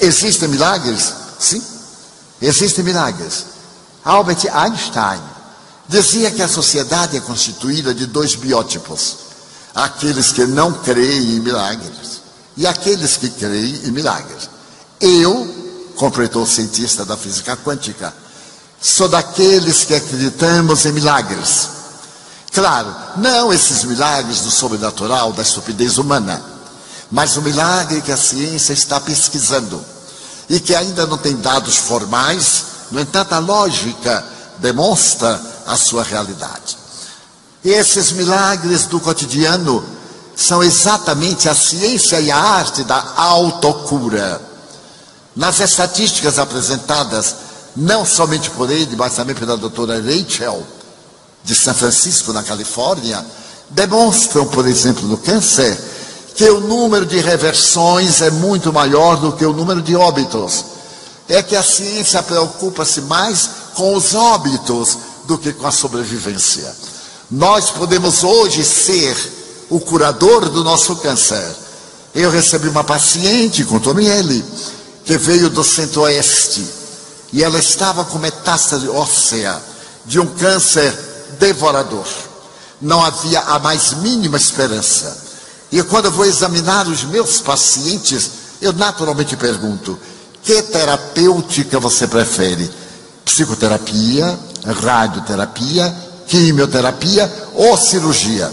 [0.00, 1.12] Existem milagres?
[1.38, 1.62] Sim,
[2.40, 3.46] existem milagres.
[4.04, 5.20] Albert Einstein
[5.88, 9.16] dizia que a sociedade é constituída de dois biótipos:
[9.74, 12.20] aqueles que não creem em milagres
[12.56, 14.48] e aqueles que creem em milagres.
[15.00, 18.12] Eu, completou o cientista da física quântica,
[18.80, 21.68] sou daqueles que acreditamos em milagres.
[22.52, 26.42] Claro, não esses milagres do sobrenatural, da estupidez humana,
[27.10, 29.84] mas o milagre que a ciência está pesquisando
[30.48, 34.24] e que ainda não tem dados formais, no entanto, a lógica
[34.58, 36.76] demonstra a sua realidade.
[37.64, 39.84] E esses milagres do cotidiano
[40.34, 44.40] são exatamente a ciência e a arte da autocura.
[45.36, 47.36] Nas estatísticas apresentadas,
[47.76, 50.66] não somente por ele, mas também pela doutora Rachel,
[51.44, 53.24] de São Francisco, na Califórnia,
[53.70, 55.78] demonstram, por exemplo, no câncer,
[56.40, 60.64] que o número de reversões é muito maior do que o número de óbitos.
[61.28, 66.74] É que a ciência preocupa-se mais com os óbitos do que com a sobrevivência.
[67.30, 69.14] Nós podemos hoje ser
[69.68, 71.44] o curador do nosso câncer.
[72.14, 74.42] Eu recebi uma paciente, contou-me ele,
[75.04, 76.66] que veio do centro-oeste
[77.34, 79.60] e ela estava com metástase óssea
[80.06, 80.90] de um câncer
[81.38, 82.06] devorador.
[82.80, 85.28] Não havia a mais mínima esperança.
[85.72, 89.98] E quando eu vou examinar os meus pacientes, eu naturalmente pergunto:
[90.42, 92.70] que terapêutica você prefere?
[93.24, 95.94] Psicoterapia, radioterapia,
[96.26, 98.52] quimioterapia ou cirurgia?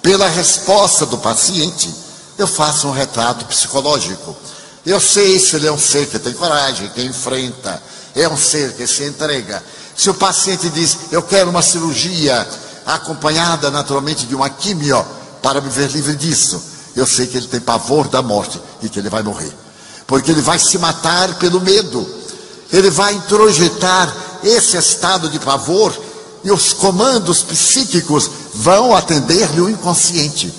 [0.00, 1.92] Pela resposta do paciente,
[2.38, 4.34] eu faço um retrato psicológico.
[4.86, 7.82] Eu sei se ele é um ser que tem coragem, que enfrenta,
[8.14, 9.62] é um ser que se entrega.
[9.94, 12.48] Se o paciente diz, eu quero uma cirurgia
[12.86, 15.04] acompanhada naturalmente de uma quimio,
[15.42, 16.60] para me ver livre disso.
[16.96, 19.52] Eu sei que ele tem pavor da morte e que ele vai morrer.
[20.06, 22.06] Porque ele vai se matar pelo medo.
[22.72, 25.96] Ele vai introjetar esse estado de pavor
[26.44, 30.52] e os comandos psíquicos vão atender-lhe o inconsciente.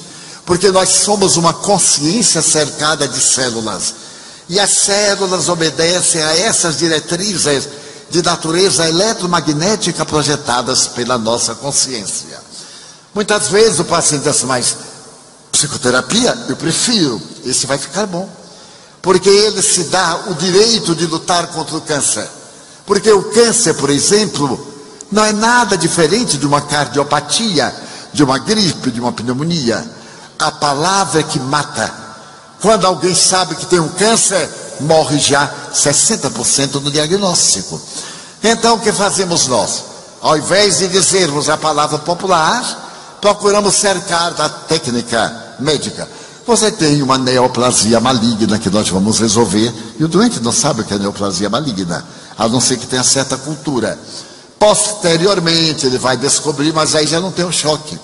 [0.45, 3.94] Porque nós somos uma consciência cercada de células.
[4.47, 7.69] E as células obedecem a essas diretrizes
[8.09, 12.49] de natureza eletromagnética projetadas pela nossa consciência.
[13.14, 14.78] Muitas vezes o paciente diz assim, mas
[15.52, 18.30] psicoterapia, eu prefiro, esse vai ficar bom.
[19.02, 22.28] Porque ele se dá o direito de lutar contra o câncer.
[22.86, 24.68] Porque o câncer, por exemplo,
[25.12, 27.74] não é nada diferente de uma cardiopatia,
[28.14, 29.86] de uma gripe, de uma pneumonia.
[30.38, 31.94] A palavra é que mata.
[32.62, 34.50] Quando alguém sabe que tem um câncer,
[34.81, 37.81] morre já 60% no diagnóstico.
[38.44, 39.84] Então o que fazemos nós?
[40.22, 42.88] Ao invés de dizermos a palavra popular,
[43.22, 46.07] procuramos cercar da técnica médica.
[46.46, 50.84] Você tem uma neoplasia maligna que nós vamos resolver, e o doente não sabe o
[50.84, 52.03] que é neoplasia maligna,
[52.38, 54.00] a não ser que tenha certa cultura.
[54.57, 58.00] Posteriormente ele vai descobrir, mas aí já não tem o um choque.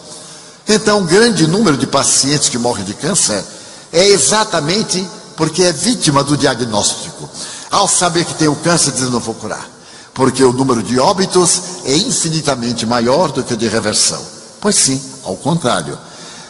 [0.68, 3.44] Então, um grande número de pacientes que morrem de câncer
[3.92, 7.30] é exatamente porque é vítima do diagnóstico.
[7.70, 9.70] Ao saber que tem o câncer, diz: não vou curar.
[10.14, 14.35] Porque o número de óbitos é infinitamente maior do que o de reversão.
[14.60, 15.98] Pois sim, ao contrário.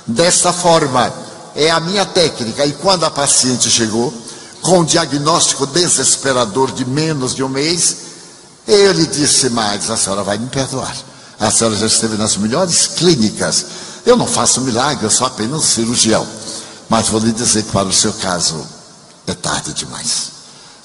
[0.08, 1.12] Desta forma,
[1.56, 2.66] é a minha técnica.
[2.66, 4.14] E quando a paciente chegou,
[4.62, 7.98] com um diagnóstico desesperador de menos de um mês,
[8.68, 10.96] eu lhe disse mais: a senhora vai me perdoar.
[11.40, 13.66] A senhora já esteve nas melhores clínicas.
[14.06, 16.26] Eu não faço milagre, eu sou apenas cirurgião.
[16.90, 18.64] Mas vou lhe dizer que para o seu caso
[19.26, 20.32] é tarde demais.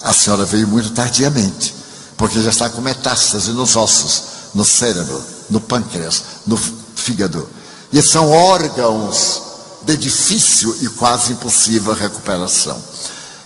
[0.02, 1.74] A senhora veio muito tardiamente,
[2.16, 4.22] porque já está com metástase nos ossos,
[4.54, 6.58] no cérebro, no pâncreas, no
[7.00, 7.48] fígado.
[7.92, 9.42] E são órgãos
[9.82, 12.80] de difícil e quase impossível recuperação.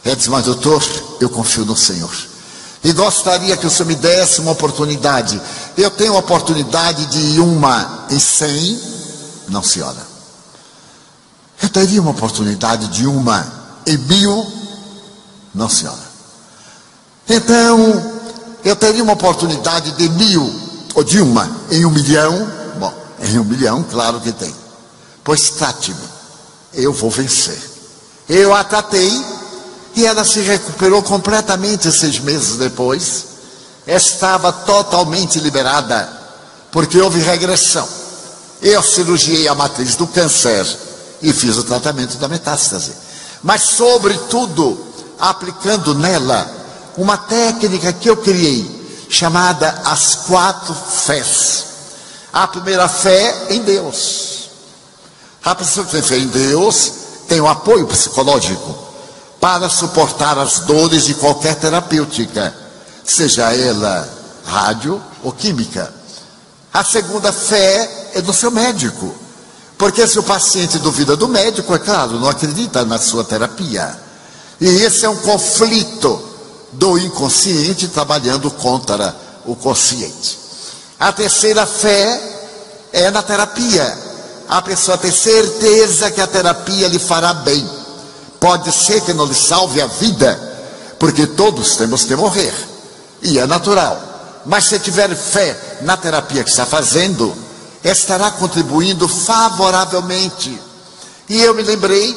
[0.04, 0.82] Ele disse, mas doutor,
[1.20, 2.15] eu confio no Senhor.
[2.82, 5.41] E gostaria que o Senhor me desse uma oportunidade.
[5.76, 8.78] Eu tenho a oportunidade de uma em cem,
[9.48, 10.15] não senhora.
[11.62, 13.47] Eu teria uma oportunidade de uma
[13.86, 14.47] em mil,
[15.54, 16.04] não senhora.
[17.27, 18.12] Então,
[18.62, 20.53] eu teria uma oportunidade de mil,
[20.95, 22.64] ou de uma em um milhão,
[23.28, 24.54] em um milhão, claro que tem.
[25.22, 25.97] Pois trate-me,
[26.72, 27.59] eu vou vencer.
[28.28, 29.10] Eu a tratei
[29.94, 33.26] e ela se recuperou completamente seis meses depois.
[33.86, 36.09] Estava totalmente liberada,
[36.72, 37.86] porque houve regressão.
[38.62, 40.66] Eu cirurgiei a matriz do câncer
[41.21, 42.92] e fiz o tratamento da metástase.
[43.42, 44.78] Mas, sobretudo,
[45.18, 46.50] aplicando nela
[46.97, 51.65] uma técnica que eu criei, chamada as quatro fés.
[52.34, 54.51] A primeira fé em Deus.
[55.45, 56.92] A pessoa que tem fé em Deus
[57.28, 58.83] tem um apoio psicológico.
[59.41, 62.54] para suportar as dores de qualquer terapêutica,
[63.04, 64.09] seja ela
[64.47, 65.92] rádio ou química.
[66.72, 69.15] A segunda fé é do seu médico.
[69.77, 73.95] Porque se o paciente duvida do médico, é claro, não acredita na sua terapia.
[74.59, 76.21] E esse é um conflito
[76.72, 79.15] do inconsciente trabalhando contra
[79.45, 80.44] o consciente.
[81.04, 82.18] A terceira fé
[82.91, 83.98] é na terapia.
[84.48, 87.68] A pessoa tem certeza que a terapia lhe fará bem.
[88.41, 90.34] Pode ser que não lhe salve a vida,
[90.98, 92.54] porque todos temos que morrer.
[93.21, 94.01] E é natural.
[94.47, 97.36] Mas se tiver fé na terapia que está fazendo,
[97.84, 100.59] estará contribuindo favoravelmente.
[101.28, 102.16] E eu me lembrei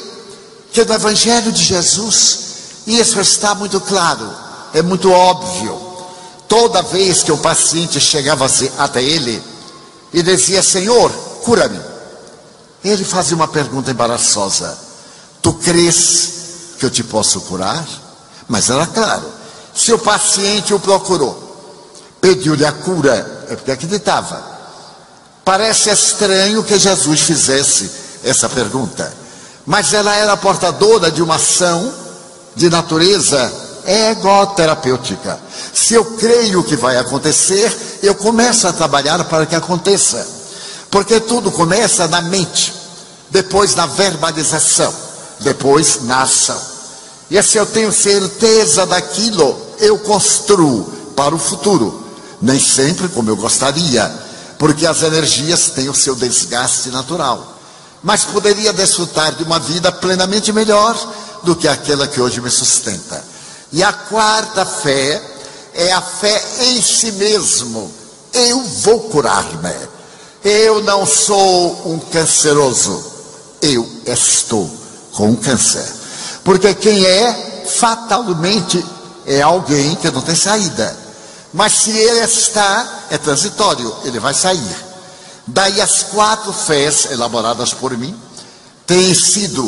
[0.72, 2.38] que no Evangelho de Jesus,
[2.86, 4.34] isso está muito claro,
[4.72, 5.87] é muito óbvio.
[6.48, 8.46] Toda vez que o paciente chegava
[8.78, 9.42] até ele
[10.12, 11.10] e dizia: Senhor,
[11.44, 11.78] cura-me,
[12.82, 14.76] ele fazia uma pergunta embaraçosa:
[15.42, 16.30] Tu crês
[16.78, 17.86] que eu te posso curar?
[18.48, 19.30] Mas era claro,
[19.74, 21.36] se o paciente o procurou,
[22.18, 24.42] pediu-lhe a cura, é porque acreditava.
[25.44, 27.90] Parece estranho que Jesus fizesse
[28.24, 29.12] essa pergunta,
[29.66, 31.92] mas ela era portadora de uma ação
[32.56, 35.40] de natureza egoterapêutica.
[35.72, 40.26] Se eu creio que vai acontecer, eu começo a trabalhar para que aconteça.
[40.90, 42.74] Porque tudo começa na mente,
[43.30, 44.94] depois na verbalização,
[45.40, 46.60] depois na ação.
[47.30, 50.84] E se eu tenho certeza daquilo, eu construo
[51.16, 52.04] para o futuro.
[52.40, 54.10] Nem sempre como eu gostaria,
[54.58, 57.58] porque as energias têm o seu desgaste natural.
[58.02, 60.96] Mas poderia desfrutar de uma vida plenamente melhor
[61.42, 63.22] do que aquela que hoje me sustenta.
[63.72, 65.22] E a quarta fé
[65.74, 67.90] é a fé em si mesmo.
[68.32, 69.74] Eu vou curar-me.
[70.44, 73.04] Eu não sou um canceroso.
[73.60, 74.70] Eu estou
[75.12, 75.84] com câncer.
[76.44, 78.84] Porque quem é, fatalmente,
[79.26, 80.96] é alguém que não tem saída.
[81.52, 84.76] Mas se ele está, é transitório, ele vai sair.
[85.46, 88.14] Daí as quatro fés elaboradas por mim
[88.86, 89.64] têm sido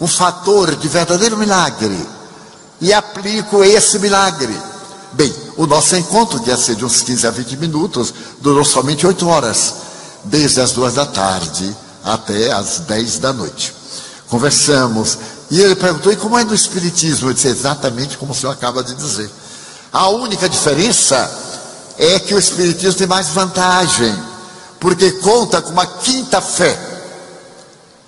[0.00, 2.06] um fator de verdadeiro milagre.
[2.82, 4.52] E aplico esse milagre.
[5.12, 9.06] Bem, o nosso encontro, que ia ser de uns 15 a 20 minutos, durou somente
[9.06, 9.74] 8 horas,
[10.24, 13.72] desde as duas da tarde até as 10 da noite.
[14.28, 15.16] Conversamos,
[15.48, 17.30] e ele perguntou: e como é no Espiritismo?
[17.30, 19.30] Eu disse: exatamente como o senhor acaba de dizer.
[19.92, 21.30] A única diferença
[21.96, 24.12] é que o Espiritismo tem mais vantagem,
[24.80, 26.76] porque conta com uma quinta fé.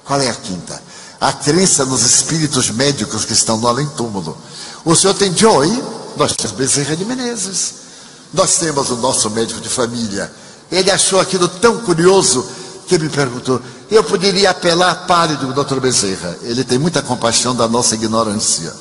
[0.05, 0.83] Qual é a quinta?
[1.25, 4.37] a crença nos espíritos médicos que estão no além-túmulo.
[4.85, 5.83] O senhor tem Joy,
[6.17, 7.75] nós temos Bezerra de Menezes.
[8.33, 10.31] Nós temos o nosso médico de família.
[10.71, 12.47] Ele achou aquilo tão curioso
[12.87, 13.61] que me perguntou:
[13.91, 16.37] eu poderia apelar pálido do doutor Bezerra?
[16.43, 18.73] Ele tem muita compaixão da nossa ignorância.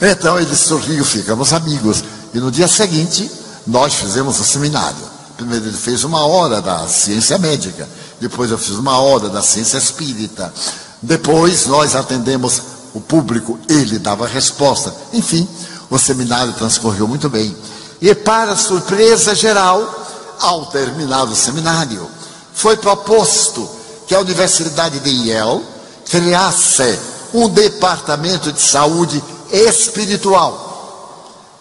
[0.00, 2.04] Então ele sorriu, ficamos amigos.
[2.32, 3.30] E no dia seguinte,
[3.66, 5.18] nós fizemos o seminário.
[5.36, 7.88] Primeiro ele fez uma hora da ciência médica,
[8.20, 10.52] depois eu fiz uma hora da ciência espírita.
[11.00, 12.60] Depois nós atendemos
[12.98, 14.94] o público, ele dava resposta.
[15.12, 15.48] Enfim,
[15.88, 17.56] o seminário transcorreu muito bem.
[18.00, 22.08] E para surpresa geral, ao terminar o seminário,
[22.52, 23.68] foi proposto
[24.06, 25.64] que a Universidade de Yale
[26.10, 26.98] criasse
[27.32, 29.22] um departamento de saúde
[29.52, 30.66] espiritual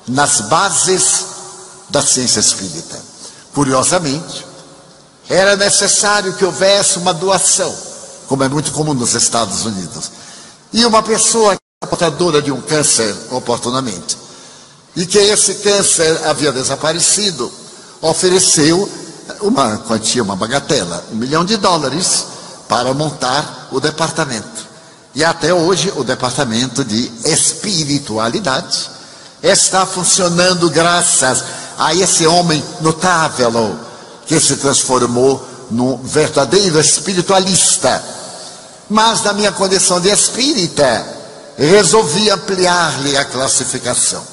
[0.07, 1.25] nas bases
[1.89, 2.99] da ciência espírita.
[3.53, 4.45] Curiosamente,
[5.29, 7.87] era necessário que houvesse uma doação
[8.27, 10.11] como é muito comum nos Estados Unidos.
[10.73, 14.17] E uma pessoa que é portadora de um câncer oportunamente,
[14.95, 17.51] e que esse câncer havia desaparecido,
[18.01, 18.89] ofereceu
[19.41, 22.25] uma quantia, uma bagatela, um milhão de dólares
[22.67, 24.67] para montar o departamento.
[25.15, 28.89] E até hoje o departamento de espiritualidade
[29.41, 31.43] está funcionando graças
[31.77, 33.77] a esse homem notável
[34.25, 38.03] que se transformou num verdadeiro espiritualista
[38.89, 41.05] mas na minha condição de espírita,
[41.57, 44.23] resolvi ampliar-lhe a classificação.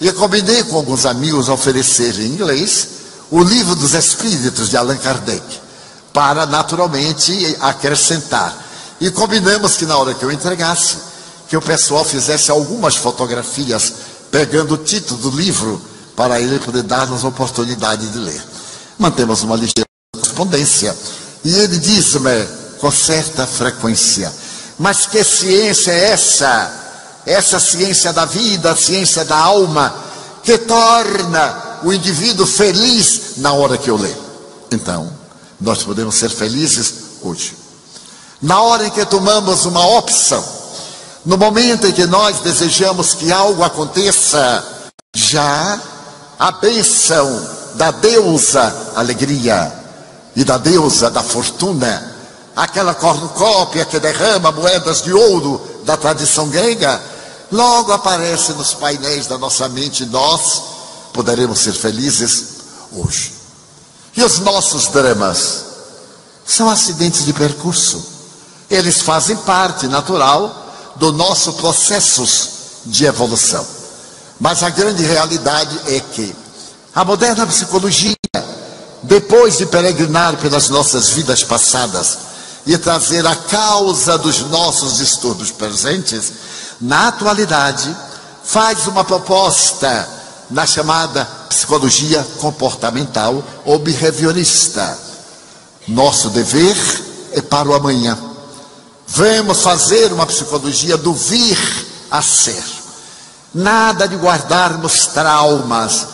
[0.00, 2.88] E combinei com alguns amigos oferecer em inglês
[3.30, 5.42] o livro dos Espíritos de Allan Kardec,
[6.12, 8.54] para naturalmente acrescentar.
[9.00, 10.96] E combinamos que na hora que eu entregasse,
[11.48, 13.92] que o pessoal fizesse algumas fotografias
[14.30, 15.80] pegando o título do livro
[16.16, 18.42] para ele poder dar-nos a oportunidade de ler.
[18.98, 20.96] Mantemos uma ligeira correspondência.
[21.44, 24.30] E ele disse-me, com certa frequência.
[24.78, 26.70] Mas que ciência é essa?
[27.24, 29.94] Essa ciência da vida, a ciência da alma,
[30.42, 34.22] que torna o indivíduo feliz na hora que eu leio.
[34.70, 35.10] Então,
[35.58, 37.56] nós podemos ser felizes hoje.
[38.42, 40.44] Na hora em que tomamos uma opção,
[41.24, 44.62] No momento em que nós desejamos que algo aconteça,
[45.16, 45.80] já
[46.38, 49.72] a bênção da deusa alegria
[50.36, 52.13] e da deusa da fortuna,
[52.56, 57.00] aquela cornucópia que derrama moedas de ouro da tradição grega,
[57.50, 60.06] logo aparece nos painéis da nossa mente.
[60.06, 60.62] Nós
[61.12, 62.44] poderemos ser felizes
[62.92, 63.34] hoje.
[64.16, 65.64] E os nossos dramas
[66.46, 68.04] são acidentes de percurso.
[68.70, 70.62] Eles fazem parte natural
[70.96, 72.50] do nosso processos
[72.86, 73.66] de evolução.
[74.38, 76.34] Mas a grande realidade é que
[76.94, 78.14] a moderna psicologia,
[79.02, 82.18] depois de peregrinar pelas nossas vidas passadas
[82.66, 86.32] e trazer a causa dos nossos distúrbios presentes,
[86.80, 87.94] na atualidade
[88.42, 90.08] faz uma proposta
[90.50, 94.98] na chamada psicologia comportamental ou behaviorista.
[95.88, 96.76] Nosso dever
[97.32, 98.18] é para o amanhã.
[99.06, 101.58] Vamos fazer uma psicologia do vir
[102.10, 102.64] a ser.
[103.54, 106.06] Nada de guardarmos traumas,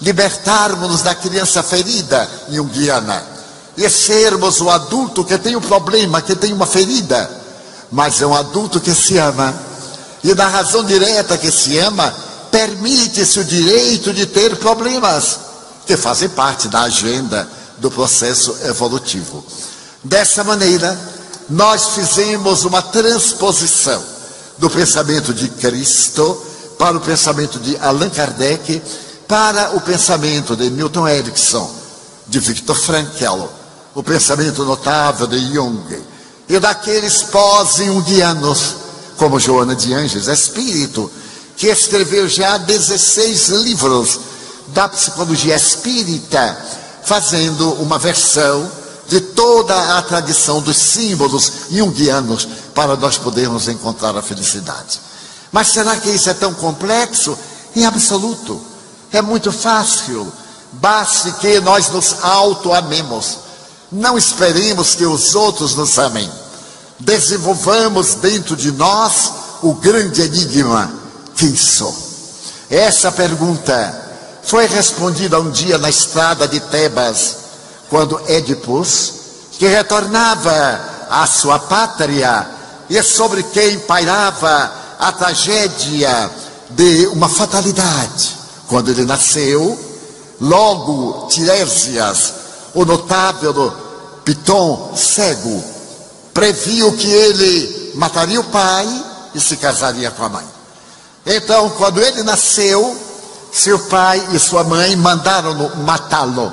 [0.00, 3.37] libertarmos-nos da criança ferida junguiana
[3.78, 7.30] e sermos o adulto que tem um problema, que tem uma ferida,
[7.92, 9.54] mas é um adulto que se ama.
[10.24, 12.12] E na razão direta que se ama,
[12.50, 15.38] permite-se o direito de ter problemas,
[15.86, 19.44] que fazem parte da agenda do processo evolutivo.
[20.02, 20.98] Dessa maneira,
[21.48, 24.02] nós fizemos uma transposição
[24.58, 26.42] do pensamento de Cristo
[26.76, 28.82] para o pensamento de Allan Kardec,
[29.28, 31.72] para o pensamento de Milton Erickson,
[32.26, 33.57] de Viktor Frankl,
[33.98, 36.02] o pensamento notável de Jung,
[36.48, 38.76] e daqueles pós-jungianos,
[39.16, 41.10] como Joana de Anjos, espírito,
[41.56, 44.20] que escreveu já 16 livros
[44.68, 46.56] da psicologia espírita,
[47.02, 48.70] fazendo uma versão
[49.08, 55.00] de toda a tradição dos símbolos junguianos para nós podermos encontrar a felicidade.
[55.50, 57.36] Mas será que isso é tão complexo?
[57.74, 58.60] Em absoluto.
[59.10, 60.32] É muito fácil.
[60.74, 63.47] Baste que nós nos auto-amemos.
[63.90, 66.30] Não esperemos que os outros nos amem.
[66.98, 70.98] Desenvolvamos dentro de nós o grande enigma
[71.38, 71.96] quem sou?
[72.68, 74.08] Essa pergunta
[74.42, 77.36] foi respondida um dia na estrada de Tebas,
[77.88, 79.12] quando Édipus,
[79.52, 82.46] que retornava à sua pátria
[82.90, 86.30] e sobre quem pairava a tragédia
[86.70, 88.36] de uma fatalidade.
[88.66, 89.78] Quando ele nasceu,
[90.40, 92.34] logo Tiresias,
[92.74, 93.72] o notável
[94.24, 95.64] Piton cego,
[96.34, 98.86] previu que ele mataria o pai
[99.34, 100.44] e se casaria com a mãe.
[101.24, 102.96] Então, quando ele nasceu,
[103.52, 106.52] seu pai e sua mãe mandaram-no matá-lo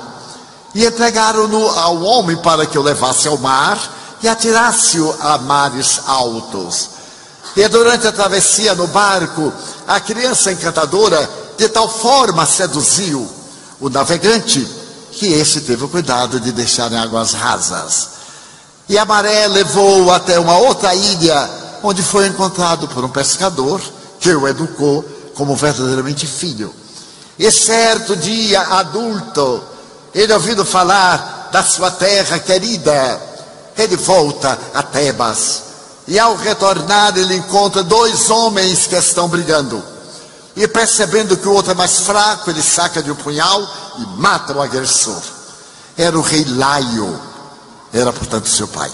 [0.74, 3.78] e entregaram-no ao homem para que o levasse ao mar
[4.22, 6.90] e atirasse-o a mares altos.
[7.54, 9.52] E durante a travessia no barco,
[9.86, 13.26] a criança encantadora de tal forma seduziu
[13.80, 14.66] o navegante
[15.16, 18.08] que esse teve o cuidado de deixar em águas rasas.
[18.88, 21.50] E a maré levou-o até uma outra ilha,
[21.82, 23.80] onde foi encontrado por um pescador
[24.20, 25.04] que o educou
[25.34, 26.72] como verdadeiramente filho.
[27.38, 29.62] E certo dia, adulto,
[30.14, 33.20] ele ouvindo falar da sua terra querida,
[33.76, 35.62] ele volta a Tebas.
[36.06, 39.82] E ao retornar, ele encontra dois homens que estão brigando.
[40.56, 43.62] E percebendo que o outro é mais fraco, ele saca de um punhal
[43.98, 45.20] e mata o agressor.
[45.98, 47.20] Era o rei Laio,
[47.92, 48.90] era portanto seu pai.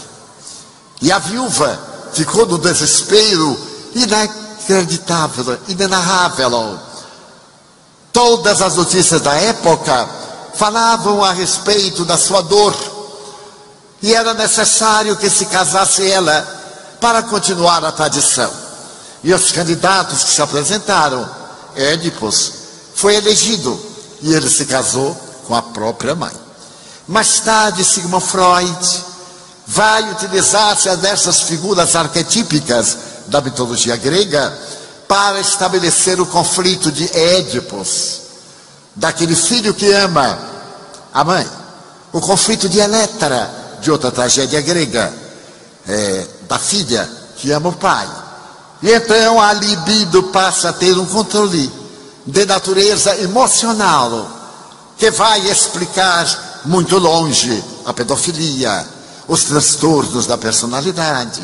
[1.00, 1.78] E a viúva
[2.12, 3.58] ficou no desespero
[3.94, 6.78] na inacreditável, inenarrável.
[8.12, 10.08] Todas as notícias da época
[10.54, 12.74] falavam a respeito da sua dor.
[14.02, 16.46] E era necessário que se casasse ela
[17.00, 18.50] para continuar a tradição.
[19.24, 21.41] E os candidatos que se apresentaram,
[21.76, 22.52] Édipus,
[22.94, 23.78] foi elegido
[24.20, 25.14] e ele se casou
[25.46, 26.32] com a própria mãe.
[27.08, 29.04] Mais tarde, Sigmund Freud
[29.66, 34.56] vai utilizar-se dessas figuras arquetípicas da mitologia grega
[35.08, 38.20] para estabelecer o conflito de Édipos,
[38.94, 40.38] daquele filho que ama
[41.12, 41.46] a mãe,
[42.12, 45.12] o conflito de Eletra, de outra tragédia grega,
[45.86, 48.08] é, da filha que ama o pai.
[48.82, 51.70] E então a libido passa a ter um controle
[52.26, 54.28] de natureza emocional
[54.98, 58.86] que vai explicar muito longe a pedofilia,
[59.28, 61.42] os transtornos da personalidade,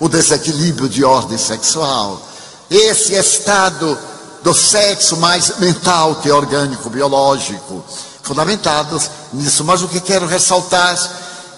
[0.00, 2.22] o desequilíbrio de ordem sexual,
[2.70, 3.98] esse estado
[4.42, 7.84] do sexo mais mental que orgânico, biológico,
[8.22, 9.64] fundamentados nisso.
[9.64, 10.96] Mas o que quero ressaltar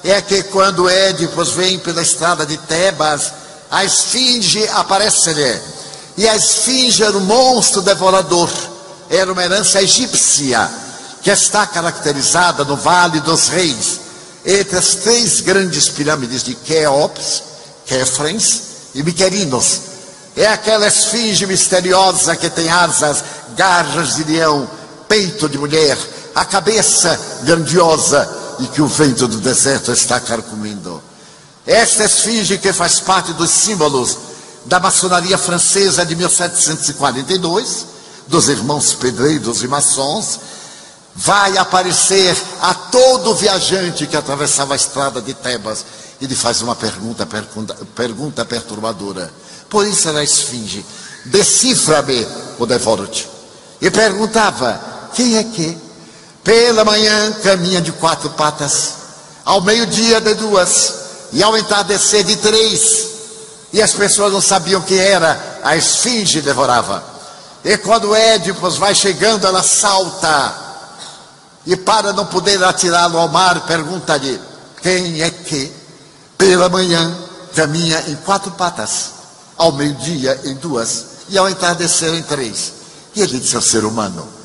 [0.03, 3.33] é que quando Édipus vem pela estrada de Tebas,
[3.71, 5.61] a esfinge aparece-lhe.
[6.17, 8.51] E a esfinge era um monstro devorador,
[9.09, 10.69] era uma herança egípcia,
[11.23, 14.01] que está caracterizada no Vale dos Reis,
[14.45, 17.43] entre as três grandes pirâmides de Queops,
[17.87, 18.63] Quefrens
[18.95, 19.81] e Miquerinos.
[20.37, 23.23] É aquela esfinge misteriosa que tem asas,
[23.57, 24.69] garras de leão,
[25.09, 25.97] peito de mulher,
[26.35, 28.29] a cabeça grandiosa
[28.61, 31.10] e que o vento do deserto está carcomindo.
[31.67, 34.17] Esta esfinge que faz parte dos símbolos
[34.65, 37.87] da maçonaria francesa de 1742,
[38.27, 40.41] dos irmãos pedreiros e maçons,
[41.15, 45.85] vai aparecer a todo viajante que atravessava a estrada de Tebas
[46.21, 49.33] e lhe faz uma pergunta, pergunta, pergunta perturbadora.
[49.69, 50.85] Por isso era a esfinge.
[51.27, 52.27] Decifra-me,
[52.59, 53.29] o devoro-te.
[53.81, 54.81] E perguntava:
[55.15, 55.77] quem é que?
[56.43, 58.95] Pela manhã caminha de quatro patas,
[59.45, 60.95] ao meio-dia de duas,
[61.33, 63.09] e ao entardecer de três.
[63.73, 67.03] E as pessoas não sabiam quem era, a esfinge devorava.
[67.65, 70.55] E quando Édipus vai chegando, ela salta.
[71.67, 74.41] E para não poder atirá-lo ao mar, pergunta-lhe:
[74.83, 75.73] quem é que?
[76.37, 77.17] Pela manhã
[77.55, 79.11] caminha em quatro patas,
[79.57, 82.73] ao meio-dia em duas, e ao entardecer em três.
[83.15, 84.41] E ele disse ao ser humano: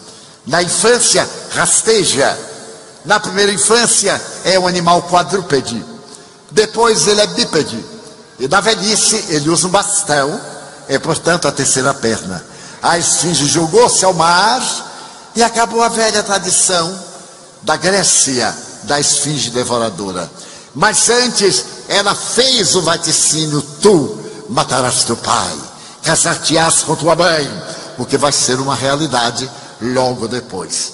[0.45, 2.37] na infância, rasteja.
[3.03, 5.83] Na primeira infância, é um animal quadrúpede.
[6.51, 7.83] Depois, ele é bípede.
[8.39, 10.39] E na velhice, ele usa um bastão.
[10.87, 12.43] É, portanto, a terceira perna.
[12.81, 14.61] A esfinge jogou-se ao mar
[15.35, 16.97] e acabou a velha tradição
[17.63, 20.29] da Grécia, da esfinge devoradora.
[20.75, 25.55] Mas antes, ela fez o vaticínio: tu matarás teu pai,
[26.03, 27.49] casar-te-ás com tua mãe,
[27.97, 29.49] o que vai ser uma realidade
[29.81, 30.93] logo depois.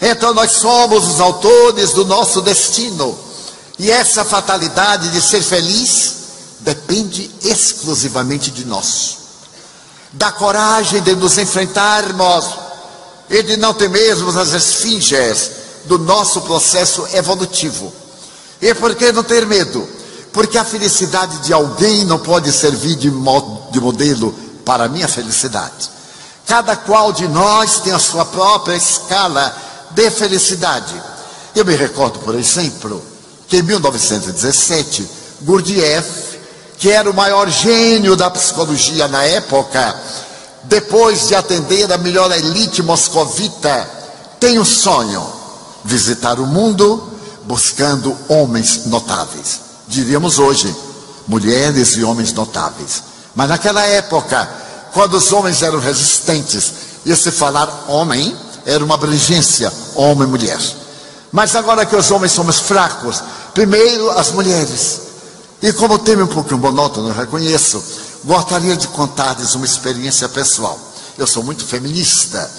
[0.00, 3.16] Então nós somos os autores do nosso destino.
[3.78, 6.14] E essa fatalidade de ser feliz
[6.60, 9.18] depende exclusivamente de nós.
[10.12, 12.44] Da coragem de nos enfrentarmos
[13.30, 15.50] e de não temermos as esfinges
[15.84, 17.92] do nosso processo evolutivo.
[18.60, 19.86] E por que não ter medo?
[20.32, 25.90] Porque a felicidade de alguém não pode servir de, modelo para a minha felicidade.
[26.46, 29.54] Cada qual de nós tem a sua própria escala
[29.90, 30.94] de felicidade.
[31.54, 33.02] Eu me recordo, por exemplo,
[33.48, 35.08] que em 1917,
[35.42, 36.38] Gurdjieff,
[36.78, 39.96] que era o maior gênio da psicologia na época,
[40.64, 43.88] depois de atender a melhor elite moscovita,
[44.38, 45.26] tem um sonho:
[45.84, 47.10] visitar o mundo
[47.44, 49.60] buscando homens notáveis.
[49.88, 50.74] Diríamos hoje,
[51.26, 53.02] mulheres e homens notáveis.
[53.34, 54.48] Mas naquela época,
[54.92, 56.72] quando os homens eram resistentes,
[57.06, 60.58] e se falar homem era uma abrangência, homem e mulher.
[61.30, 65.00] Mas agora que os homens somos fracos, primeiro as mulheres.
[65.60, 67.82] E como o tema é um pouquinho monótono, eu reconheço,
[68.24, 70.78] gostaria de contar-lhes uma experiência pessoal.
[71.16, 72.50] Eu sou muito feminista.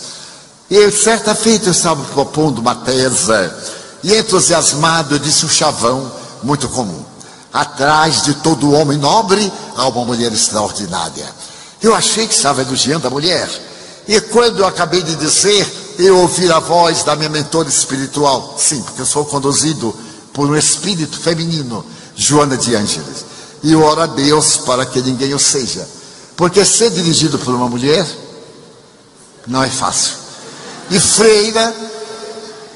[0.69, 3.51] E certa feita eu estava propondo uma tese,
[4.03, 6.11] e entusiasmado eu disse um chavão
[6.43, 7.03] muito comum.
[7.51, 11.25] Atrás de todo homem nobre há uma mulher extraordinária.
[11.81, 13.49] Eu achei que estava elogiando a mulher.
[14.07, 15.65] E quando eu acabei de dizer,
[16.05, 18.55] eu ouvi a voz da minha mentora espiritual.
[18.57, 19.93] Sim, porque eu sou conduzido
[20.31, 21.85] por um espírito feminino,
[22.15, 23.25] Joana de Ângeles.
[23.61, 25.85] E eu oro a Deus para que ninguém o seja.
[26.37, 28.07] Porque ser dirigido por uma mulher
[29.45, 30.13] não é fácil.
[30.89, 31.75] E freira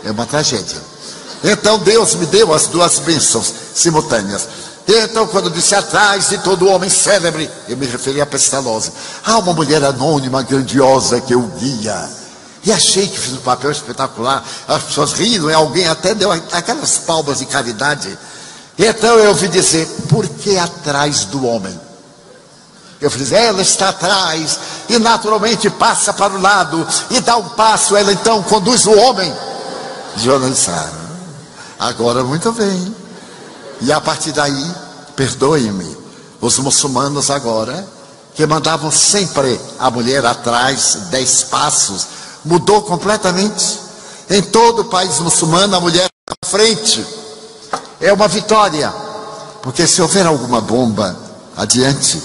[0.03, 0.81] é uma tragédia.
[1.45, 4.47] Então Deus me deu as duas bênçãos simultâneas.
[4.85, 8.91] Então, quando disse atrás de todo homem célebre, eu me referi à pestalose.
[9.23, 12.22] Há uma mulher anônima, grandiosa, que eu guia.
[12.65, 14.43] E achei que fiz um papel espetacular.
[14.67, 18.17] As pessoas riram, e alguém até deu aquelas palmas de caridade.
[18.77, 21.79] Então eu ouvi dizer, por que atrás do homem?
[22.99, 27.97] Eu fiz, ela está atrás, e naturalmente passa para o lado, e dá um passo,
[27.97, 29.31] ela então conduz o homem.
[30.15, 30.69] Jonas
[31.77, 32.95] agora muito bem.
[33.81, 34.71] E a partir daí,
[35.17, 35.97] perdoe-me,
[36.39, 37.85] os muçulmanos agora,
[38.33, 42.07] que mandavam sempre a mulher atrás, dez passos,
[42.45, 43.79] mudou completamente.
[44.29, 47.05] Em todo o país muçulmano, a mulher à frente.
[47.99, 48.93] É uma vitória.
[49.61, 51.15] Porque se houver alguma bomba
[51.55, 52.21] adiante,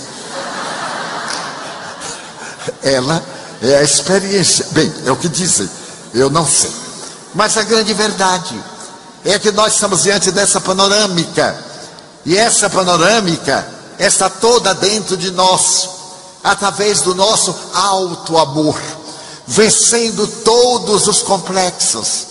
[2.83, 3.23] ela
[3.63, 4.67] é a experiência.
[4.73, 5.69] Bem, é o que dizem,
[6.15, 6.71] eu não sei.
[7.35, 8.61] Mas a grande verdade
[9.25, 11.65] é que nós estamos diante dessa panorâmica.
[12.25, 13.67] E essa panorâmica
[13.99, 15.89] está toda dentro de nós,
[16.43, 18.79] através do nosso alto amor,
[19.49, 22.27] vencendo todos os complexos,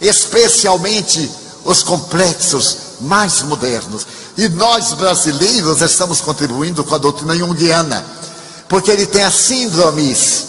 [0.00, 1.30] especialmente
[1.62, 4.06] os complexos mais modernos.
[4.36, 8.04] E nós brasileiros estamos contribuindo com a doutrina junguiana,
[8.66, 10.46] porque ele tem as síndromes.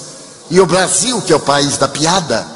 [0.50, 2.48] E o Brasil, que é o país da piada,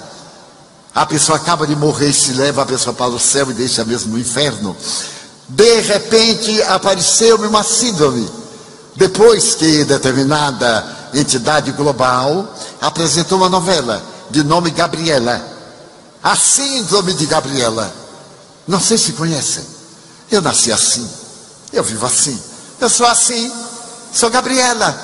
[0.95, 4.13] a pessoa acaba de morrer, se leva a pessoa para o céu e deixa mesmo
[4.13, 4.75] no inferno.
[5.49, 8.29] De repente apareceu-me uma síndrome.
[8.95, 15.41] Depois que determinada entidade global apresentou uma novela de nome Gabriela.
[16.21, 17.91] A síndrome de Gabriela.
[18.67, 19.63] Não sei se conhecem.
[20.31, 21.09] Eu nasci assim.
[21.71, 22.39] Eu vivo assim.
[22.79, 23.51] Eu sou assim.
[24.13, 24.95] Sou Gabriela.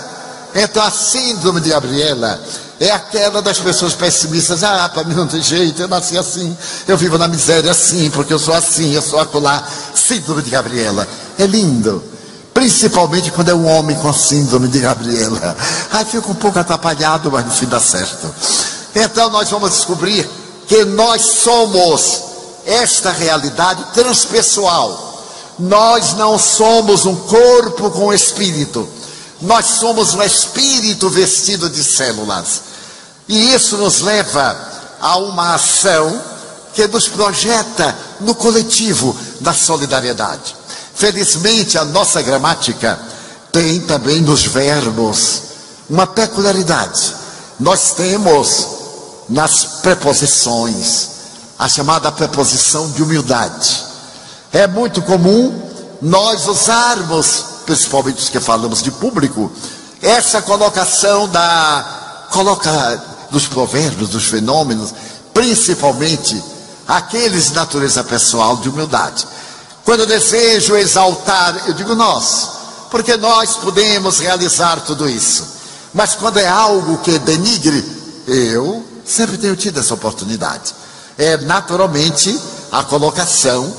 [0.53, 2.39] Então a síndrome de Gabriela
[2.79, 4.63] é aquela das pessoas pessimistas.
[4.63, 6.55] Ah, para mim não tem jeito, eu nasci assim.
[6.87, 9.67] Eu vivo na miséria assim, porque eu sou assim, eu sou acolá.
[9.93, 11.07] Síndrome de Gabriela.
[11.37, 12.03] É lindo.
[12.55, 15.57] Principalmente quando é um homem com síndrome de Gabriela.
[15.91, 18.33] Aí fica um pouco atrapalhado, mas no fim dá certo.
[18.95, 20.25] Então nós vamos descobrir
[20.65, 22.21] que nós somos
[22.65, 25.21] esta realidade transpessoal.
[25.59, 28.87] Nós não somos um corpo com espírito.
[29.41, 32.61] Nós somos um espírito vestido de células.
[33.27, 34.57] E isso nos leva
[35.01, 36.21] a uma ação
[36.73, 40.55] que nos projeta no coletivo da solidariedade.
[40.95, 42.97] Felizmente, a nossa gramática
[43.51, 45.41] tem também nos verbos
[45.89, 47.13] uma peculiaridade.
[47.59, 48.67] Nós temos
[49.29, 51.09] nas preposições
[51.59, 53.83] a chamada preposição de humildade.
[54.51, 55.61] É muito comum
[56.01, 59.51] nós usarmos, principalmente os que falamos de público,
[60.01, 64.93] essa colocação da coloca dos provérbios, dos fenômenos,
[65.33, 66.41] principalmente
[66.87, 69.25] aqueles de natureza pessoal de humildade.
[69.85, 72.49] Quando desejo exaltar, eu digo nós,
[72.89, 75.45] porque nós podemos realizar tudo isso.
[75.93, 77.85] Mas quando é algo que denigre,
[78.27, 80.73] eu sempre tenho tido essa oportunidade.
[81.17, 82.37] É naturalmente
[82.71, 83.71] a colocação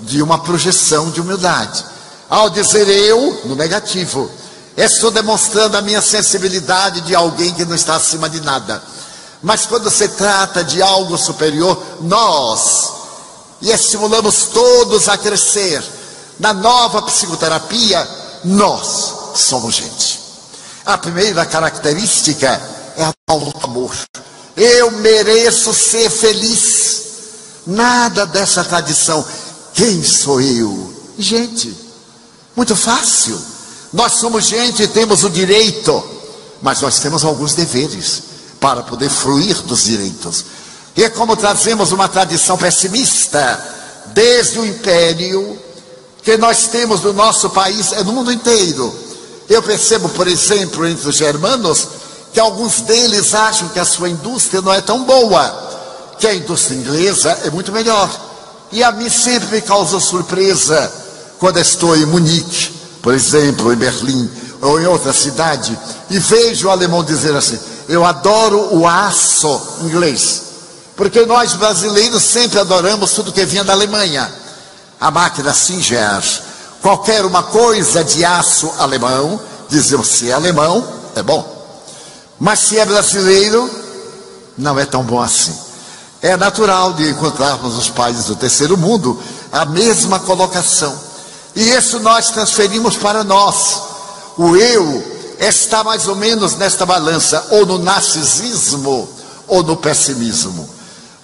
[0.00, 1.84] de uma projeção de humildade.
[2.28, 4.28] Ao dizer eu, no negativo,
[4.76, 8.82] estou demonstrando a minha sensibilidade de alguém que não está acima de nada.
[9.40, 13.01] Mas quando se trata de algo superior, nós,
[13.62, 15.82] e estimulamos todos a crescer,
[16.38, 18.06] na nova psicoterapia,
[18.44, 20.20] nós somos gente.
[20.84, 22.48] A primeira característica
[22.96, 23.12] é a
[23.62, 23.94] amor.
[24.56, 27.02] Eu mereço ser feliz.
[27.64, 29.24] Nada dessa tradição.
[29.72, 30.92] Quem sou eu?
[31.16, 31.72] Gente.
[32.56, 33.40] Muito fácil.
[33.92, 36.02] Nós somos gente e temos o direito,
[36.60, 38.22] mas nós temos alguns deveres
[38.58, 40.44] para poder fruir dos direitos.
[40.96, 43.60] E é como trazemos uma tradição pessimista
[44.06, 45.58] desde o império
[46.22, 48.94] que nós temos no nosso país, é no mundo inteiro.
[49.48, 51.88] Eu percebo, por exemplo, entre os germanos,
[52.32, 56.76] que alguns deles acham que a sua indústria não é tão boa, que a indústria
[56.76, 58.08] inglesa é muito melhor.
[58.70, 60.90] E a mim sempre me causa surpresa
[61.38, 62.70] quando estou em Munique,
[63.02, 64.30] por exemplo, em Berlim
[64.62, 65.76] ou em outra cidade,
[66.08, 70.42] e vejo o alemão dizer assim: Eu adoro o aço inglês,
[70.96, 74.32] porque nós brasileiros sempre adoramos tudo que vinha da Alemanha.
[75.00, 76.22] A máquina Singer,
[76.80, 81.50] qualquer uma coisa de aço alemão, dizemos se é alemão, é bom.
[82.38, 83.70] Mas se é brasileiro,
[84.56, 85.56] não é tão bom assim.
[86.20, 90.94] É natural de encontrarmos os países do terceiro mundo a mesma colocação.
[91.54, 93.82] E isso nós transferimos para nós.
[94.38, 99.08] O eu está mais ou menos nesta balança, ou no narcisismo
[99.48, 100.68] ou no pessimismo.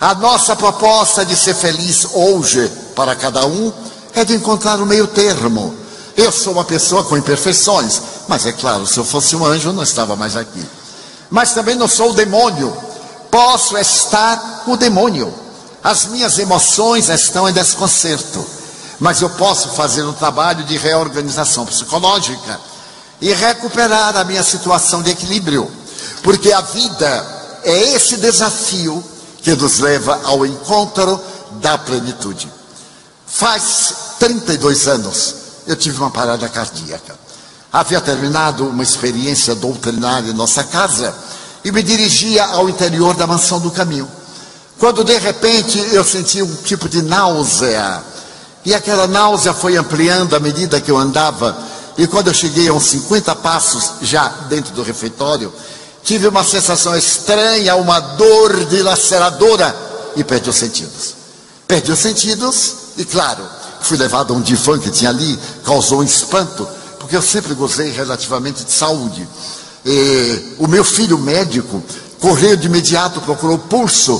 [0.00, 3.72] A nossa proposta de ser feliz hoje para cada um
[4.14, 5.74] é de encontrar o meio termo.
[6.16, 9.72] Eu sou uma pessoa com imperfeições, mas é claro, se eu fosse um anjo, eu
[9.72, 10.64] não estava mais aqui
[11.30, 12.74] mas também não sou o demônio.
[13.30, 15.32] Posso estar o demônio.
[15.82, 18.44] As minhas emoções estão em desconcerto,
[18.98, 22.58] mas eu posso fazer um trabalho de reorganização psicológica
[23.20, 25.70] e recuperar a minha situação de equilíbrio,
[26.22, 29.04] porque a vida é esse desafio
[29.42, 31.20] que nos leva ao encontro
[31.60, 32.50] da plenitude.
[33.26, 35.34] Faz 32 anos
[35.68, 37.14] eu tive uma parada cardíaca.
[37.70, 41.14] Havia terminado uma experiência doutrinária em nossa casa
[41.62, 44.08] e me dirigia ao interior da mansão do caminho.
[44.78, 48.02] Quando de repente eu senti um tipo de náusea,
[48.64, 51.56] e aquela náusea foi ampliando à medida que eu andava,
[51.98, 55.52] e quando eu cheguei a uns 50 passos já dentro do refeitório,
[56.08, 59.76] tive uma sensação estranha, uma dor dilaceradora
[60.16, 61.14] e perdi os sentidos.
[61.66, 63.44] Perdi os sentidos e, claro,
[63.82, 66.66] fui levado a um divã que tinha ali, causou um espanto
[66.98, 69.28] porque eu sempre gozei relativamente de saúde.
[69.84, 71.82] E, o meu filho médico
[72.18, 74.18] correu de imediato, procurou pulso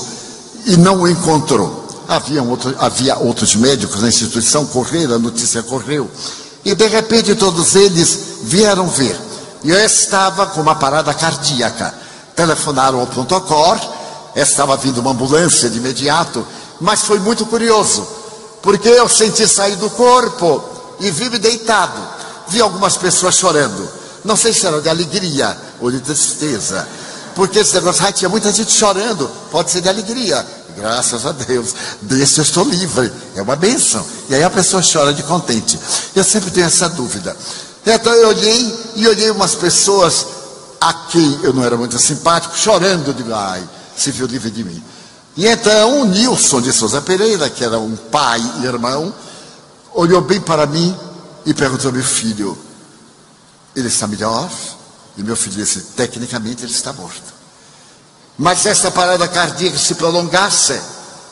[0.67, 1.87] e não o encontrou.
[2.07, 6.11] Havia, outro, havia outros médicos na instituição, correram, a notícia correu.
[6.67, 9.28] E de repente todos eles vieram ver.
[9.65, 11.95] E eu estava com uma parada cardíaca.
[12.35, 13.79] Telefonaram ao Pontocor,
[14.35, 16.47] estava vindo uma ambulância de imediato,
[16.81, 18.07] mas foi muito curioso,
[18.63, 20.63] porque eu senti sair do corpo
[21.01, 22.01] e vi me deitado.
[22.49, 23.89] Vi algumas pessoas chorando.
[24.25, 26.87] Não sei se era de alegria ou de tristeza.
[27.35, 30.45] Porque esse negócio, ai, tinha muita gente chorando, pode ser de alegria.
[30.77, 34.05] Graças a Deus, desse eu estou livre, é uma bênção.
[34.29, 35.79] E aí a pessoa chora de contente.
[36.15, 37.37] Eu sempre tenho essa dúvida.
[37.91, 40.27] Então eu olhei e olhei umas pessoas
[40.79, 44.85] a quem eu não era muito simpático, chorando, digo, ai, se viu livre de mim.
[45.35, 49.15] E então o Nilson de Souza Pereira, que era um pai e irmão,
[49.95, 50.95] olhou bem para mim
[51.47, 52.59] e perguntou ao meu filho:
[53.75, 54.51] ele está melhor?
[55.17, 57.39] E meu filho disse: tecnicamente ele está morto.
[58.37, 60.79] Mas se esta parada cardíaca se prolongasse,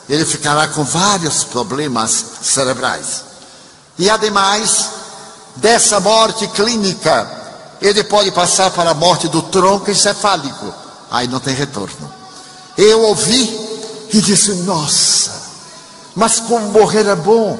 [0.09, 3.23] ele ficará com vários problemas cerebrais.
[3.99, 4.89] E ademais
[5.59, 7.29] dessa morte clínica,
[7.81, 10.73] ele pode passar para a morte do tronco encefálico.
[11.09, 12.11] Aí não tem retorno.
[12.77, 13.59] Eu ouvi
[14.13, 15.31] e disse: Nossa,
[16.15, 17.57] mas como morrer é bom.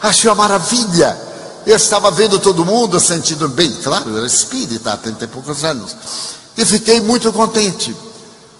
[0.00, 1.18] Achei uma maravilha.
[1.66, 5.64] Eu estava vendo todo mundo, sentindo bem, claro, eu era espírita há 30 e poucos
[5.64, 5.94] anos.
[6.56, 7.94] E fiquei muito contente.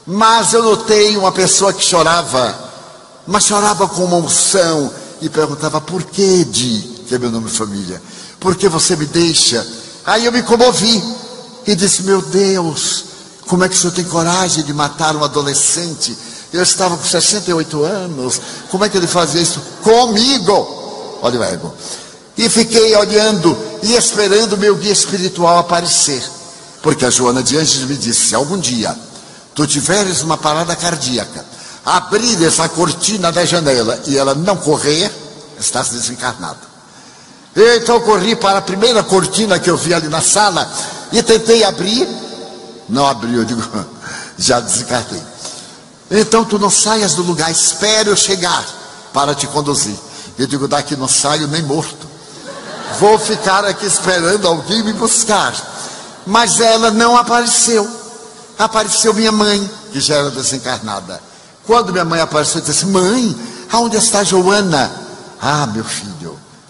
[0.07, 2.55] Mas eu notei uma pessoa que chorava,
[3.27, 7.57] mas chorava com uma unção e perguntava: Por que, Di, que é meu nome de
[7.57, 8.03] família?
[8.41, 9.67] Por que você me deixa?
[10.07, 11.03] Aí eu me comovi
[11.67, 13.05] e disse: Meu Deus,
[13.47, 16.17] como é que o senhor tem coragem de matar um adolescente?
[16.53, 21.19] Eu estava com 68 anos, como é que ele fazia isso comigo?
[21.21, 21.75] Olha o ego.
[22.37, 26.23] E fiquei olhando e esperando meu guia espiritual aparecer.
[26.81, 28.97] Porque a Joana de Anjos me disse: se algum dia
[29.55, 31.45] tu tiveres uma parada cardíaca,
[31.85, 35.11] abrir essa cortina da janela e ela não correr,
[35.59, 36.68] estás desencarnado.
[37.57, 40.71] Então corri para a primeira cortina que eu vi ali na sala
[41.13, 42.09] e tentei abrir.
[42.89, 43.63] Não abriu, eu digo,
[44.39, 45.23] já desencarnei.
[46.11, 48.65] Então tu não saias do lugar, espere eu chegar
[49.13, 49.97] para te conduzir.
[50.39, 52.07] Eu digo, daqui não saio nem morto.
[52.99, 55.55] Vou ficar aqui esperando alguém me buscar.
[56.27, 57.89] Mas ela não apareceu.
[58.59, 61.21] Apareceu minha mãe, que já era desencarnada.
[61.67, 63.37] Quando minha mãe apareceu, eu disse: Mãe,
[63.71, 64.91] aonde está Joana?
[65.41, 66.15] Ah, meu filho,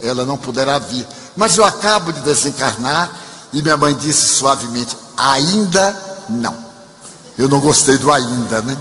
[0.03, 1.07] ela não poderá vir.
[1.37, 3.11] Mas eu acabo de desencarnar.
[3.53, 5.97] E minha mãe disse suavemente: Ainda
[6.29, 6.57] não.
[7.37, 8.77] Eu não gostei do ainda, né?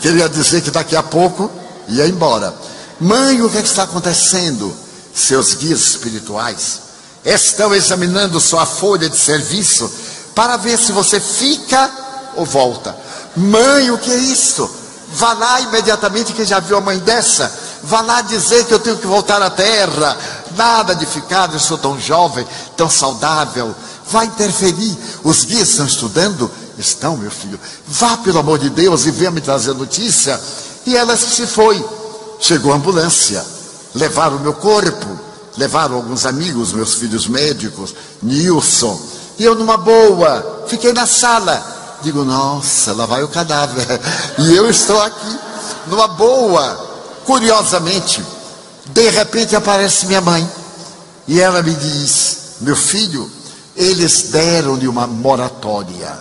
[0.00, 1.50] Queria dizer que daqui a pouco
[1.88, 2.54] ia embora.
[3.00, 4.74] Mãe, o que, é que está acontecendo?
[5.14, 6.80] Seus guias espirituais
[7.24, 9.90] estão examinando sua folha de serviço
[10.34, 11.90] para ver se você fica
[12.36, 12.96] ou volta.
[13.36, 14.70] Mãe, o que é isso?
[15.12, 17.50] Vá lá imediatamente que já viu a mãe dessa.
[17.82, 20.16] Vá lá dizer que eu tenho que voltar à terra.
[20.56, 23.74] Nada de ficar, eu sou tão jovem, tão saudável.
[24.10, 24.96] Vai interferir.
[25.22, 26.50] Os guias estão estudando?
[26.78, 27.58] Estão, meu filho.
[27.86, 30.40] Vá, pelo amor de Deus, e venha me trazer notícia.
[30.86, 31.84] E ela se foi.
[32.40, 33.44] Chegou a ambulância.
[33.94, 35.18] Levaram o meu corpo.
[35.58, 38.98] Levaram alguns amigos, meus filhos médicos, Nilson.
[39.38, 41.98] E eu, numa boa, fiquei na sala.
[42.00, 43.86] Digo, nossa, lá vai o cadáver.
[44.38, 45.38] E eu estou aqui,
[45.88, 46.86] numa boa.
[47.24, 48.24] Curiosamente,
[48.88, 50.48] de repente aparece minha mãe.
[51.26, 53.30] E ela me diz: Meu filho,
[53.76, 56.18] eles deram-lhe uma moratória.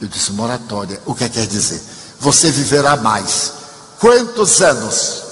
[0.00, 1.82] Eu disse: Moratória, o que quer dizer?
[2.20, 3.52] Você viverá mais.
[3.98, 5.22] Quantos anos?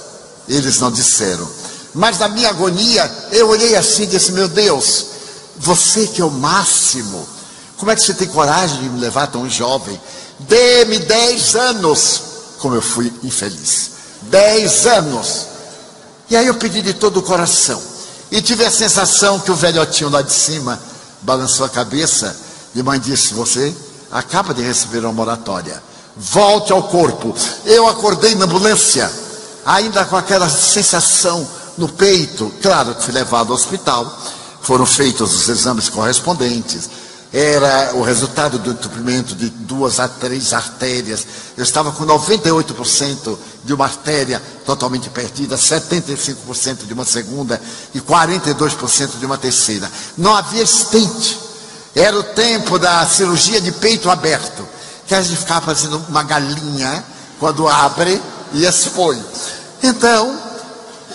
[0.47, 1.47] Eles não disseram.
[1.93, 5.05] Mas na minha agonia, eu olhei assim e disse: Meu Deus,
[5.57, 7.27] você que é o máximo,
[7.77, 9.99] como é que você tem coragem de me levar tão jovem?
[10.39, 12.21] Dê-me dez anos,
[12.59, 13.91] como eu fui infeliz.
[14.23, 15.50] Dez anos.
[16.31, 17.81] E aí eu pedi de todo o coração.
[18.31, 20.79] E tive a sensação que o velhotinho lá de cima
[21.23, 22.33] balançou a cabeça
[22.73, 23.75] e mãe disse: Você
[24.09, 25.83] acaba de receber uma moratória.
[26.15, 27.35] Volte ao corpo.
[27.65, 29.11] Eu acordei na ambulância,
[29.65, 31.45] ainda com aquela sensação
[31.77, 32.49] no peito.
[32.61, 34.17] Claro que fui levado ao hospital.
[34.61, 36.89] Foram feitos os exames correspondentes
[37.33, 41.25] era o resultado do entupimento de duas a três artérias.
[41.57, 47.61] Eu estava com 98% de uma artéria totalmente perdida, 75% de uma segunda
[47.93, 49.89] e 42% de uma terceira.
[50.17, 51.39] Não havia estente.
[51.95, 54.67] Era o tempo da cirurgia de peito aberto,
[55.07, 57.03] que a gente ficava fazendo uma galinha
[57.39, 58.21] quando abre
[58.53, 59.21] e expõe.
[59.83, 60.37] Então,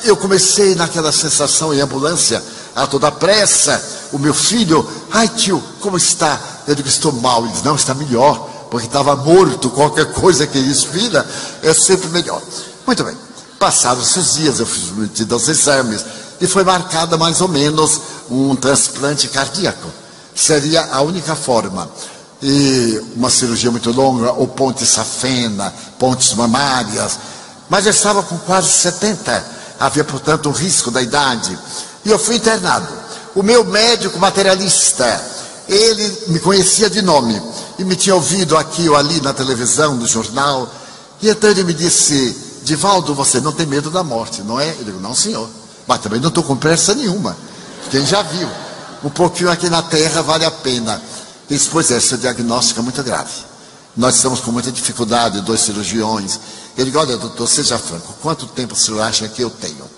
[0.05, 2.42] eu comecei naquela sensação em ambulância,
[2.77, 6.39] a toda pressa, o meu filho, ai tio, como está?
[6.69, 7.43] Eu digo, estou mal.
[7.43, 8.37] Ele diz, não, está melhor,
[8.71, 11.27] porque estava morto, qualquer coisa que inspira
[11.62, 12.41] é sempre melhor.
[12.87, 13.17] Muito bem,
[13.59, 14.93] passados esses dias, eu fiz
[15.33, 16.05] aos exames,
[16.39, 19.89] e foi marcada mais ou menos um transplante cardíaco.
[20.35, 21.89] Seria a única forma.
[22.43, 27.19] E uma cirurgia muito longa, ou ponte safena, pontes mamárias.
[27.71, 29.57] Mas eu estava com quase 70.
[29.81, 31.59] Havia, portanto, um risco da idade.
[32.07, 32.87] E eu fui internado.
[33.35, 35.21] O meu médico materialista,
[35.69, 37.42] ele me conhecia de nome
[37.81, 40.73] e me tinha ouvido aqui ou ali na televisão, no jornal.
[41.21, 44.71] E então ele me disse: Divaldo, você não tem medo da morte, não é?
[44.79, 45.49] Eu digo: Não, senhor.
[45.85, 47.37] Mas também não estou com pressa nenhuma.
[47.90, 48.49] Quem já viu?
[49.03, 51.03] Um pouquinho aqui na terra vale a pena.
[51.49, 53.33] Disse, pois é, seu diagnóstico é muito grave.
[53.97, 56.38] Nós estamos com muita dificuldade, dois cirurgiões.
[56.77, 59.95] Ele digo, olha, doutor, seja franco, quanto tempo o senhor acha que eu tenho?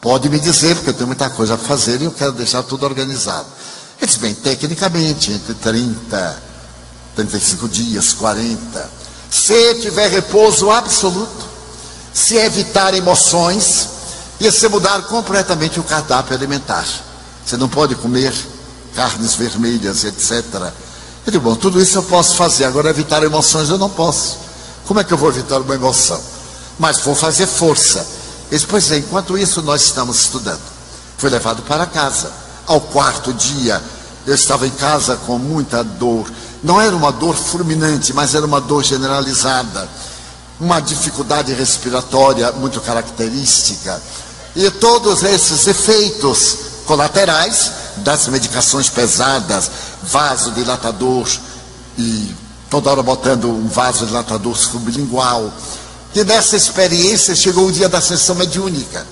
[0.00, 2.84] Pode me dizer, porque eu tenho muita coisa a fazer e eu quero deixar tudo
[2.84, 3.46] organizado.
[3.98, 6.42] Ele disse, bem, tecnicamente, entre 30,
[7.16, 8.90] 35 dias, 40.
[9.30, 11.46] Se tiver repouso absoluto,
[12.12, 13.98] se evitar emoções,
[14.40, 16.86] e se mudar completamente o cardápio alimentar.
[17.44, 18.32] Você não pode comer
[18.94, 20.44] carnes vermelhas, etc.
[21.26, 24.38] Eu digo, bom, tudo isso eu posso fazer, agora evitar emoções eu não posso.
[24.86, 26.20] Como é que eu vou evitar uma emoção?
[26.78, 28.06] Mas vou fazer força.
[28.50, 30.60] Ele disse, pois é, enquanto isso nós estamos estudando.
[31.18, 32.30] Fui levado para casa.
[32.66, 33.82] Ao quarto dia,
[34.26, 36.30] eu estava em casa com muita dor.
[36.62, 39.88] Não era uma dor fulminante, mas era uma dor generalizada.
[40.60, 44.00] Uma dificuldade respiratória muito característica.
[44.56, 46.56] E todos esses efeitos
[46.86, 49.70] colaterais das medicações pesadas,
[50.02, 51.28] vasodilatador
[51.96, 52.34] e
[52.70, 55.52] toda hora botando um vasodilatador sublingual.
[56.18, 59.06] E nessa experiência chegou o dia da sessão mediúnica.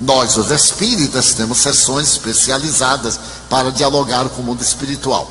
[0.00, 3.18] Nós, os espíritas, temos sessões especializadas
[3.50, 5.28] para dialogar com o mundo espiritual.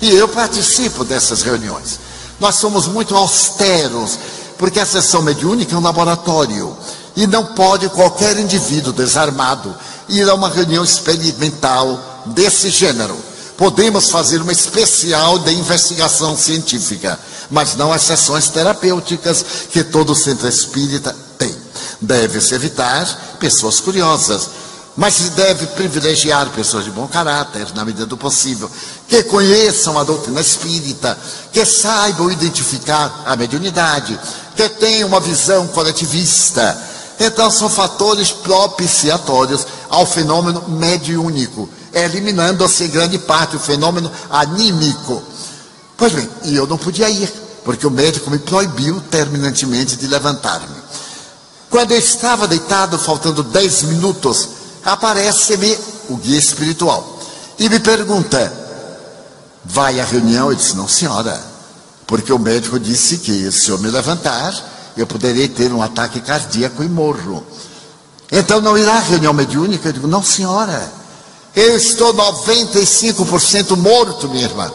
[0.00, 2.00] E eu participo dessas reuniões.
[2.40, 4.18] Nós somos muito austeros,
[4.58, 6.76] porque a sessão mediúnica é um laboratório.
[7.14, 9.72] E não pode qualquer indivíduo desarmado
[10.08, 13.16] ir a uma reunião experimental desse gênero.
[13.56, 17.18] Podemos fazer uma especial de investigação científica,
[17.50, 21.54] mas não as sessões terapêuticas que todo centro espírita tem.
[22.00, 24.50] Deve-se evitar pessoas curiosas,
[24.96, 28.68] mas se deve privilegiar pessoas de bom caráter, na medida do possível,
[29.08, 31.16] que conheçam a doutrina espírita,
[31.52, 34.18] que saibam identificar a mediunidade,
[34.56, 36.76] que tenham uma visão coletivista.
[37.20, 45.22] Então, são fatores propiciatórios ao fenômeno mediúnico eliminando-se grande parte o fenômeno anímico.
[45.96, 47.32] Pois bem, e eu não podia ir,
[47.64, 50.84] porque o médico me proibiu terminantemente de levantar-me.
[51.70, 54.48] Quando eu estava deitado, faltando dez minutos,
[54.84, 55.76] aparece-me
[56.08, 57.18] o guia espiritual
[57.58, 58.52] e me pergunta:
[59.64, 60.50] vai à reunião?
[60.50, 61.40] Eu disse: não, senhora,
[62.06, 64.54] porque o médico disse que se eu me levantar,
[64.96, 67.44] eu poderei ter um ataque cardíaco e morro.
[68.30, 69.88] Então não irá à reunião mediúnica?
[69.88, 71.03] Eu digo: não, senhora.
[71.54, 74.70] Eu estou 95% morto, minha irmã.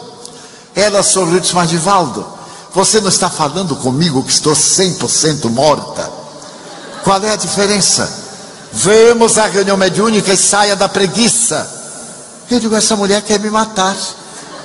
[0.74, 2.26] Ela sorriu e disse, mas Divaldo,
[2.74, 6.10] você não está falando comigo que estou 100% morta?
[7.04, 8.10] Qual é a diferença?
[8.72, 11.70] Vamos à reunião mediúnica e saia da preguiça.
[12.50, 13.96] Eu digo, essa mulher quer me matar.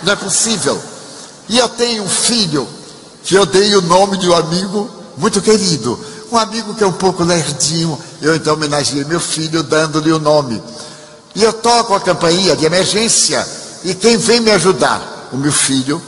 [0.03, 0.81] Não é possível.
[1.49, 2.69] E eu tenho um filho
[3.25, 5.99] que eu dei o nome de um amigo muito querido.
[6.31, 7.99] Um amigo que é um pouco lerdinho.
[8.21, 10.63] Eu então homenageei meu filho dando-lhe o nome.
[11.35, 13.47] E eu toco a campainha de emergência.
[13.85, 15.29] E quem vem me ajudar?
[15.33, 16.01] O meu filho,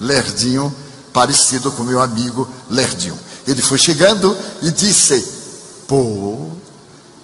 [0.00, 0.74] Lerdinho,
[1.12, 3.18] parecido com meu amigo Lerdinho.
[3.46, 5.26] Ele foi chegando e disse:
[5.88, 6.50] Pô,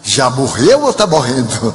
[0.02, 1.74] já morreu ou está morrendo?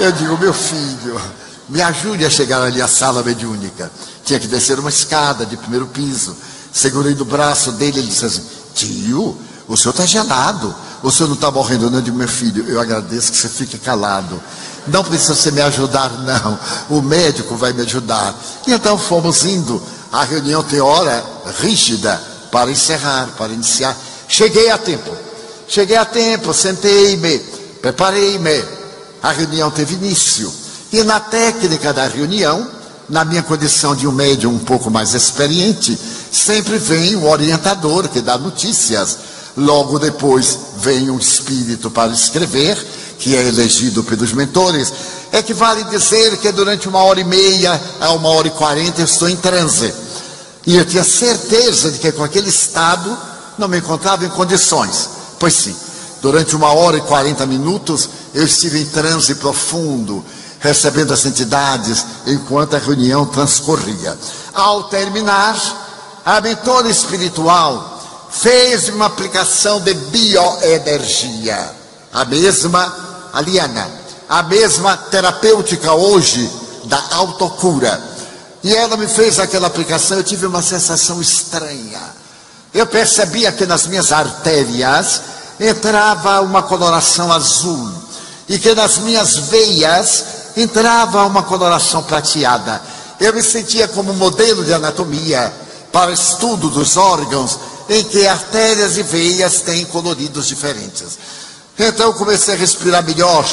[0.00, 1.20] Eu digo: Meu filho,
[1.68, 3.90] me ajude a chegar ali à sala mediúnica.
[4.24, 6.36] Tinha que descer uma escada de primeiro piso.
[6.72, 8.42] Segurei no braço dele, ele disse assim:
[8.74, 10.74] Tio, o senhor está gelado.
[11.02, 11.98] O senhor não está morrendo, não?
[11.98, 14.42] Eu digo: Meu filho, eu agradeço que você fique calado.
[14.86, 16.58] Não precisa você me ajudar, não.
[16.90, 18.34] O médico vai me ajudar.
[18.66, 19.82] E então fomos indo.
[20.12, 21.24] A reunião tem hora
[21.60, 22.20] rígida
[22.50, 23.96] para encerrar, para iniciar.
[24.28, 25.10] Cheguei a tempo.
[25.66, 27.38] Cheguei a tempo, sentei-me,
[27.80, 28.64] preparei-me.
[29.22, 30.52] A reunião teve início.
[30.92, 32.68] E na técnica da reunião,
[33.08, 35.98] na minha condição de um médium um pouco mais experiente,
[36.30, 39.18] sempre vem o orientador que dá notícias.
[39.56, 42.76] Logo depois vem um espírito para escrever
[43.24, 44.92] que é elegido pelos mentores,
[45.32, 49.00] é que vale dizer que durante uma hora e meia a uma hora e quarenta
[49.00, 49.94] eu estou em transe.
[50.66, 53.16] E eu tinha certeza de que com aquele estado
[53.56, 55.08] não me encontrava em condições.
[55.38, 55.74] Pois sim,
[56.20, 60.22] durante uma hora e quarenta minutos eu estive em transe profundo,
[60.60, 64.18] recebendo as entidades enquanto a reunião transcorria.
[64.52, 65.56] Ao terminar,
[66.26, 71.74] a mentora espiritual fez uma aplicação de bioenergia,
[72.12, 73.03] a mesma
[73.34, 73.90] a liana,
[74.28, 76.48] a mesma terapêutica hoje
[76.84, 78.00] da autocura.
[78.62, 82.00] E ela me fez aquela aplicação, eu tive uma sensação estranha.
[82.72, 85.20] Eu percebia que nas minhas artérias
[85.58, 87.92] entrava uma coloração azul
[88.48, 90.24] e que nas minhas veias
[90.56, 92.80] entrava uma coloração prateada.
[93.18, 95.52] Eu me sentia como modelo de anatomia
[95.92, 97.58] para estudo dos órgãos
[97.88, 101.18] em que artérias e veias têm coloridos diferentes.
[101.78, 103.44] Então eu comecei a respirar melhor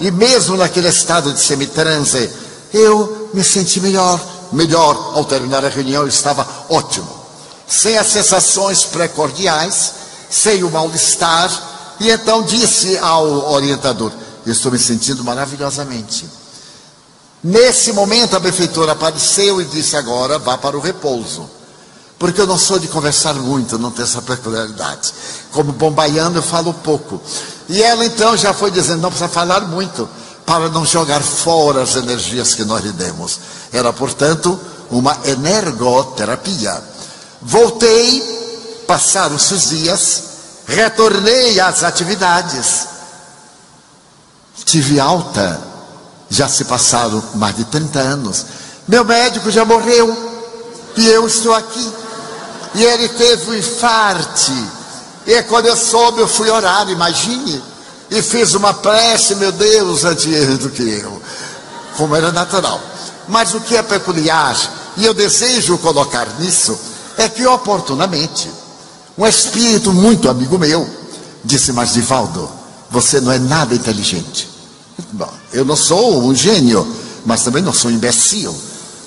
[0.00, 2.30] e mesmo naquele estado de semitranse,
[2.72, 5.12] eu me senti melhor, melhor.
[5.14, 7.08] Ao terminar a reunião eu estava ótimo,
[7.68, 9.92] sem as sensações pré-cordiais,
[10.30, 14.10] sem o mal-estar, e então disse ao orientador:
[14.46, 16.26] estou me sentindo maravilhosamente.
[17.42, 21.48] Nesse momento a benfeitora apareceu e disse: Agora vá para o repouso.
[22.20, 25.10] Porque eu não sou de conversar muito, não tenho essa peculiaridade.
[25.52, 27.18] Como bom baiano, eu falo pouco.
[27.66, 30.06] E ela então já foi dizendo: não precisa falar muito,
[30.44, 33.40] para não jogar fora as energias que nós lhe demos.
[33.72, 34.60] Era, portanto,
[34.90, 36.82] uma energoterapia.
[37.40, 40.22] Voltei, passaram-se os dias,
[40.66, 42.86] retornei às atividades.
[44.66, 45.58] Tive alta,
[46.28, 48.44] já se passaram mais de 30 anos.
[48.86, 50.14] Meu médico já morreu
[50.98, 51.99] e eu estou aqui.
[52.74, 54.52] E ele teve um infarte.
[55.26, 57.62] E quando eu soube, eu fui orar, imagine.
[58.10, 61.20] E fiz uma prece, meu Deus, antes do que eu.
[61.96, 62.80] Como era natural.
[63.28, 64.56] Mas o que é peculiar,
[64.96, 66.78] e eu desejo colocar nisso,
[67.16, 68.50] é que oportunamente,
[69.16, 70.88] um espírito muito amigo meu
[71.44, 72.50] disse: Mas Divaldo,
[72.90, 74.48] você não é nada inteligente.
[75.12, 76.86] Bom, eu não sou um gênio,
[77.24, 78.54] mas também não sou um imbecil.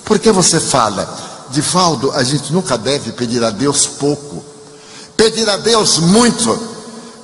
[0.04, 1.33] Por que você fala?
[1.54, 4.44] Divaldo, a gente nunca deve pedir a Deus pouco.
[5.16, 6.74] Pedir a Deus muito.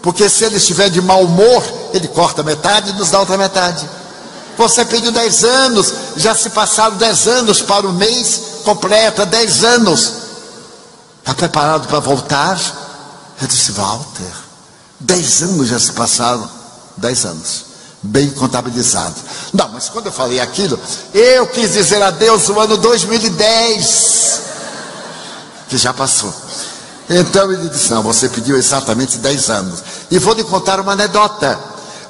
[0.02, 1.62] Porque se ele estiver de mau humor,
[1.92, 3.88] ele corta metade e nos dá outra metade.
[4.56, 10.12] Você pediu 10 anos, já se passaram 10 anos para o mês, completa 10 anos.
[11.18, 12.58] Está preparado para voltar?
[13.40, 14.32] Eu disse, Walter,
[15.00, 16.48] 10 anos já se passaram.
[16.96, 17.69] 10 anos
[18.02, 19.14] bem contabilizado.
[19.52, 20.78] Não, mas quando eu falei aquilo,
[21.12, 24.40] eu quis dizer a Deus o ano 2010,
[25.68, 26.32] que já passou.
[27.08, 29.82] Então ele disse: Não, você pediu exatamente 10 anos.
[30.10, 31.58] E vou lhe contar uma anedota.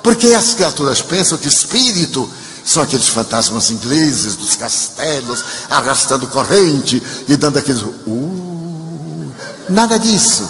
[0.03, 2.28] Porque as criaturas pensam que espírito
[2.64, 7.82] são aqueles fantasmas ingleses dos castelos, arrastando corrente e dando aqueles.
[7.82, 9.32] Uh,
[9.68, 10.49] nada disso.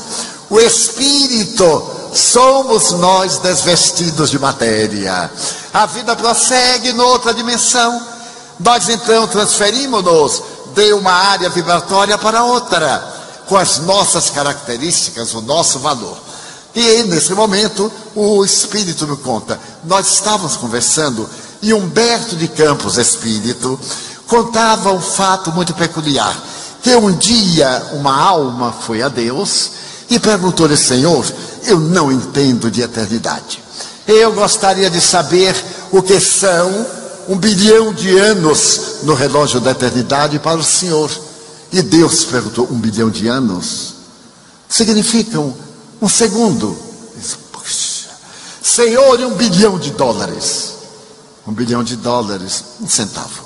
[0.48, 5.30] O espírito somos nós desvestidos de matéria.
[5.72, 8.00] A vida prossegue noutra dimensão.
[8.58, 10.42] Nós então transferimos-nos
[10.74, 16.16] de uma área vibratória para outra, com as nossas características, o nosso valor.
[16.74, 19.58] E nesse momento, o Espírito me conta.
[19.84, 21.28] Nós estávamos conversando
[21.62, 23.78] e Humberto de Campos, Espírito,
[24.26, 26.36] contava um fato muito peculiar.
[26.82, 29.79] Que um dia uma alma foi a Deus
[30.10, 31.24] e perguntou-lhe, Senhor,
[31.64, 33.62] eu não entendo de eternidade.
[34.06, 35.54] Eu gostaria de saber
[35.92, 36.86] o que são
[37.28, 41.08] um bilhão de anos no relógio da eternidade para o Senhor.
[41.72, 43.94] E Deus perguntou: um bilhão de anos?
[44.68, 45.54] Significam
[46.02, 46.76] um segundo.
[47.52, 48.08] Puxa,
[48.60, 50.70] Senhor, um bilhão de dólares.
[51.46, 53.44] Um bilhão de dólares, um centavo.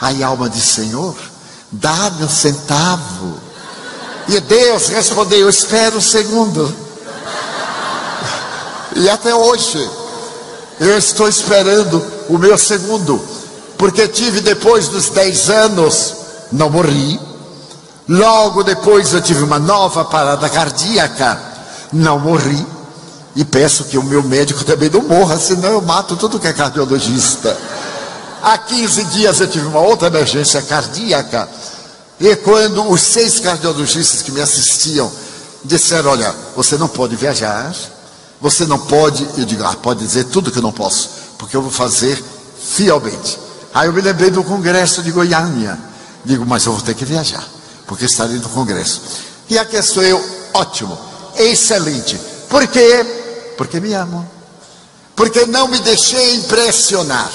[0.00, 1.16] Aí a alma diz: Senhor,
[1.70, 3.45] dá-me um centavo.
[4.28, 6.74] E Deus respondeu: Eu espero um segundo.
[8.96, 9.90] E até hoje,
[10.80, 13.20] eu estou esperando o meu segundo,
[13.76, 16.14] porque tive depois dos 10 anos,
[16.50, 17.20] não morri.
[18.08, 21.40] Logo depois eu tive uma nova parada cardíaca,
[21.92, 22.64] não morri.
[23.34, 26.52] E peço que o meu médico também não morra, senão eu mato tudo que é
[26.52, 27.54] cardiologista.
[28.42, 31.48] Há 15 dias eu tive uma outra emergência cardíaca.
[32.18, 35.10] E quando os seis cardiologistas que me assistiam
[35.64, 37.74] disseram: Olha, você não pode viajar,
[38.40, 41.62] você não pode, eu digo, ah, pode dizer tudo que eu não posso, porque eu
[41.62, 42.22] vou fazer
[42.58, 43.38] fielmente.
[43.74, 45.78] Aí eu me lembrei do congresso de Goiânia.
[46.24, 47.44] Digo, mas eu vou ter que viajar,
[47.86, 49.02] porque estarei no congresso.
[49.48, 50.22] E aqui estou eu,
[50.54, 50.98] ótimo,
[51.36, 52.18] excelente.
[52.48, 53.04] Por quê?
[53.58, 54.28] Porque me amo.
[55.14, 57.30] Porque não me deixei impressionar.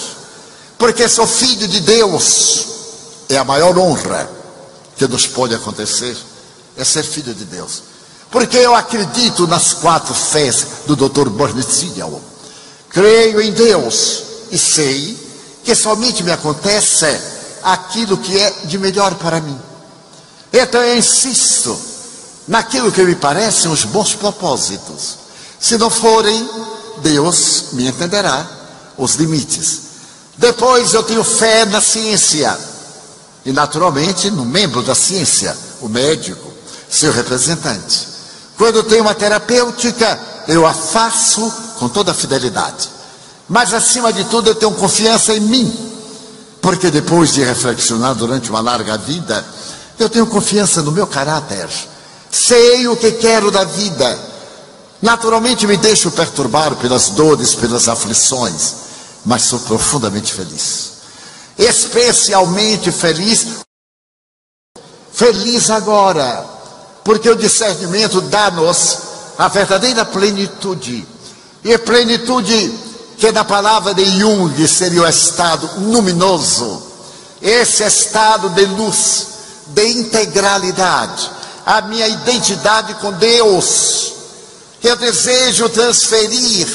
[0.78, 2.66] Porque sou filho de Deus.
[3.30, 4.41] É a maior honra
[5.02, 6.16] que nos pode acontecer,
[6.78, 7.82] é ser filho de Deus.
[8.30, 11.28] Porque eu acredito nas quatro fés do Dr.
[11.30, 12.22] Borniciel.
[12.90, 15.18] Creio em Deus e sei
[15.64, 17.20] que somente me acontece
[17.64, 19.60] aquilo que é de melhor para mim.
[20.54, 21.78] Então eu insisto
[22.48, 25.18] naquilo que me parecem os bons propósitos.
[25.60, 26.48] Se não forem,
[27.02, 28.60] Deus me entenderá.
[28.98, 29.80] os limites.
[30.38, 32.71] Depois eu tenho fé na ciência.
[33.46, 36.52] E, naturalmente, no membro da ciência, o médico,
[36.90, 38.08] seu representante.
[38.58, 42.90] Quando tenho uma terapêutica, eu a faço com toda a fidelidade.
[43.50, 45.92] Mas, acima de tudo, eu tenho confiança em mim.
[46.62, 49.44] Porque depois de reflexionar durante uma larga vida,
[49.98, 51.68] eu tenho confiança no meu caráter.
[52.32, 54.32] Sei o que quero da vida.
[55.02, 58.76] Naturalmente me deixo perturbar pelas dores, pelas aflições,
[59.26, 60.91] mas sou profundamente feliz.
[61.62, 63.48] Especialmente feliz.
[65.14, 66.44] Feliz agora,
[67.04, 68.98] porque o discernimento dá-nos
[69.38, 71.06] a verdadeira plenitude.
[71.64, 72.74] E plenitude
[73.18, 76.82] que na palavra de Jung seria o estado luminoso,
[77.40, 79.28] esse estado de luz,
[79.68, 81.30] de integralidade,
[81.64, 84.14] a minha identidade com Deus,
[84.84, 86.68] eu desejo transferir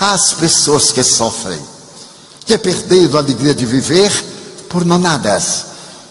[0.00, 1.60] às pessoas que sofrem,
[2.46, 4.10] que perderam a alegria de viver
[4.68, 5.66] por nonadas,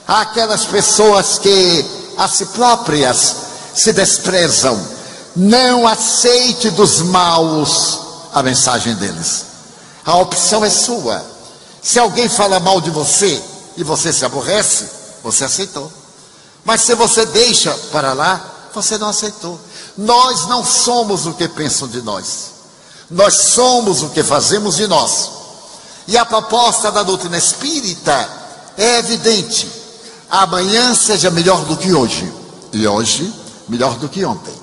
[0.07, 1.85] aquelas pessoas que
[2.17, 3.35] a si próprias
[3.75, 4.79] se desprezam,
[5.35, 7.99] não aceite dos maus
[8.33, 9.45] a mensagem deles.
[10.05, 11.23] A opção é sua.
[11.81, 13.41] Se alguém fala mal de você
[13.77, 14.85] e você se aborrece,
[15.23, 15.91] você aceitou.
[16.63, 19.59] Mas se você deixa para lá, você não aceitou.
[19.97, 22.51] Nós não somos o que pensam de nós.
[23.09, 25.42] Nós somos o que fazemos de nós.
[26.07, 28.29] E a proposta da doutrina espírita
[28.77, 29.69] é evidente.
[30.29, 32.31] Amanhã seja melhor do que hoje.
[32.73, 33.31] E hoje,
[33.69, 34.53] melhor do que ontem.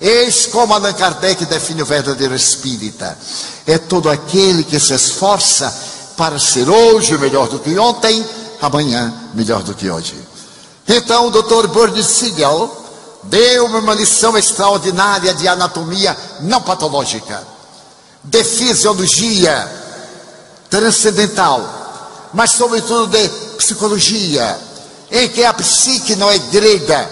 [0.00, 3.16] Eis como Allan Kardec define o verdadeiro espírita:
[3.66, 5.74] é todo aquele que se esforça
[6.16, 8.24] para ser hoje melhor do que ontem,
[8.60, 10.14] amanhã melhor do que hoje.
[10.88, 11.66] Então, o Dr.
[11.66, 12.70] Bernard Siegel
[13.24, 17.42] deu-me uma lição extraordinária de anatomia não patológica,
[18.22, 19.85] de fisiologia
[20.68, 24.58] transcendental, mas, sobretudo, de psicologia,
[25.10, 27.08] em que a psique não é grega,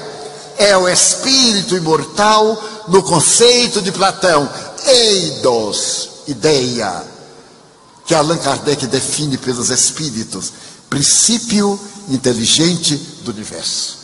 [0.58, 4.48] é o espírito imortal no conceito de Platão,
[4.86, 7.04] eidos, ideia,
[8.06, 10.52] que Allan Kardec define pelos espíritos,
[10.90, 11.78] princípio
[12.08, 13.98] inteligente do universo.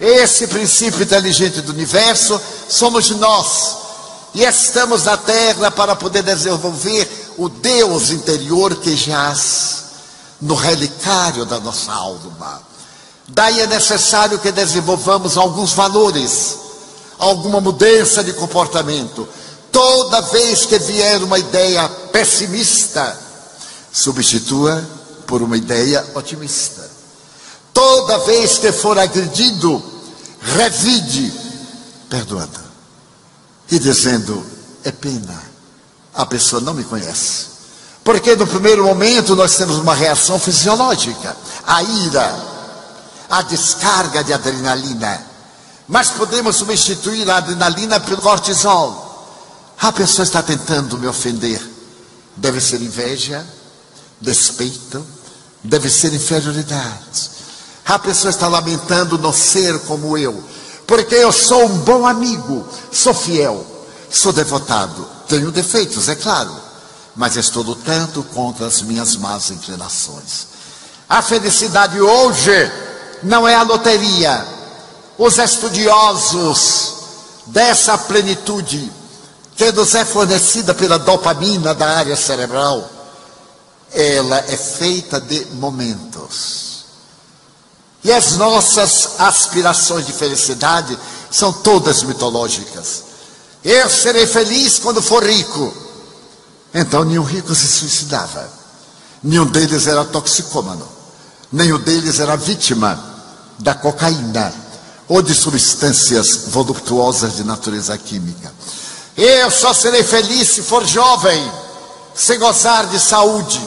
[0.00, 3.83] Esse princípio inteligente do universo somos nós.
[4.34, 9.84] E estamos na Terra para poder desenvolver o Deus interior que jaz
[10.40, 12.62] no relicário da nossa alma.
[13.28, 16.64] Daí é necessário que desenvolvamos alguns valores
[17.18, 19.28] alguma mudança de comportamento.
[19.70, 23.18] Toda vez que vier uma ideia pessimista,
[23.92, 24.82] substitua
[25.26, 26.88] por uma ideia otimista.
[27.72, 29.82] Toda vez que for agredido,
[30.40, 31.32] revide,
[32.08, 32.63] perdoando.
[33.70, 34.44] E dizendo:
[34.84, 35.42] é pena,
[36.14, 37.54] a pessoa não me conhece.
[38.02, 41.36] Porque no primeiro momento nós temos uma reação fisiológica,
[41.66, 42.44] a ira,
[43.30, 45.34] a descarga de adrenalina
[45.86, 49.02] mas podemos substituir a adrenalina pelo cortisol.
[49.80, 51.60] A pessoa está tentando me ofender.
[52.36, 53.46] Deve ser inveja,
[54.20, 55.04] despeito,
[55.62, 57.30] deve ser inferioridade.
[57.84, 60.42] A pessoa está lamentando não ser como eu,
[60.86, 63.64] porque eu sou um bom amigo, sou fiel,
[64.10, 65.06] sou devotado.
[65.28, 66.54] Tenho defeitos, é claro,
[67.16, 70.46] mas estou lutando contra as minhas más inclinações.
[71.08, 72.72] A felicidade hoje
[73.22, 74.46] não é a loteria,
[75.16, 76.94] os estudiosos
[77.46, 78.90] dessa plenitude
[79.56, 82.90] que nos é fornecida pela dopamina da área cerebral,
[83.92, 86.63] ela é feita de momentos.
[88.04, 90.96] E as nossas aspirações de felicidade
[91.30, 93.02] são todas mitológicas.
[93.64, 95.72] Eu serei feliz quando for rico.
[96.74, 98.46] Então nenhum rico se suicidava.
[99.22, 100.86] Nenhum deles era toxicômano.
[101.50, 103.02] Nenhum deles era vítima
[103.58, 104.52] da cocaína
[105.08, 108.52] ou de substâncias voluptuosas de natureza química.
[109.16, 111.50] Eu só serei feliz se for jovem,
[112.14, 113.66] se gozar de saúde.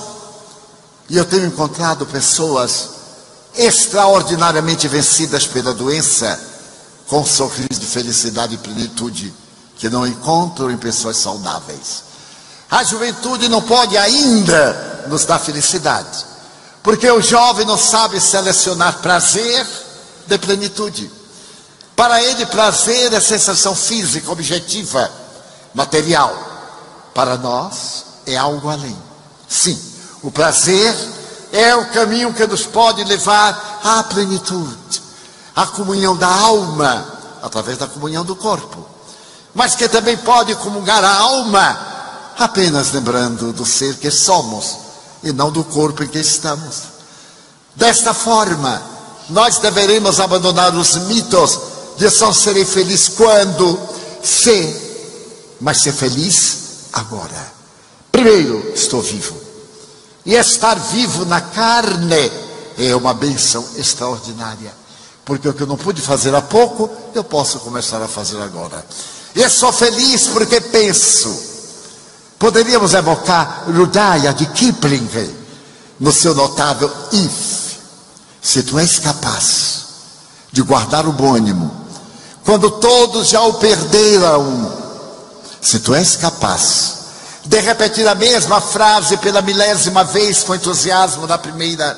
[1.10, 2.97] E eu tenho encontrado pessoas
[3.56, 6.40] extraordinariamente vencidas pela doença,
[7.08, 9.34] com um sorriso de felicidade e plenitude,
[9.78, 12.04] que não encontro em pessoas saudáveis.
[12.70, 16.26] A juventude não pode ainda nos dar felicidade,
[16.84, 19.66] porque o jovem não sabe selecionar prazer
[20.26, 21.10] de plenitude.
[21.96, 25.10] Para ele, prazer é sensação física, objetiva,
[25.74, 26.36] material.
[27.14, 28.96] Para nós, é algo além.
[29.50, 29.80] Sim,
[30.22, 30.94] o prazer
[31.52, 35.02] é o caminho que nos pode levar à plenitude,
[35.56, 37.06] à comunhão da alma,
[37.42, 38.86] através da comunhão do corpo.
[39.54, 41.80] Mas que também pode comungar a alma,
[42.38, 44.78] apenas lembrando do ser que somos,
[45.24, 46.84] e não do corpo em que estamos.
[47.76, 48.82] Desta forma,
[49.30, 51.60] nós deveremos abandonar os mitos
[51.98, 53.80] de só serei feliz quando,
[54.24, 54.76] se,
[55.60, 56.58] mas ser feliz
[56.94, 57.54] agora.
[58.12, 59.47] Primeiro, estou vivo.
[60.28, 62.30] E estar vivo na carne
[62.78, 64.76] é uma benção extraordinária.
[65.24, 68.86] Porque o que eu não pude fazer há pouco, eu posso começar a fazer agora.
[69.34, 71.34] E sou feliz porque penso.
[72.38, 75.10] Poderíamos evocar Rudaya de Kipling
[75.98, 77.78] no seu notável If.
[78.42, 79.86] Se tu és capaz
[80.52, 81.72] de guardar o bom ânimo,
[82.44, 84.74] quando todos já o perderam,
[85.62, 86.97] se tu és capaz
[87.48, 91.98] de repetir a mesma frase pela milésima vez com entusiasmo da primeira,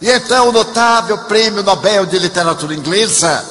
[0.00, 3.44] e então o notável prêmio Nobel de Literatura Inglesa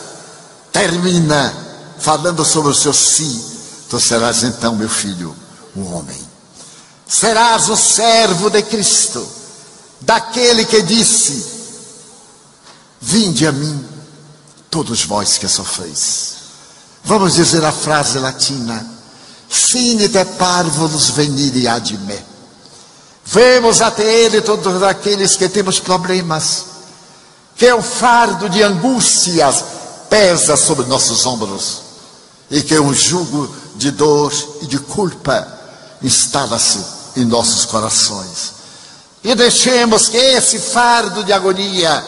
[0.71, 1.53] termina
[1.99, 3.57] falando sobre o seu si.
[3.89, 5.35] Tu serás então, meu filho,
[5.75, 6.27] um homem.
[7.05, 9.27] Serás o servo de Cristo,
[10.01, 11.45] daquele que disse:
[13.01, 13.85] Vinde a mim,
[14.69, 16.35] todos vós que sofreis.
[17.03, 18.96] Vamos dizer a frase latina:
[19.49, 22.19] Sine de parvulus venire ad me.
[23.25, 26.65] Vemos até Ele todos aqueles que temos problemas,
[27.55, 29.63] que é o fardo de angústias
[30.09, 31.81] pesa sobre nossos ombros
[32.49, 35.45] e que um jugo de dor e de culpa
[36.01, 36.79] instala-se
[37.17, 38.53] em nossos corações.
[39.23, 42.05] E deixemos que esse fardo de agonia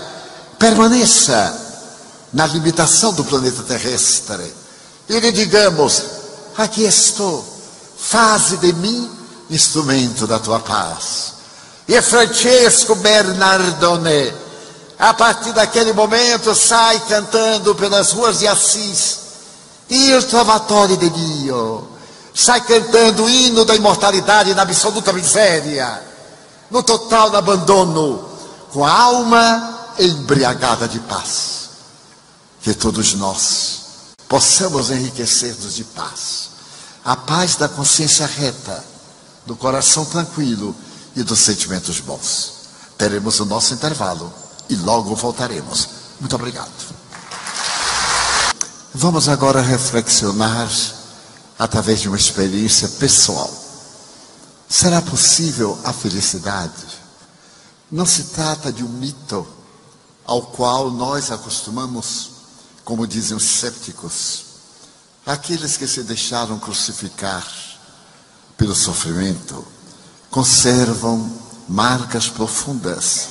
[0.58, 1.68] permaneça
[2.32, 4.54] na limitação do planeta terrestre.
[5.10, 6.04] E lhe digamos:
[6.64, 7.46] aqui estou,
[7.98, 9.10] faze de mim
[9.50, 11.34] instrumento da tua paz.
[11.88, 14.34] E Francesco Bernardone,
[15.00, 19.20] a partir daquele momento, sai cantando pelas ruas de Assis,
[19.90, 21.88] Il Trovatore de Dio,
[22.36, 26.04] sai cantando o hino da imortalidade na absoluta miséria,
[26.70, 28.24] no total abandono,
[28.72, 31.70] com a alma embriagada de paz.
[32.62, 33.80] Que todos nós
[34.30, 36.49] possamos enriquecer-nos de paz,
[37.04, 38.84] a paz da consciência reta
[39.46, 40.76] do coração tranquilo
[41.16, 42.54] e dos sentimentos bons.
[42.98, 44.32] Teremos o nosso intervalo
[44.70, 45.88] e logo voltaremos.
[46.20, 46.72] Muito obrigado.
[48.94, 50.70] Vamos agora reflexionar
[51.58, 53.50] através de uma experiência pessoal.
[54.68, 57.00] Será possível a felicidade?
[57.92, 59.48] Não se trata de um mito
[60.26, 62.32] ao qual nós acostumamos,
[62.84, 64.49] como dizem os céticos,
[65.30, 67.46] aqueles que se deixaram crucificar
[68.58, 69.64] pelo sofrimento,
[70.32, 71.32] conservam
[71.68, 73.28] marcas profundas.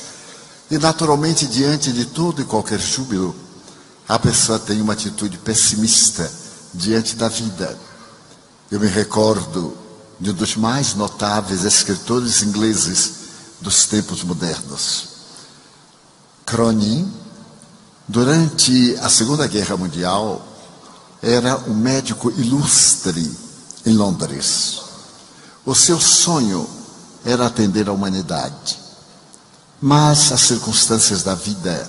[0.71, 3.35] E naturalmente, diante de todo e qualquer júbilo,
[4.09, 6.31] a pessoa tem uma atitude pessimista
[6.73, 7.77] diante da vida.
[8.71, 9.77] Eu me recordo
[10.21, 13.13] de um dos mais notáveis escritores ingleses
[13.61, 15.09] dos tempos modernos.
[16.47, 17.13] Cronin,
[18.07, 20.48] durante a Segunda Guerra Mundial,
[21.23, 23.31] era um médico ilustre
[23.85, 24.81] em Londres.
[25.65, 26.69] O seu sonho
[27.25, 28.79] era atender a humanidade.
[29.81, 31.89] Mas as circunstâncias da vida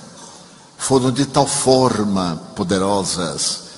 [0.78, 3.70] foram de tal forma poderosas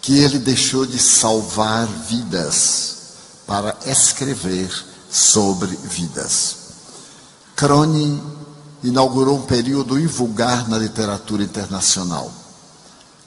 [0.00, 2.96] que ele deixou de salvar vidas
[3.46, 4.70] para escrever
[5.10, 6.56] sobre vidas.
[7.54, 8.20] Cronin
[8.82, 12.32] inaugurou um período invulgar na literatura internacional,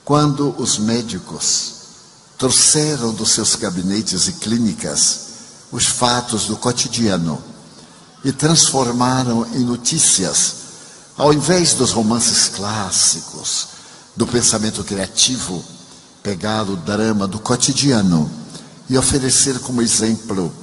[0.06, 1.74] quando os médicos
[2.38, 5.26] trouxeram dos seus gabinetes e clínicas
[5.72, 7.44] os fatos do cotidiano
[8.24, 10.56] e transformaram em notícias,
[11.18, 13.68] ao invés dos romances clássicos,
[14.16, 15.64] do pensamento criativo,
[16.22, 18.30] pegar o drama do cotidiano
[18.88, 20.54] e oferecer como exemplo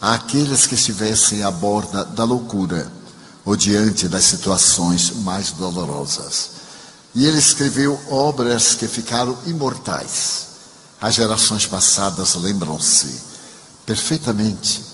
[0.00, 2.90] àqueles que estivessem à borda da loucura
[3.44, 6.57] ou diante das situações mais dolorosas.
[7.18, 10.46] E ele escreveu obras que ficaram imortais.
[11.00, 13.12] As gerações passadas lembram-se
[13.84, 14.84] perfeitamente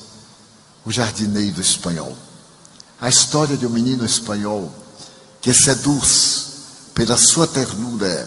[0.86, 2.16] o jardineiro espanhol.
[2.98, 4.72] A história de um menino espanhol
[5.42, 6.46] que seduz
[6.94, 8.26] pela sua ternura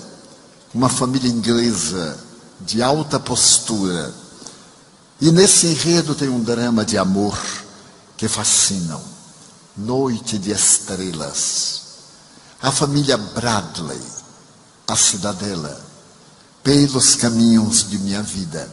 [0.76, 2.20] uma família inglesa
[2.62, 4.14] de alta postura.
[5.20, 7.36] E nesse enredo tem um drama de amor
[8.16, 9.02] que fascinam.
[9.76, 11.77] Noite de estrelas.
[12.62, 14.02] A família Bradley,
[14.88, 15.80] a cidadela,
[16.64, 18.70] pelos caminhos de minha vida.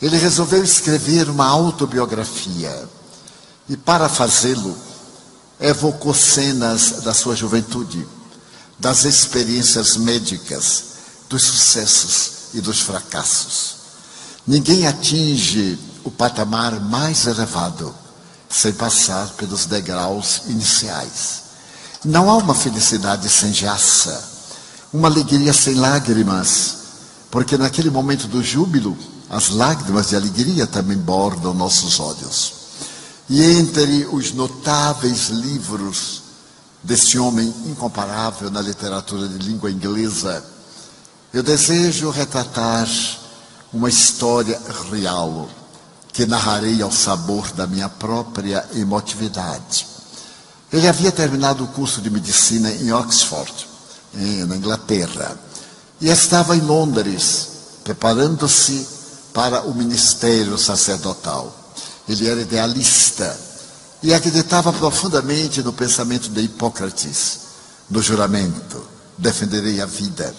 [0.00, 2.88] Ele resolveu escrever uma autobiografia
[3.68, 4.76] e, para fazê-lo,
[5.60, 8.06] evocou cenas da sua juventude,
[8.78, 10.84] das experiências médicas,
[11.28, 13.76] dos sucessos e dos fracassos.
[14.46, 17.94] Ninguém atinge o patamar mais elevado
[18.48, 21.43] sem passar pelos degraus iniciais.
[22.04, 24.22] Não há uma felicidade sem jaça,
[24.92, 26.76] uma alegria sem lágrimas,
[27.30, 28.96] porque naquele momento do júbilo,
[29.30, 32.52] as lágrimas de alegria também bordam nossos olhos.
[33.28, 36.22] E entre os notáveis livros
[36.82, 40.44] desse homem incomparável na literatura de língua inglesa,
[41.32, 42.86] eu desejo retratar
[43.72, 44.60] uma história
[44.92, 45.48] real
[46.12, 49.93] que narrarei ao sabor da minha própria emotividade.
[50.74, 53.52] Ele havia terminado o curso de medicina em Oxford,
[54.46, 55.38] na Inglaterra,
[56.00, 57.48] e estava em Londres,
[57.84, 58.86] preparando-se
[59.32, 61.54] para o ministério sacerdotal.
[62.08, 63.38] Ele era idealista
[64.02, 67.38] e acreditava profundamente no pensamento de Hipócrates,
[67.88, 68.84] no juramento:
[69.16, 70.34] defenderei a vida,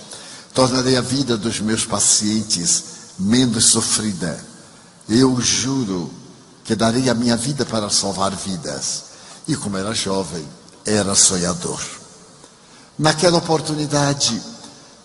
[0.53, 2.83] tornarei a vida dos meus pacientes
[3.17, 4.55] menos sofrida
[5.07, 6.11] eu juro
[6.63, 9.04] que darei a minha vida para salvar vidas.
[9.47, 10.45] E como era jovem,
[10.85, 11.79] era sonhador.
[12.97, 14.41] Naquela oportunidade,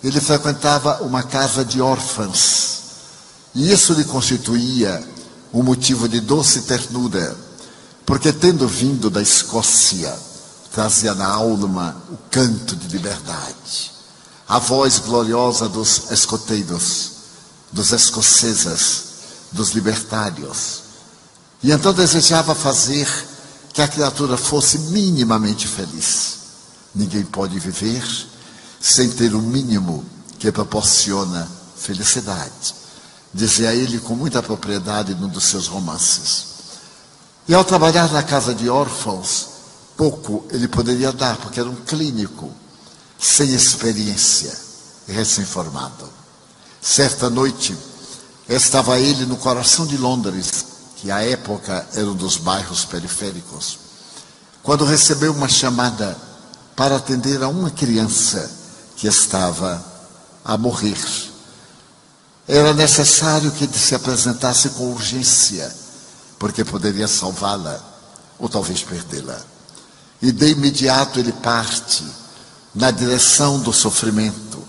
[0.03, 2.81] ele frequentava uma casa de órfãos.
[3.55, 5.03] E isso lhe constituía
[5.53, 7.37] um motivo de doce ternura,
[8.07, 10.17] porque tendo vindo da Escócia,
[10.73, 13.91] trazia na alma o canto de liberdade,
[14.49, 17.11] a voz gloriosa dos escoteiros,
[17.73, 19.03] dos escoceses,
[19.53, 20.83] dos libertários.
[21.63, 23.09] E então desejava fazer
[23.81, 26.39] que a criatura fosse minimamente feliz.
[26.95, 28.03] Ninguém pode viver
[28.79, 30.05] sem ter o mínimo
[30.39, 32.75] que proporciona felicidade.
[33.33, 36.47] Dizia ele com muita propriedade num dos seus romances.
[37.49, 39.49] E ao trabalhar na casa de órfãos,
[39.97, 42.53] pouco ele poderia dar, porque era um clínico,
[43.19, 44.53] sem experiência,
[45.07, 46.07] recém-formado.
[46.83, 47.77] Certa noite,
[48.51, 50.65] Estava ele no coração de Londres,
[51.01, 53.79] que à época era um dos bairros periféricos,
[54.63, 56.15] quando recebeu uma chamada
[56.77, 58.51] para atender a uma criança
[58.97, 59.83] que estava
[60.45, 60.99] a morrer.
[62.47, 65.75] Era necessário que ele se apresentasse com urgência,
[66.39, 67.81] porque poderia salvá-la
[68.39, 69.41] ou talvez perdê-la.
[70.21, 72.05] E de imediato ele parte
[72.75, 74.63] na direção do sofrimento,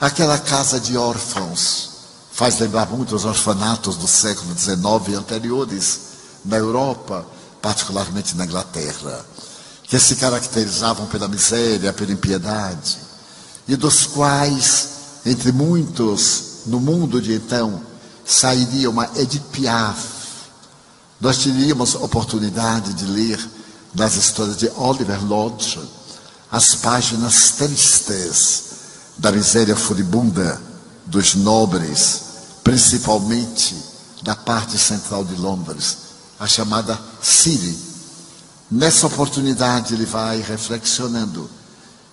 [0.00, 1.95] aquela casa de órfãos
[2.36, 4.76] faz lembrar muito os orfanatos do século XIX
[5.08, 6.00] e anteriores
[6.44, 7.24] na Europa,
[7.62, 9.24] particularmente na Inglaterra,
[9.84, 12.98] que se caracterizavam pela miséria, pela impiedade,
[13.66, 14.88] e dos quais,
[15.24, 17.80] entre muitos, no mundo de então,
[18.22, 19.98] sairia uma Edith Piaf.
[21.18, 23.50] Nós teríamos oportunidade de ler
[23.94, 25.80] nas histórias de Oliver Lodge
[26.52, 28.64] as páginas tristes
[29.16, 30.75] da miséria furibunda
[31.06, 32.26] dos nobres
[32.66, 33.76] principalmente
[34.24, 35.98] da parte central de Londres,
[36.36, 37.78] a chamada City.
[38.68, 41.48] Nessa oportunidade ele vai reflexionando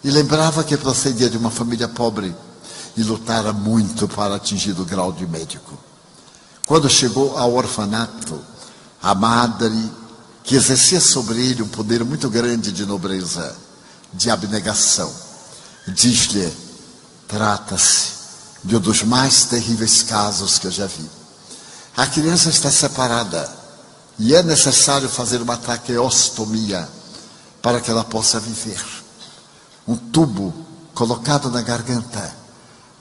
[0.03, 2.35] e lembrava que procedia de uma família pobre
[2.95, 5.75] e lutara muito para atingir o grau de médico.
[6.67, 8.39] Quando chegou ao orfanato,
[9.01, 9.91] a madre,
[10.43, 13.55] que exercia sobre ele um poder muito grande de nobreza,
[14.13, 15.11] de abnegação,
[15.87, 16.53] diz-lhe:
[17.27, 18.22] trata-se
[18.63, 21.09] de um dos mais terríveis casos que eu já vi.
[21.97, 23.49] A criança está separada
[24.17, 26.87] e é necessário fazer uma traqueostomia
[27.61, 28.81] para que ela possa viver.
[29.87, 30.53] Um tubo
[30.93, 32.33] colocado na garganta,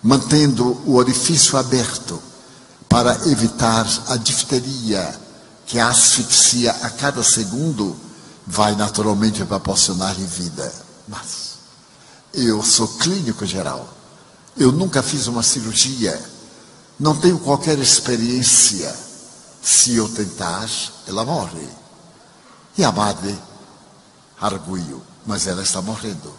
[0.02, 2.20] mantendo o orifício aberto
[2.88, 5.18] para evitar a difteria
[5.66, 7.96] que a asfixia a cada segundo
[8.46, 10.70] vai naturalmente proporcionar-lhe vida.
[11.08, 11.52] Mas
[12.34, 14.01] eu sou clínico geral
[14.56, 16.20] eu nunca fiz uma cirurgia,
[16.98, 18.94] não tenho qualquer experiência.
[19.62, 20.68] Se eu tentar,
[21.06, 21.68] ela morre.
[22.76, 23.36] E a madre
[24.40, 26.32] arguiu, mas ela está morrendo.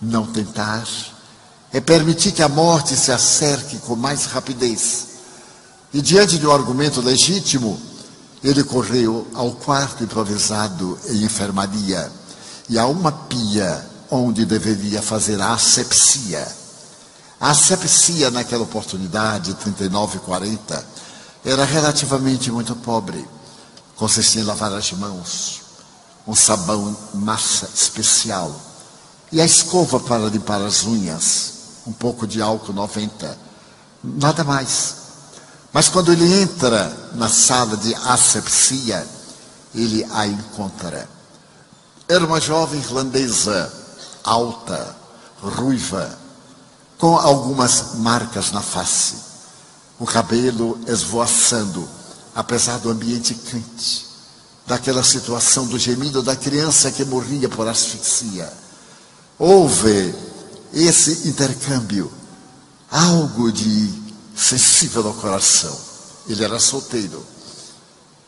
[0.00, 0.86] Não tentar
[1.72, 5.06] é permitir que a morte se acerque com mais rapidez.
[5.92, 7.78] E diante de um argumento legítimo,
[8.42, 12.10] ele correu ao quarto improvisado em enfermaria
[12.68, 16.65] e a uma pia onde deveria fazer a asepsia
[17.40, 20.86] a asepsia naquela oportunidade, 39 e 40,
[21.44, 23.26] era relativamente muito pobre.
[23.94, 25.62] Consistia em lavar as mãos,
[26.26, 28.54] um sabão massa especial
[29.32, 31.52] e a escova para limpar as unhas,
[31.86, 33.38] um pouco de álcool 90,
[34.02, 34.94] nada mais.
[35.72, 39.06] Mas quando ele entra na sala de asepsia,
[39.74, 41.08] ele a encontra.
[42.08, 43.72] Era uma jovem irlandesa,
[44.22, 44.96] alta,
[45.42, 46.25] ruiva,
[46.98, 49.16] com algumas marcas na face,
[49.98, 51.88] o cabelo esvoaçando,
[52.34, 54.06] apesar do ambiente quente.
[54.66, 58.52] daquela situação do gemido da criança que morria por asfixia.
[59.38, 60.12] Houve
[60.72, 62.12] esse intercâmbio,
[62.90, 63.94] algo de
[64.34, 65.76] sensível ao coração.
[66.28, 67.24] Ele era solteiro.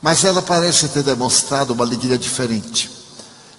[0.00, 2.88] Mas ela parece ter demonstrado uma alegria diferente.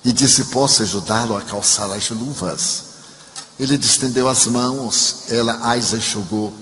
[0.06, 2.84] E disse: Posso ajudá-lo a calçar as luvas?
[3.60, 6.54] Ele distendeu as mãos, ela as enxugou.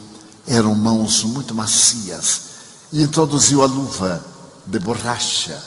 [0.48, 2.42] Eram mãos muito macias.
[2.92, 4.26] E introduziu a luva
[4.66, 5.62] de borracha.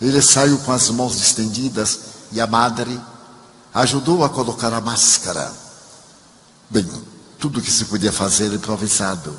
[0.00, 2.00] Ele saiu com as mãos estendidas
[2.32, 3.00] e a madre
[3.72, 5.50] ajudou a colocar a máscara.
[6.68, 6.86] Bem,
[7.38, 9.34] tudo que se podia fazer improvisado.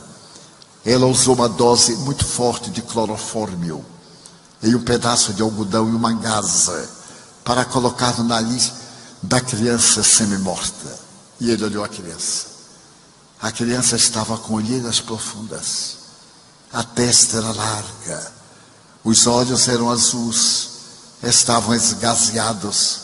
[0.84, 3.84] Ela usou uma dose muito forte de clorofórmio
[4.62, 6.90] e um pedaço de algodão e uma gasa
[7.44, 8.85] para colocar no nariz
[9.26, 11.00] da criança semi-morta.
[11.40, 12.48] E ele olhou a criança.
[13.42, 15.98] A criança estava com olheiras profundas.
[16.72, 18.32] A testa era larga.
[19.04, 20.70] Os olhos eram azuis.
[21.24, 23.00] Estavam esgazeados,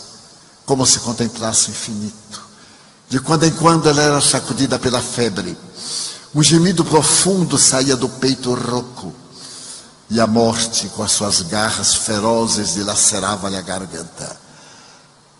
[0.66, 2.42] como se contemplasse o infinito.
[3.10, 5.58] De quando em quando ela era sacudida pela febre.
[6.34, 9.14] Um gemido profundo saía do peito rouco.
[10.10, 14.41] E a morte, com as suas garras ferozes, dilacerava-lhe a garganta.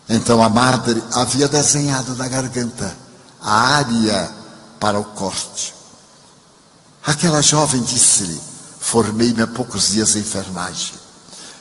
[0.08, 2.96] Então a madre havia desenhado na garganta
[3.40, 4.30] a área
[4.78, 5.74] para o corte.
[7.04, 8.40] Aquela jovem disse-lhe:
[8.80, 10.94] Formei-me há poucos dias em enfermagem.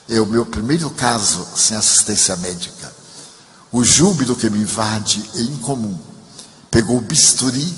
[0.10, 2.92] É o meu primeiro caso sem assistência médica.
[3.72, 5.98] O júbilo que me invade é incomum.
[6.70, 7.74] Pegou o bisturi,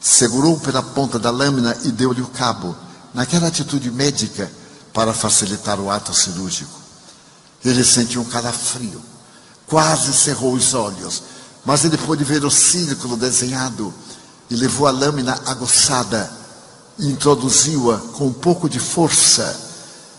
[0.00, 2.76] segurou pela ponta da lâmina e deu-lhe o cabo,
[3.12, 4.50] naquela atitude médica
[4.92, 6.80] para facilitar o ato cirúrgico.
[7.64, 9.02] Ele sentiu um calafrio,
[9.72, 11.22] quase cerrou os olhos,
[11.64, 13.90] mas ele pôde ver o círculo desenhado
[14.50, 16.30] e levou a lâmina aguçada
[16.98, 19.58] e introduziu-a com um pouco de força,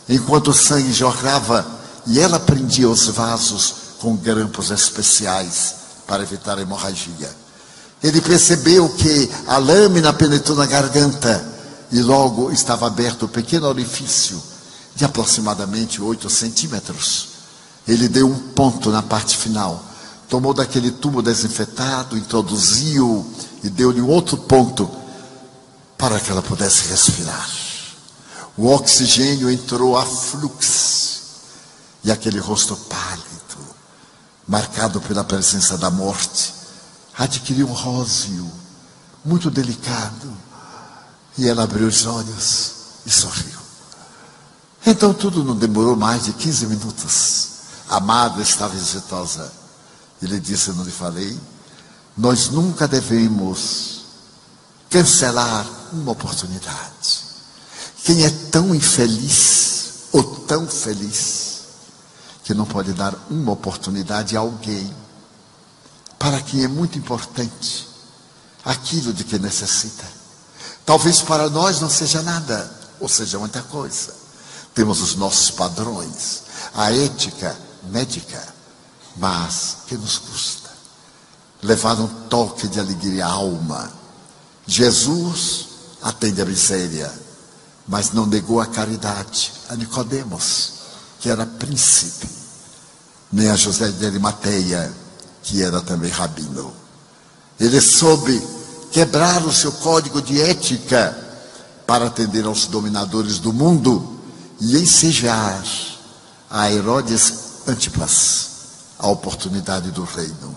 [0.10, 1.64] enquanto o sangue jorrava
[2.08, 5.76] e ela prendia os vasos com grampos especiais
[6.08, 7.30] para evitar a hemorragia.
[8.02, 11.48] Ele percebeu que a lâmina penetrou na garganta
[11.92, 14.42] e logo estava aberto um pequeno orifício
[14.96, 17.33] de aproximadamente 8 centímetros.
[17.88, 19.84] Ele deu um ponto na parte final,
[20.30, 23.26] tomou daquele tubo desinfetado, introduziu
[23.64, 24.90] e deu-lhe um outro ponto
[25.98, 27.50] para que ela pudesse respirar.
[28.58, 31.22] O oxigênio entrou a fluxo
[32.04, 33.34] e aquele rosto pálido
[34.48, 36.54] marcado pela presença da morte,
[37.18, 38.50] adquiriu um róseo
[39.24, 40.32] muito delicado.
[41.38, 42.74] E ela abriu os olhos
[43.06, 43.60] e sorriu.
[44.86, 47.53] Então tudo não demorou mais de 15 minutos.
[47.94, 49.54] A madre estava exitosa.
[50.20, 51.40] Ele disse: não lhe falei.
[52.18, 54.02] Nós nunca devemos
[54.90, 57.22] cancelar uma oportunidade.
[58.04, 61.66] Quem é tão infeliz ou tão feliz
[62.44, 64.92] que não pode dar uma oportunidade a alguém
[66.18, 67.88] para quem é muito importante
[68.66, 70.06] aquilo de que necessita.
[70.84, 74.16] Talvez para nós não seja nada, ou seja muita coisa.
[74.74, 76.42] Temos os nossos padrões,
[76.74, 77.56] a ética
[77.90, 78.42] médica,
[79.18, 80.64] mas que nos custa
[81.64, 83.90] levar um toque de alegria à alma.
[84.68, 85.68] Jesus
[86.02, 87.12] atende a miséria,
[87.88, 90.74] mas não negou a caridade a Nicodemos
[91.20, 92.28] que era príncipe,
[93.32, 94.92] nem a José de Arimateia,
[95.42, 96.74] que era também rabino.
[97.58, 98.46] Ele soube
[98.92, 101.18] quebrar o seu código de ética
[101.88, 104.20] para atender aos dominadores do mundo
[104.60, 105.64] e ensejar
[106.50, 108.54] a Herodes Antipas
[109.04, 110.56] a oportunidade do reino.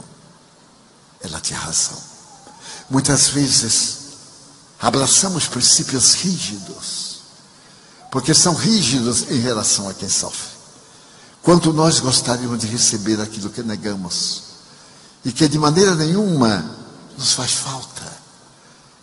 [1.20, 1.98] Ela tinha razão.
[2.88, 3.98] Muitas vezes
[4.80, 7.22] abraçamos princípios rígidos,
[8.10, 10.54] porque são rígidos em relação a quem sofre.
[11.42, 14.42] Quanto nós gostaríamos de receber aquilo que negamos
[15.24, 16.64] e que de maneira nenhuma
[17.18, 18.16] nos faz falta.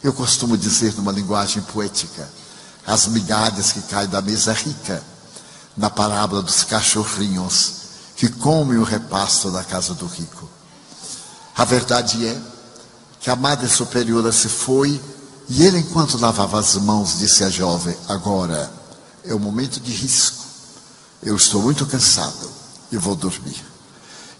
[0.01, 2.29] Eu costumo dizer numa linguagem poética,
[2.85, 5.03] as migalhas que caem da mesa rica,
[5.75, 7.82] na parábola dos cachorrinhos
[8.15, 10.49] que comem o repasto da casa do rico.
[11.55, 12.41] A verdade é
[13.19, 15.01] que a madre superiora se foi
[15.49, 18.71] e ele, enquanto lavava as mãos, disse à jovem: Agora
[19.23, 20.43] é o momento de risco.
[21.21, 22.49] Eu estou muito cansado
[22.91, 23.63] e vou dormir.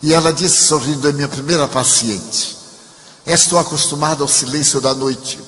[0.02, 2.58] E ela disse, sorrindo, é minha primeira paciente.
[3.26, 5.40] Estou acostumada ao silêncio da noite.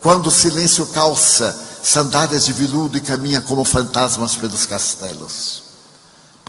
[0.00, 5.69] Quando o silêncio calça sandálias de veludo e caminha como fantasmas pelos castelos.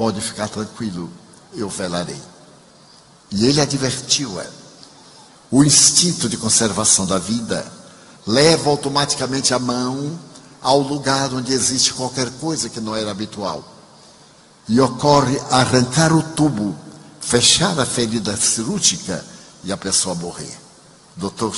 [0.01, 1.11] Pode ficar tranquilo,
[1.53, 2.19] eu velarei.
[3.29, 4.47] E ele advertiu-a.
[5.51, 7.71] O instinto de conservação da vida
[8.25, 10.19] leva automaticamente a mão
[10.59, 13.63] ao lugar onde existe qualquer coisa que não era habitual.
[14.67, 16.75] e ocorre arrancar o tubo,
[17.19, 19.23] fechar a ferida cirúrgica
[19.63, 20.57] e a pessoa morrer.
[21.15, 21.55] Doutor,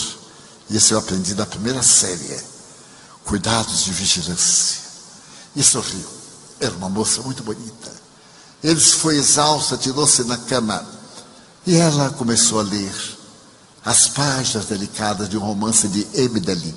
[0.69, 2.43] isso eu aprendi da primeira série.
[3.23, 4.81] Cuidados de vigilância.
[5.55, 6.05] E sorriu.
[6.59, 8.02] Era uma moça muito bonita.
[8.63, 10.85] Ele foi exausto, tirou-se na cama.
[11.67, 12.93] E ela começou a ler
[13.83, 16.73] as páginas delicadas de um romance de Emily.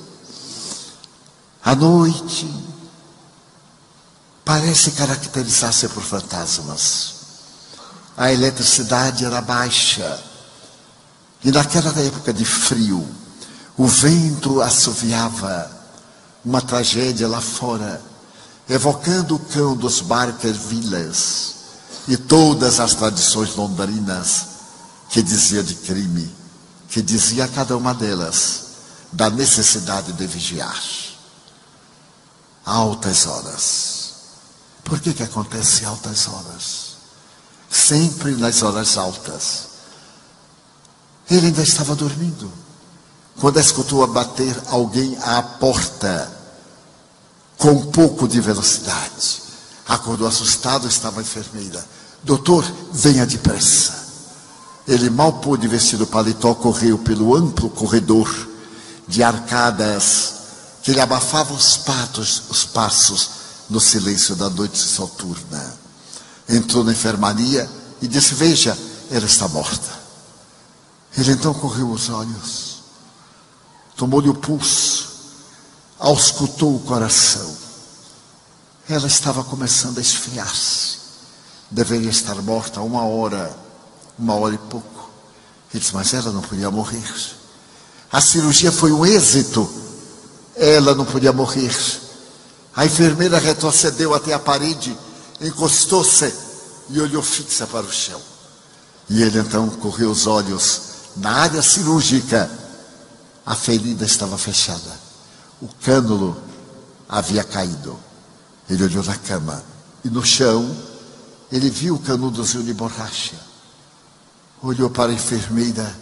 [1.64, 2.52] A noite
[4.44, 7.14] parece caracterizar-se por fantasmas.
[8.16, 10.20] A eletricidade era baixa.
[11.44, 13.06] E naquela época de frio,
[13.76, 15.70] o vento assoviava
[16.44, 18.00] uma tragédia lá fora,
[18.68, 21.55] evocando o cão dos Barker-Villas
[22.08, 24.46] e todas as tradições londrinas
[25.10, 26.32] que dizia de crime,
[26.88, 28.66] que dizia a cada uma delas
[29.12, 30.82] da necessidade de vigiar.
[32.64, 34.14] Altas horas.
[34.84, 36.96] Por que que acontece altas horas?
[37.70, 39.66] Sempre nas horas altas.
[41.30, 42.52] Ele ainda estava dormindo.
[43.40, 46.32] Quando escutou a bater alguém à porta,
[47.58, 49.45] com um pouco de velocidade.
[49.88, 51.84] Acordou assustado, estava a enfermeira.
[52.22, 54.06] Doutor, venha depressa.
[54.86, 58.28] Ele mal pôde vestir o paletó, correu pelo amplo corredor
[59.06, 60.34] de arcadas
[60.82, 63.30] que lhe abafavam os patos, os passos
[63.68, 65.74] no silêncio da noite soturna.
[66.48, 67.68] Entrou na enfermaria
[68.00, 68.78] e disse: Veja,
[69.10, 69.90] ela está morta.
[71.16, 72.82] Ele então correu os olhos,
[73.96, 75.08] tomou-lhe o pulso,
[75.98, 77.65] auscultou o coração.
[78.88, 80.96] Ela estava começando a esfriar-se.
[81.70, 83.66] Deveria estar morta uma hora
[84.18, 85.10] uma hora e pouco.
[85.72, 87.04] Ele disse, mas ela não podia morrer.
[88.10, 89.68] A cirurgia foi um êxito.
[90.54, 91.74] Ela não podia morrer.
[92.74, 94.96] A enfermeira retrocedeu até a parede,
[95.40, 96.32] encostou-se
[96.90, 98.20] e olhou fixa para o chão.
[99.08, 100.80] E ele então correu os olhos
[101.16, 102.50] na área cirúrgica.
[103.44, 105.06] A ferida estava fechada.
[105.60, 106.36] O cânulo
[107.08, 107.98] havia caído.
[108.68, 109.62] Ele olhou na cama
[110.04, 110.76] e no chão
[111.50, 113.46] ele viu o canudozinho de borracha
[114.62, 115.96] olhou para a enfermeira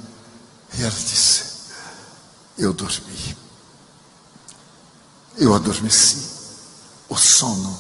[0.77, 1.45] e ela disse:
[2.57, 3.37] Eu dormi.
[5.37, 6.35] Eu adormeci.
[7.09, 7.77] O sono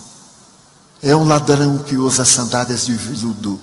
[1.02, 3.60] é um ladrão que usa sandálias de veludo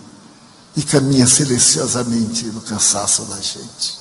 [0.76, 4.00] e caminha silenciosamente no cansaço da gente.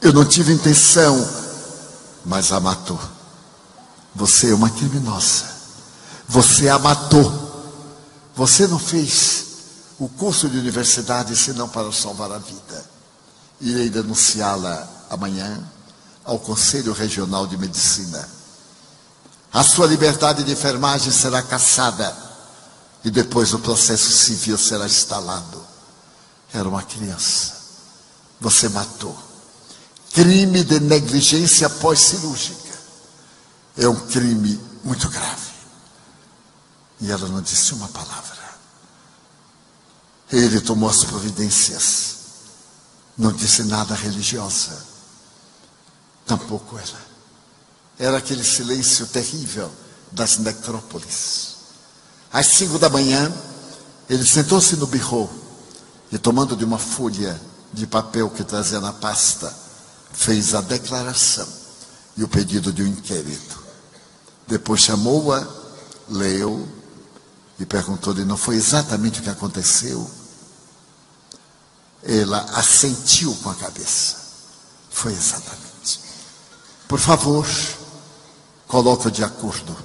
[0.00, 1.16] Eu não tive intenção,
[2.24, 3.00] mas a matou.
[4.14, 5.53] Você é uma criminosa.
[6.28, 7.42] Você a matou.
[8.34, 9.44] Você não fez
[9.98, 12.84] o curso de universidade senão para salvar a vida.
[13.60, 15.62] Irei denunciá-la amanhã
[16.24, 18.28] ao Conselho Regional de Medicina.
[19.52, 22.14] A sua liberdade de enfermagem será cassada
[23.04, 25.64] e depois o processo civil será instalado.
[26.52, 27.54] Era uma criança.
[28.40, 29.16] Você matou.
[30.12, 32.72] Crime de negligência pós-cirúrgica.
[33.76, 35.53] É um crime muito grave.
[37.00, 38.44] E ela não disse uma palavra.
[40.30, 42.14] Ele tomou as providências.
[43.16, 44.84] Não disse nada religiosa.
[46.26, 47.14] Tampouco era.
[47.98, 49.70] Era aquele silêncio terrível
[50.10, 51.54] das necrópolis.
[52.32, 53.32] Às cinco da manhã,
[54.08, 55.30] ele sentou-se no birro
[56.10, 57.40] e, tomando de uma folha
[57.72, 59.54] de papel que trazia na pasta,
[60.12, 61.46] fez a declaração
[62.16, 63.62] e o pedido de um inquérito.
[64.46, 65.46] Depois chamou-a,
[66.08, 66.68] leu
[67.58, 70.10] e perguntou-lhe: não foi exatamente o que aconteceu?
[72.02, 74.16] Ela assentiu com a cabeça.
[74.90, 76.00] Foi exatamente.
[76.86, 77.46] Por favor,
[78.68, 79.76] coloque de acordo.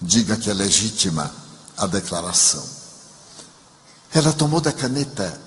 [0.00, 1.34] Diga que é legítima
[1.76, 2.64] a declaração.
[4.12, 5.40] Ela tomou da caneta,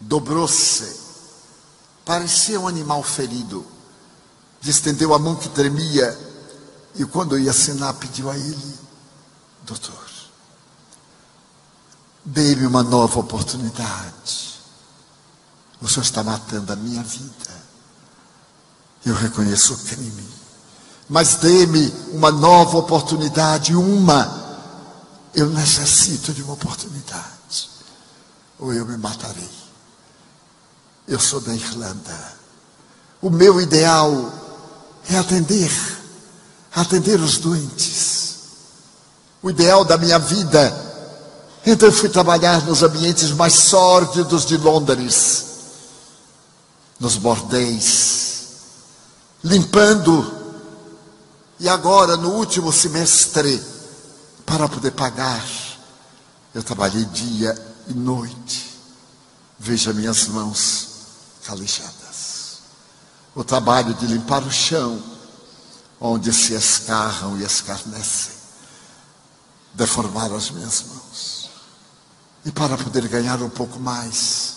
[0.00, 0.96] dobrou-se,
[2.04, 3.64] parecia um animal ferido,
[4.64, 6.18] estendeu a mão que tremia
[6.96, 8.78] e, quando ia assinar, pediu a ele:
[9.70, 10.10] Doutor,
[12.24, 14.60] Dê-me uma nova oportunidade.
[15.80, 17.62] O Senhor está matando a minha vida.
[19.06, 20.28] Eu reconheço o crime.
[21.08, 24.60] Mas dê-me uma nova oportunidade, uma.
[25.32, 27.70] Eu necessito de uma oportunidade.
[28.58, 29.50] Ou eu me matarei.
[31.06, 32.34] Eu sou da Irlanda.
[33.22, 34.32] O meu ideal
[35.08, 35.70] é atender,
[36.74, 38.29] atender os doentes.
[39.42, 40.90] O ideal da minha vida
[41.64, 45.46] então eu fui trabalhar nos ambientes mais sórdidos de Londres,
[46.98, 48.44] nos bordéis,
[49.44, 50.38] limpando,
[51.58, 53.62] e agora no último semestre,
[54.46, 55.46] para poder pagar
[56.52, 58.76] Eu trabalhei dia e noite.
[59.56, 60.88] Veja minhas mãos
[61.44, 62.58] calejadas.
[63.36, 65.00] O trabalho de limpar o chão,
[66.00, 68.39] onde se escarram e escarnecem,
[69.74, 71.50] deformaram as minhas mãos.
[72.44, 74.54] E para poder ganhar um pouco mais,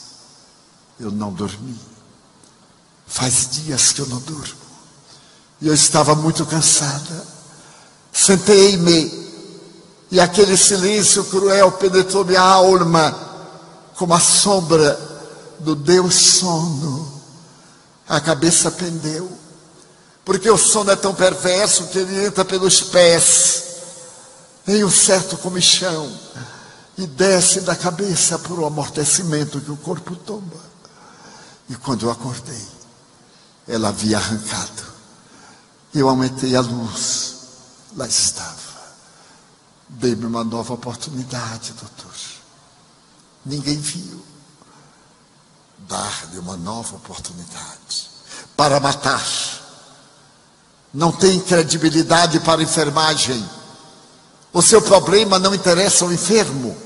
[1.00, 1.78] eu não dormi.
[3.06, 4.64] Faz dias que eu não durmo.
[5.62, 7.28] E eu estava muito cansada.
[8.12, 9.24] Sentei-me
[10.12, 13.18] e aquele silêncio cruel penetrou minha alma
[13.96, 15.00] como a sombra
[15.60, 17.12] do Deus sono.
[18.08, 19.32] A cabeça pendeu,
[20.24, 23.73] porque o sono é tão perverso que ele entra pelos pés
[24.68, 26.12] um certo comichão
[26.98, 30.74] e desce da cabeça por um amortecimento que o corpo toma.
[31.70, 32.68] E quando eu acordei,
[33.68, 34.84] ela havia arrancado.
[35.94, 37.36] Eu aumentei a luz,
[37.96, 38.54] lá estava.
[39.90, 42.14] Dei-me uma nova oportunidade, doutor.
[43.46, 44.24] Ninguém viu.
[45.88, 48.10] Dar-lhe uma nova oportunidade
[48.56, 49.24] para matar.
[50.94, 53.48] Não tem credibilidade para enfermagem.
[54.54, 56.78] O seu problema não interessa ao enfermo.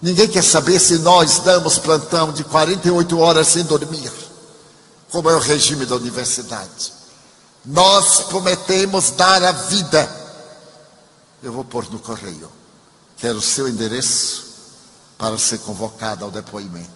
[0.00, 4.10] Ninguém quer saber se nós damos plantão de 48 horas sem dormir,
[5.10, 6.92] como é o regime da universidade.
[7.64, 10.24] Nós prometemos dar a vida
[11.44, 12.50] eu vou pôr no correio.
[13.18, 14.46] Quero o seu endereço
[15.18, 16.88] para ser convocada ao depoimento.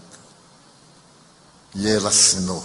[1.74, 2.64] E ele assinou.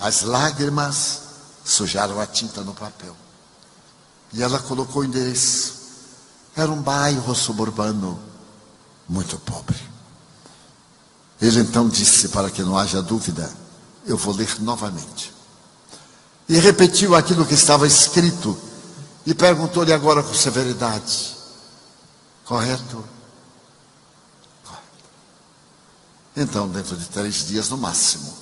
[0.00, 1.20] As lágrimas
[1.64, 3.16] sujaram a tinta no papel.
[4.32, 5.74] E ela colocou o endereço.
[6.56, 8.18] Era um bairro suburbano
[9.08, 9.76] muito pobre.
[11.40, 13.52] Ele então disse, para que não haja dúvida,
[14.06, 15.32] eu vou ler novamente.
[16.48, 18.58] E repetiu aquilo que estava escrito
[19.24, 21.36] e perguntou-lhe agora com severidade:
[22.44, 23.04] Correto?
[24.64, 24.82] Correto.
[26.36, 28.32] Então, dentro de três dias no máximo,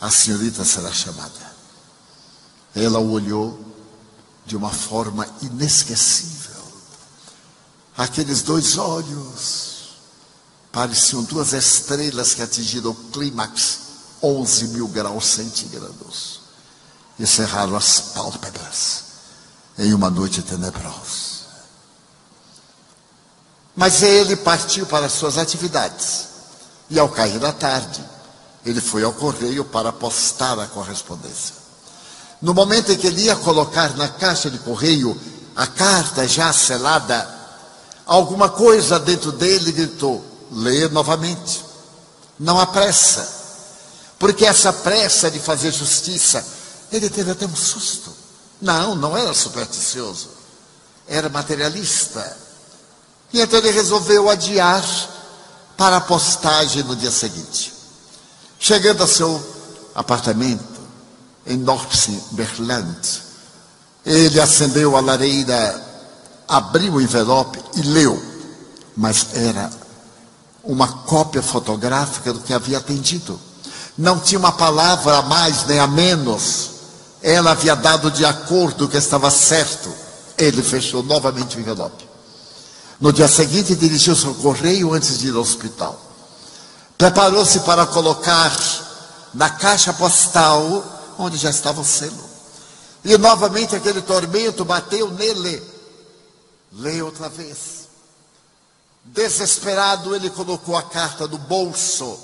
[0.00, 1.52] a senhorita será chamada.
[2.74, 3.71] Ela o olhou
[4.44, 6.62] de uma forma inesquecível.
[7.96, 9.72] Aqueles dois olhos
[10.72, 13.78] pareciam duas estrelas que atingiram o clímax,
[14.22, 16.40] 11 mil graus centígrados,
[17.18, 19.04] e cerraram as pálpebras
[19.78, 21.32] em uma noite tenebrosa.
[23.74, 26.28] Mas ele partiu para as suas atividades.
[26.90, 28.04] E ao cair da tarde,
[28.66, 31.61] ele foi ao correio para postar a correspondência.
[32.42, 35.18] No momento em que ele ia colocar na caixa de correio
[35.54, 37.28] a carta já selada,
[38.04, 41.64] alguma coisa dentro dele gritou: lê novamente.
[42.40, 43.40] Não há pressa.
[44.18, 46.44] Porque essa pressa de fazer justiça,
[46.90, 48.12] ele teve até um susto.
[48.60, 50.30] Não, não era supersticioso.
[51.06, 52.36] Era materialista.
[53.32, 54.84] E então ele resolveu adiar
[55.76, 57.72] para a postagem no dia seguinte.
[58.58, 59.40] Chegando ao seu
[59.94, 60.71] apartamento
[61.46, 63.22] em Nordsberland,
[64.04, 65.80] ele acendeu a lareira,
[66.48, 68.20] abriu o envelope e leu.
[68.96, 69.70] Mas era
[70.64, 73.38] uma cópia fotográfica do que havia atendido.
[73.96, 76.70] Não tinha uma palavra a mais nem a menos.
[77.22, 79.92] Ela havia dado de acordo que estava certo.
[80.36, 82.08] Ele fechou novamente o envelope.
[83.00, 85.98] No dia seguinte, dirigiu-se ao correio antes de ir ao hospital.
[86.98, 88.52] Preparou-se para colocar
[89.34, 90.84] na caixa postal
[91.22, 92.30] onde já estava o selo.
[93.04, 95.62] E novamente aquele tormento bateu nele.
[96.72, 97.88] Leia outra vez.
[99.04, 102.18] Desesperado, ele colocou a carta no bolso,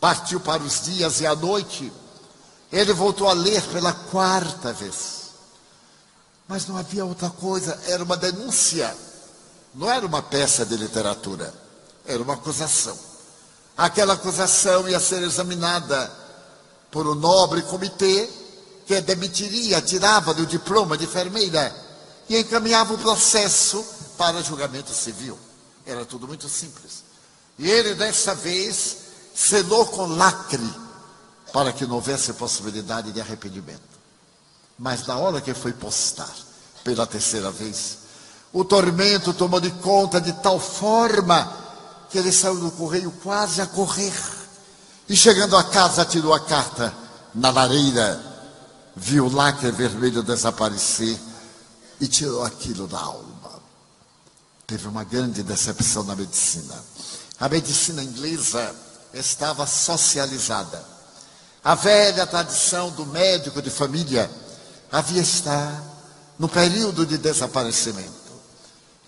[0.00, 1.92] partiu para os dias e a noite
[2.72, 5.20] ele voltou a ler pela quarta vez.
[6.48, 8.96] Mas não havia outra coisa, era uma denúncia.
[9.72, 11.54] Não era uma peça de literatura,
[12.04, 12.98] era uma acusação.
[13.76, 16.10] Aquela acusação ia ser examinada
[16.90, 18.28] por um nobre comitê
[18.86, 21.74] que demitiria, tirava do diploma de enfermeira
[22.28, 23.84] e encaminhava o processo
[24.18, 25.38] para julgamento civil.
[25.86, 27.04] Era tudo muito simples.
[27.58, 28.96] E ele, dessa vez,
[29.34, 30.74] selou com lacre
[31.52, 33.80] para que não houvesse possibilidade de arrependimento.
[34.78, 36.34] Mas na hora que foi postar
[36.82, 37.98] pela terceira vez,
[38.52, 41.52] o tormento tomou de conta de tal forma
[42.10, 44.39] que ele saiu do correio quase a correr.
[45.10, 46.94] E chegando a casa, tirou a carta
[47.34, 48.22] na lareira,
[48.94, 51.18] viu o lacre vermelho desaparecer
[52.00, 53.60] e tirou aquilo da alma.
[54.68, 56.76] Teve uma grande decepção na medicina.
[57.40, 58.72] A medicina inglesa
[59.12, 60.80] estava socializada.
[61.64, 64.30] A velha tradição do médico de família
[64.92, 65.82] havia está
[66.38, 68.30] no período de desaparecimento.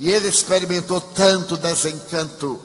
[0.01, 2.61] E ele experimentou tanto desencanto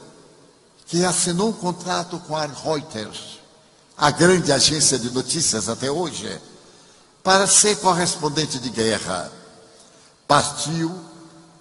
[0.88, 3.38] que assinou um contrato com a Reuters,
[3.96, 6.40] a grande agência de notícias até hoje,
[7.22, 9.30] para ser correspondente de guerra.
[10.26, 10.98] Partiu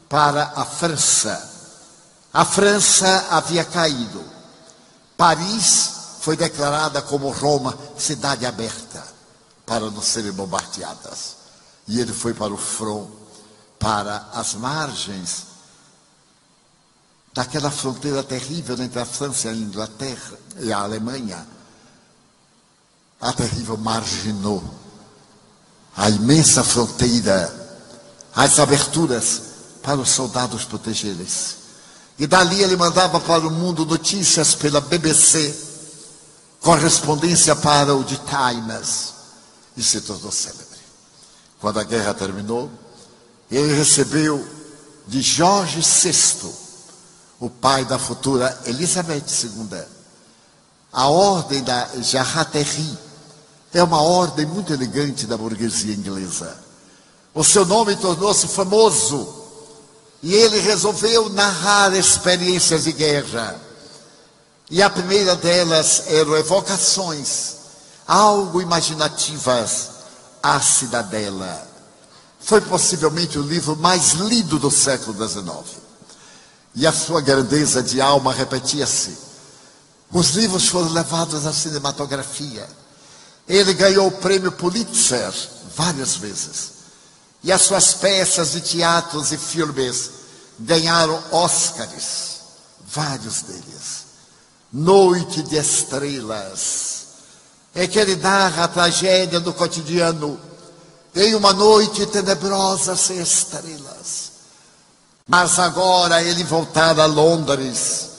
[0.08, 1.54] para a França.
[2.34, 4.24] A França havia caído.
[5.18, 5.92] Paris
[6.22, 9.04] foi declarada como Roma cidade aberta
[9.66, 11.36] para não serem bombardeadas.
[11.86, 13.10] E ele foi para o front,
[13.78, 15.47] para as margens
[17.38, 21.48] daquela fronteira terrível entre a França e a Inglaterra e a Alemanha.
[23.22, 24.64] A terrível marginou
[25.96, 27.54] a imensa fronteira,
[28.36, 29.42] as aberturas
[29.84, 31.58] para os soldados protegerem-se.
[32.18, 35.56] E dali ele mandava para o mundo notícias pela BBC,
[36.60, 39.14] correspondência para o The Times,
[39.78, 40.80] e se tornou célebre.
[41.62, 42.72] Quando a guerra terminou,
[43.52, 44.44] ele recebeu
[45.08, 46.67] de Jorge VI,
[47.40, 49.82] o pai da futura Elizabeth II,
[50.92, 52.98] a ordem da Jarraterie.
[53.74, 56.58] É uma ordem muito elegante da burguesia inglesa.
[57.34, 59.36] O seu nome tornou-se famoso
[60.24, 63.60] e ele resolveu narrar experiências de guerra.
[64.72, 67.56] E a primeira delas eram evocações,
[68.08, 69.90] algo imaginativas,
[70.42, 71.68] à cidadela.
[72.40, 75.87] Foi possivelmente o livro mais lido do século XIX.
[76.78, 79.18] E a sua grandeza de alma repetia-se.
[80.14, 82.70] Os livros foram levados à cinematografia.
[83.48, 85.34] Ele ganhou o prêmio Pulitzer
[85.76, 86.74] várias vezes.
[87.44, 90.12] E as suas peças de teatros e filmes
[90.60, 92.42] ganharam Oscars,
[92.88, 94.06] vários deles.
[94.72, 97.06] Noite de Estrelas,
[97.74, 100.40] é que ele narra a tragédia do cotidiano
[101.16, 104.27] em uma noite tenebrosa sem estrelas.
[105.28, 108.10] Mas agora ele voltar a Londres,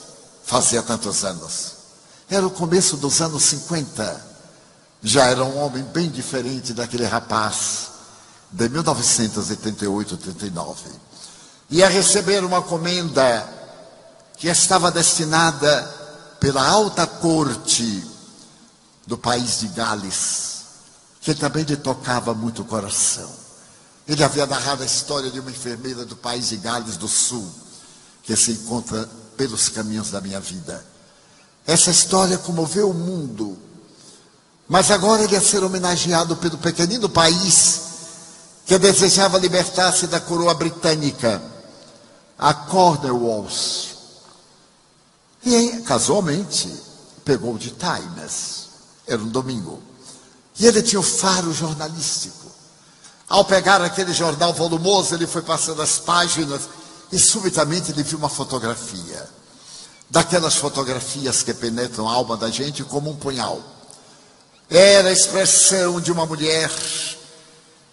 [0.45, 1.71] fazia tantos anos.
[2.29, 4.29] Era o começo dos anos 50.
[5.01, 7.87] Já era um homem bem diferente daquele rapaz
[8.51, 10.81] de 1988, 89.
[11.71, 13.47] Ia receber uma comenda
[14.37, 15.83] que estava destinada
[16.39, 18.03] pela alta corte
[19.07, 20.61] do país de Gales,
[21.21, 23.38] que também lhe tocava muito o coração.
[24.09, 27.47] Ele havia narrado a história de uma enfermeira do país de Gales do Sul,
[28.23, 29.07] que se encontra
[29.37, 30.83] pelos caminhos da minha vida.
[31.67, 33.55] Essa história comoveu o mundo.
[34.67, 37.81] Mas agora ele ia ser homenageado pelo pequenino país
[38.65, 41.39] que desejava libertar-se da coroa britânica,
[42.35, 43.89] a Cornwalls.
[45.45, 46.67] E casualmente
[47.23, 48.69] pegou de Times.
[49.05, 49.79] Era um domingo.
[50.59, 52.49] E ele tinha o faro jornalístico.
[53.29, 56.61] Ao pegar aquele jornal volumoso, ele foi passando as páginas
[57.11, 59.29] e subitamente ele viu uma fotografia.
[60.09, 63.61] Daquelas fotografias que penetram a alma da gente como um punhal.
[64.69, 66.71] Era a expressão de uma mulher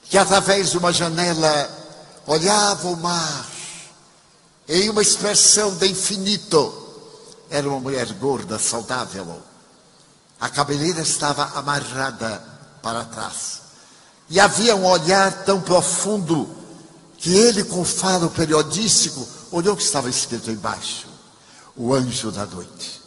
[0.05, 1.71] que, através de uma janela,
[2.27, 3.47] olhava o mar
[4.69, 6.73] em uma expressão de infinito.
[7.51, 9.43] Era uma mulher gorda, saudável
[10.41, 12.43] a cabeleira estava amarrada
[12.83, 13.63] para trás.
[14.29, 16.49] E havia um olhar tão profundo
[17.19, 21.07] que ele, com faro periodístico, olhou o que estava escrito embaixo:
[21.77, 23.03] O anjo da noite.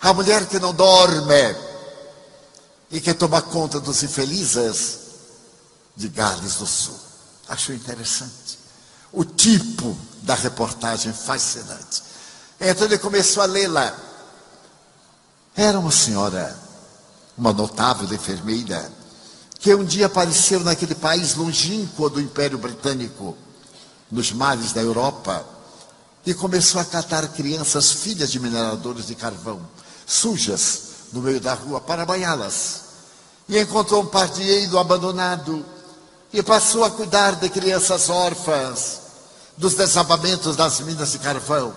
[0.00, 1.56] A mulher que não dorme
[2.90, 4.98] e que toma conta dos infelizes
[5.96, 6.98] de Gales do Sul.
[7.48, 8.58] Achou interessante.
[9.12, 12.02] O tipo da reportagem fascinante.
[12.60, 13.96] Então ele começou a lê-la.
[15.56, 16.56] Era uma senhora,
[17.36, 18.92] uma notável enfermeira,
[19.58, 23.36] que um dia apareceu naquele país longínquo do Império Britânico,
[24.10, 25.44] nos mares da Europa,
[26.24, 29.60] e começou a catar crianças, filhas de mineradores de carvão,
[30.06, 30.82] sujas,
[31.12, 32.82] no meio da rua, para banhá-las.
[33.48, 35.64] E encontrou um pardieiro abandonado
[36.32, 39.00] e passou a cuidar de crianças órfãs,
[39.56, 41.74] dos desabamentos das minas de carvão.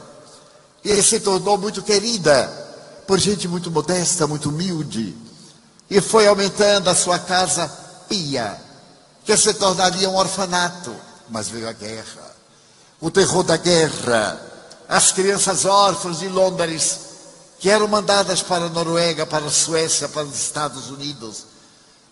[0.84, 2.48] E se tornou muito querida
[3.08, 5.16] por gente muito modesta, muito humilde,
[5.92, 7.68] e foi aumentando a sua casa
[8.08, 8.58] pia,
[9.26, 10.96] que se tornaria um orfanato.
[11.30, 12.34] Mas veio a guerra,
[13.02, 14.42] o terror da guerra,
[14.88, 17.00] as crianças órfãs de Londres,
[17.60, 21.44] que eram mandadas para a Noruega, para a Suécia, para os Estados Unidos,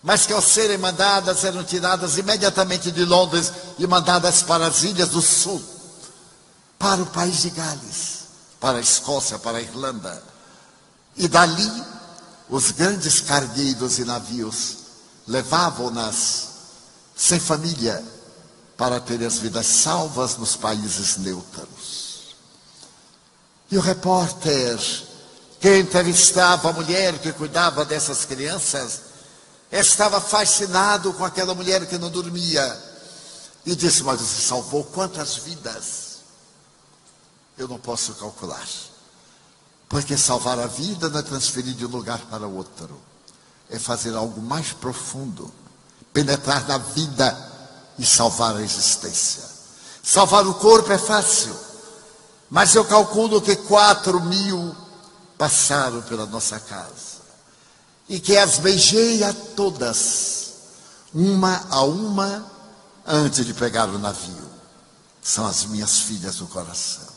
[0.02, 5.08] mas que ao serem mandadas eram tiradas imediatamente de Londres e mandadas para as ilhas
[5.08, 5.62] do sul,
[6.78, 8.24] para o país de Gales,
[8.60, 10.22] para a Escócia, para a Irlanda.
[11.16, 11.99] E dali,
[12.50, 14.76] os grandes cargueiros e navios
[15.26, 16.48] levavam-nas
[17.16, 18.02] sem família
[18.76, 22.34] para ter as vidas salvas nos países neutros.
[23.70, 24.78] E o repórter
[25.60, 29.02] que entrevistava a mulher que cuidava dessas crianças
[29.70, 32.90] estava fascinado com aquela mulher que não dormia
[33.64, 36.20] e disse: Mas você salvou quantas vidas?
[37.56, 38.66] Eu não posso calcular.
[39.90, 42.96] Porque salvar a vida não é transferir de um lugar para outro,
[43.68, 45.52] é fazer algo mais profundo,
[46.12, 47.36] penetrar na vida
[47.98, 49.42] e salvar a existência.
[50.00, 51.52] Salvar o corpo é fácil,
[52.48, 54.72] mas eu calculo que quatro mil
[55.36, 57.18] passaram pela nossa casa
[58.08, 60.52] e que as beijei a todas,
[61.12, 62.48] uma a uma,
[63.04, 64.50] antes de pegar o navio.
[65.20, 67.08] São as minhas filhas do coração.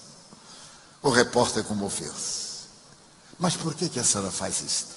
[1.04, 2.43] O repórter comoveu-se.
[3.44, 4.88] Mas por que, que a senhora faz isso?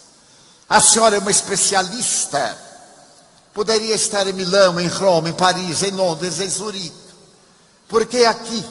[0.69, 2.57] A senhora é uma especialista.
[3.53, 6.95] Poderia estar em Milão, em Roma, em Paris, em Londres, em Zurique.
[7.89, 8.65] Porque aqui,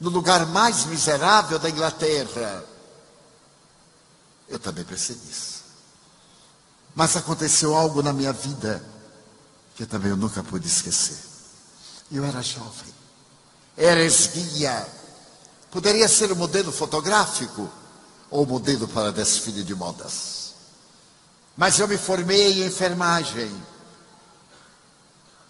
[0.00, 2.64] no lugar mais miserável da Inglaterra,
[4.48, 5.64] eu também percebi isso.
[6.94, 8.82] Mas aconteceu algo na minha vida
[9.76, 11.18] que também eu nunca pude esquecer.
[12.10, 12.94] Eu era jovem,
[13.76, 14.88] era esguia,
[15.70, 17.70] poderia ser um modelo fotográfico
[18.32, 20.54] ou modelo para desfile de modas.
[21.56, 23.52] Mas eu me formei em enfermagem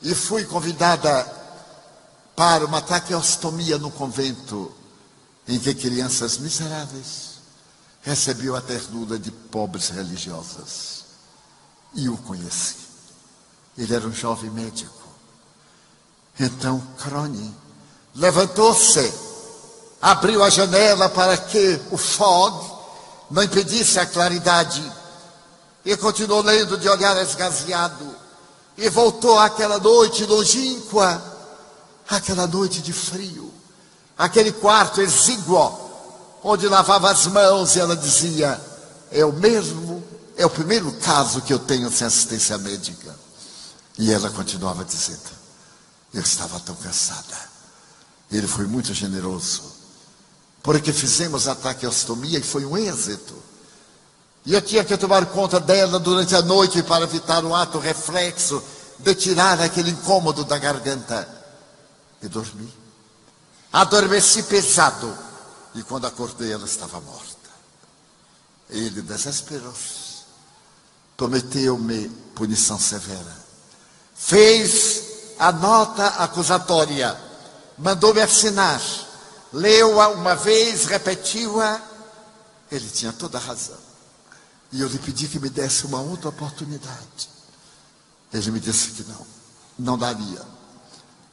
[0.02, 1.24] e fui convidada
[2.34, 4.74] para uma traqueostomia no convento
[5.46, 7.32] em que crianças miseráveis
[8.02, 11.04] recebiam a ternura de pobres religiosas.
[11.94, 12.76] E o conheci.
[13.78, 15.02] Ele era um jovem médico.
[16.40, 17.54] Então, Crone
[18.14, 19.12] levantou-se,
[20.00, 22.71] abriu a janela para que o fog
[23.32, 24.82] não impedisse a claridade.
[25.84, 28.14] E continuou lendo de olhar esgazeado.
[28.76, 31.20] E voltou àquela noite longínqua,
[32.08, 33.52] aquela noite de frio,
[34.16, 35.78] aquele quarto exíguo,
[36.42, 38.60] onde lavava as mãos e ela dizia:
[39.10, 40.02] É o mesmo,
[40.36, 43.14] é o primeiro caso que eu tenho sem assistência médica.
[43.98, 45.30] E ela continuava dizendo:
[46.14, 47.36] Eu estava tão cansada.
[48.30, 49.81] Ele foi muito generoso
[50.62, 53.34] porque fizemos a traqueostomia e foi um êxito.
[54.44, 58.62] E eu tinha que tomar conta dela durante a noite para evitar o ato reflexo
[58.98, 61.28] de tirar aquele incômodo da garganta.
[62.22, 62.72] E dormi.
[63.72, 65.16] Adormeci pesado.
[65.74, 67.50] E quando acordei, ela estava morta.
[68.70, 70.22] Ele desesperou-se.
[71.16, 73.36] Prometeu-me punição severa.
[74.14, 75.02] Fez
[75.38, 77.16] a nota acusatória.
[77.78, 78.80] Mandou-me assinar
[79.52, 81.80] leu-a uma vez, repetiu-a,
[82.70, 83.78] ele tinha toda a razão.
[84.72, 87.28] E eu lhe pedi que me desse uma outra oportunidade.
[88.32, 89.26] Ele me disse que não,
[89.78, 90.40] não daria.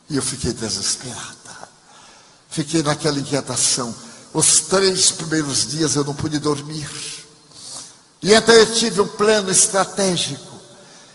[0.10, 1.70] E eu fiquei desesperada.
[2.50, 3.96] Fiquei naquela inquietação.
[4.34, 6.90] Os três primeiros dias eu não pude dormir.
[8.22, 10.60] E então eu tive um plano estratégico.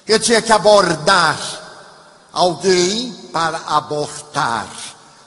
[0.06, 1.38] Eu tinha que abordar
[2.32, 4.68] alguém para abortar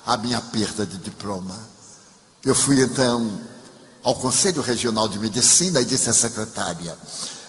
[0.05, 1.66] a minha perda de diploma.
[2.47, 3.29] Eu fui então
[4.01, 6.97] ao Conselho Regional de Medicina e disse à secretária: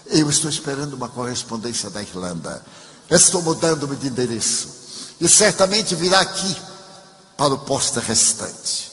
[0.07, 2.61] Eu estou esperando uma correspondência da Irlanda.
[3.09, 4.67] Estou mudando-me de endereço.
[5.21, 6.53] E certamente virá aqui
[7.37, 8.91] para o posto restante.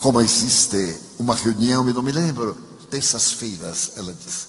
[0.00, 2.58] Como existe uma reunião, eu não me lembro,
[2.90, 4.46] terças-feiras, ela disse.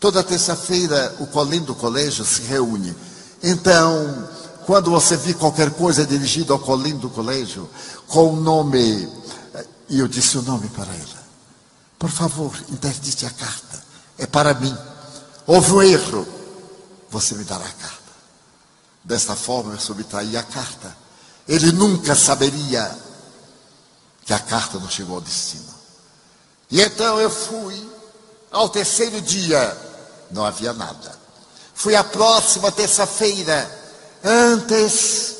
[0.00, 2.92] Toda terça-feira o colim do colégio se reúne.
[3.44, 4.28] Então,
[4.66, 7.70] quando você vir qualquer coisa dirigida ao colim do colégio,
[8.08, 9.08] com o nome,
[9.90, 11.20] e eu disse o nome para ela,
[11.98, 13.82] por favor, interdite a carta,
[14.16, 14.74] é para mim.
[15.46, 16.26] Houve um erro,
[17.10, 18.00] você me dará a carta.
[19.02, 20.96] Desta forma eu subtraí a carta.
[21.48, 22.96] Ele nunca saberia
[24.24, 25.74] que a carta não chegou ao destino.
[26.70, 27.90] E então eu fui,
[28.52, 29.76] ao terceiro dia,
[30.30, 31.18] não havia nada.
[31.74, 33.68] Fui à próxima terça-feira,
[34.22, 35.34] antes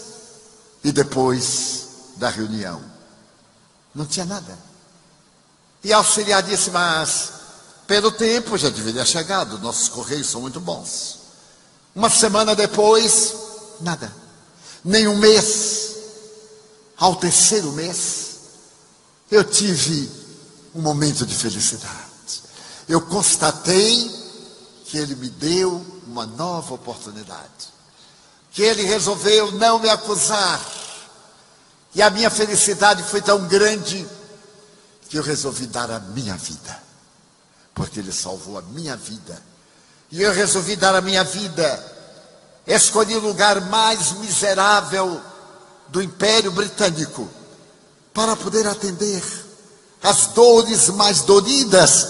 [0.83, 2.90] e depois da reunião.
[3.95, 4.59] Não tinha nada.
[5.83, 7.33] E a auxiliar disse, mas
[7.87, 11.19] pelo tempo já deveria chegado, nossos correios são muito bons.
[11.95, 13.35] Uma semana depois,
[13.81, 14.13] nada.
[14.85, 15.97] Nem um mês.
[16.97, 18.31] Ao terceiro mês,
[19.31, 20.11] eu tive
[20.75, 21.95] um momento de felicidade.
[22.89, 24.11] Eu constatei
[24.85, 27.71] que ele me deu uma nova oportunidade
[28.53, 30.61] que ele resolveu não me acusar.
[31.95, 34.07] E a minha felicidade foi tão grande
[35.09, 36.81] que eu resolvi dar a minha vida,
[37.75, 39.43] porque ele salvou a minha vida.
[40.11, 41.99] E eu resolvi dar a minha vida.
[42.67, 45.21] Escolhi o lugar mais miserável
[45.89, 47.29] do Império Britânico
[48.15, 49.23] para poder atender
[50.03, 52.09] as dores mais doridas,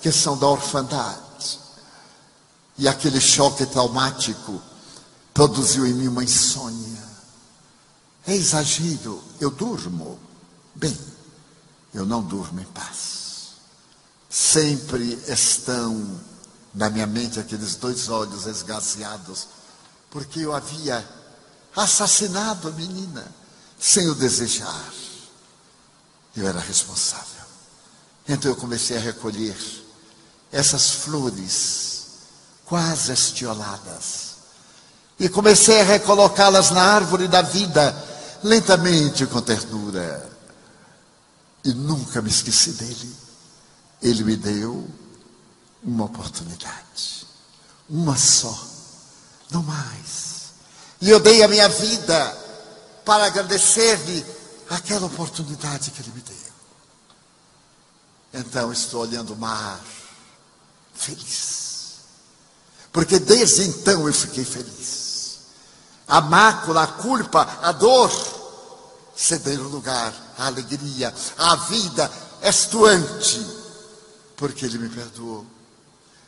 [0.00, 1.18] que são da orfandade.
[2.76, 4.62] E aquele choque traumático
[5.34, 6.97] produziu em mim uma insônia.
[8.28, 10.18] É exagero, eu durmo.
[10.74, 10.94] Bem,
[11.94, 13.54] eu não durmo em paz.
[14.28, 16.20] Sempre estão
[16.74, 19.48] na minha mente aqueles dois olhos esgazeados,
[20.10, 21.08] porque eu havia
[21.74, 23.26] assassinado a menina
[23.80, 24.92] sem o desejar.
[26.36, 27.46] Eu era responsável.
[28.28, 29.56] Então eu comecei a recolher
[30.52, 32.08] essas flores
[32.66, 34.28] quase estioladas
[35.18, 38.07] e comecei a recolocá-las na árvore da vida,
[38.42, 40.28] lentamente com ternura.
[41.64, 43.16] E nunca me esqueci dele.
[44.00, 44.88] Ele me deu
[45.82, 47.26] uma oportunidade,
[47.88, 48.66] uma só,
[49.50, 50.52] não mais.
[51.00, 52.36] E eu dei a minha vida
[53.04, 54.24] para agradecer-lhe
[54.68, 56.36] aquela oportunidade que ele me deu.
[58.34, 59.80] Então estou olhando o mar,
[60.94, 61.68] feliz.
[62.92, 64.97] Porque desde então eu fiquei feliz.
[66.08, 68.10] A mácula, a culpa, a dor
[69.14, 72.10] cederam lugar à alegria, à vida
[72.42, 73.44] estuante,
[74.36, 75.44] porque ele me perdoou,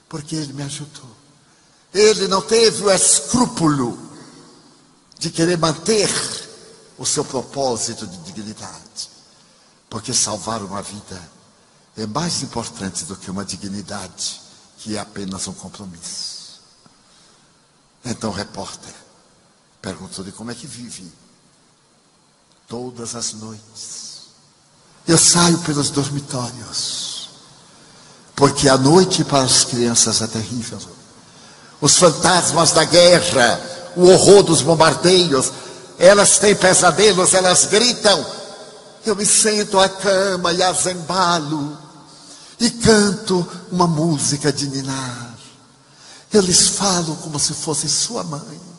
[0.09, 1.09] porque ele me ajudou.
[1.95, 3.99] Ele não teve o escrúpulo
[5.19, 6.11] de querer manter
[6.99, 9.11] o seu propósito de dignidade,
[9.89, 11.31] porque salvar uma vida
[11.97, 14.41] é mais importante do que uma dignidade
[14.79, 16.61] que é apenas um compromisso.
[18.05, 18.95] Então repórter
[19.81, 21.11] perguntou-lhe como é que vive.
[22.69, 24.11] Todas as noites.
[25.07, 27.31] Eu saio pelos dormitórios.
[28.37, 30.79] Porque a noite para as crianças é terrível.
[31.81, 33.61] Os fantasmas da guerra,
[33.97, 35.53] o horror dos bombardeios,
[35.99, 38.25] elas têm pesadelos, elas gritam.
[39.05, 41.77] Eu me sento à cama e as embalo
[42.61, 45.35] e canto uma música de ninar.
[46.33, 48.70] Eu lhes falo como se fosse sua mãe.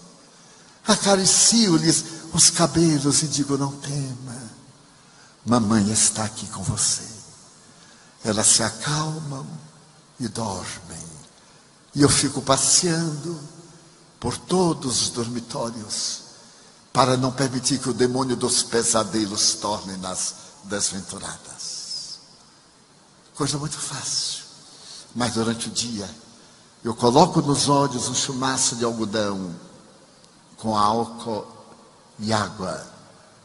[0.92, 2.04] Acaricio-lhes
[2.34, 4.38] os cabelos e digo: Não tema,
[5.46, 7.08] mamãe está aqui com você.
[8.24, 9.48] Elas se acalmam
[10.20, 11.12] e dormem.
[11.96, 13.40] E eu fico passeando
[14.20, 16.22] por todos os dormitórios
[16.94, 20.36] para não permitir que o demônio dos pesadelos torne-nas
[20.66, 22.20] desventuradas.
[23.34, 24.44] Coisa muito fácil.
[25.16, 26.10] Mas durante o dia,
[26.84, 29.56] eu coloco nos olhos um chumaço de algodão
[30.62, 31.46] com álcool
[32.20, 32.82] e água,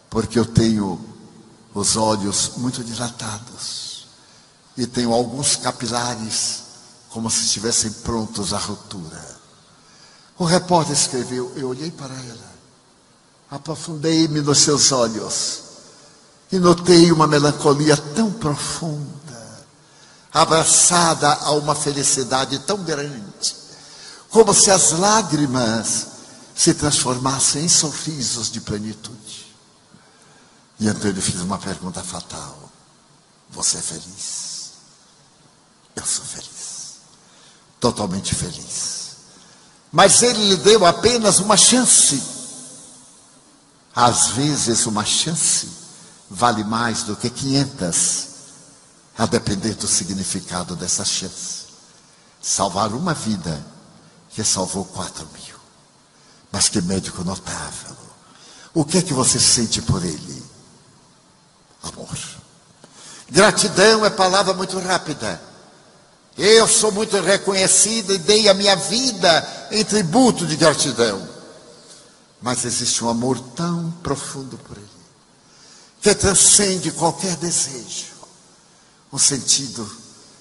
[0.08, 1.00] porque eu tenho
[1.74, 4.06] os olhos muito dilatados
[4.76, 6.62] e tenho alguns capilares
[7.10, 9.36] como se estivessem prontos à ruptura.
[10.38, 12.56] O repórter escreveu, eu olhei para ela
[13.50, 15.60] Aprofundei-me nos seus olhos
[16.50, 19.64] e notei uma melancolia tão profunda,
[20.32, 23.56] abraçada a uma felicidade tão grande,
[24.30, 26.06] como se as lágrimas
[26.56, 29.54] se transformassem em sorrisos de plenitude.
[30.80, 32.70] E então ele fez uma pergunta fatal:
[33.50, 34.72] Você é feliz?
[35.94, 36.96] Eu sou feliz,
[37.78, 38.96] totalmente feliz.
[39.92, 42.36] Mas ele lhe deu apenas uma chance
[43.96, 45.70] às vezes, uma chance
[46.28, 48.26] vale mais do que 500,
[49.16, 51.64] a depender do significado dessa chance.
[52.42, 53.64] Salvar uma vida
[54.28, 55.55] que salvou quatro mil.
[56.50, 57.96] Mas que médico notável.
[58.72, 60.42] O que é que você sente por ele?
[61.82, 62.18] Amor.
[63.30, 65.40] Gratidão é palavra muito rápida.
[66.36, 71.26] Eu sou muito reconhecida e dei a minha vida em tributo de gratidão.
[72.42, 74.88] Mas existe um amor tão profundo por Ele,
[76.02, 78.14] que transcende qualquer desejo.
[79.12, 79.90] Um sentido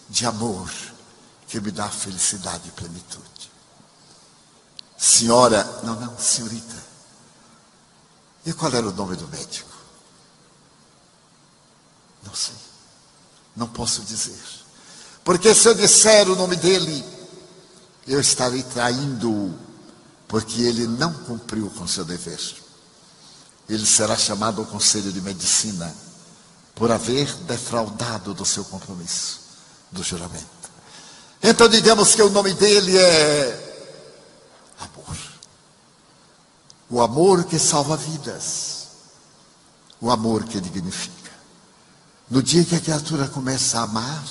[0.10, 0.69] de amor
[1.48, 3.35] que me dá felicidade e plenitude.
[4.98, 6.76] Senhora, não, não, senhorita.
[8.46, 9.70] E qual era o nome do médico?
[12.24, 12.56] Não sei.
[13.56, 14.40] Não posso dizer.
[15.24, 17.04] Porque se eu disser o nome dele,
[18.08, 19.58] eu estarei traindo-o
[20.28, 22.40] porque ele não cumpriu com seu dever.
[23.68, 25.94] Ele será chamado ao Conselho de Medicina
[26.76, 29.40] por haver defraudado do seu compromisso,
[29.92, 30.46] do juramento.
[31.42, 33.94] Então, digamos que o nome dele é
[34.80, 35.18] amor.
[36.90, 38.88] O amor que salva vidas.
[39.99, 41.32] O amor que dignifica.
[42.30, 44.24] No dia que a criatura começa a amar,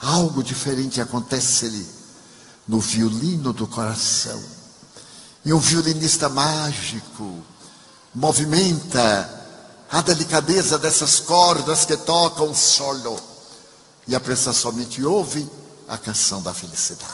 [0.00, 1.86] algo diferente acontece-lhe
[2.66, 4.58] no violino do coração
[5.48, 7.42] e um violinista mágico
[8.14, 9.46] movimenta
[9.90, 13.18] a delicadeza dessas cordas que tocam o solo.
[14.06, 15.48] E a pessoa somente ouve
[15.88, 17.08] a canção da felicidade.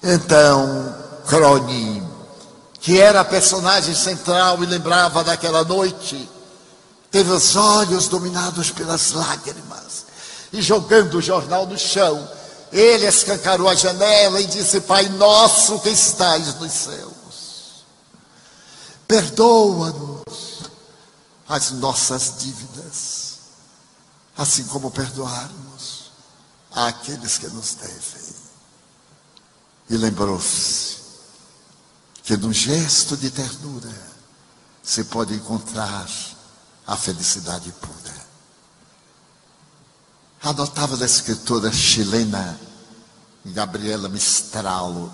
[0.00, 0.94] Então,
[1.26, 2.00] Crony,
[2.80, 6.28] que era a personagem central e lembrava daquela noite,
[7.10, 10.06] teve os olhos dominados pelas lágrimas
[10.52, 12.28] e jogando o jornal no chão,
[12.72, 17.84] ele escancarou a janela e disse: Pai nosso que estais nos céus,
[19.06, 20.62] perdoa-nos
[21.48, 23.38] as nossas dívidas,
[24.36, 26.12] assim como perdoarmos
[26.70, 28.38] àqueles que nos devem.
[29.90, 30.97] E lembrou-se
[32.28, 33.90] que no gesto de ternura
[34.82, 36.06] se pode encontrar
[36.86, 38.14] a felicidade pura.
[40.42, 42.60] A notável escritora chilena
[43.46, 45.10] Gabriela Mistral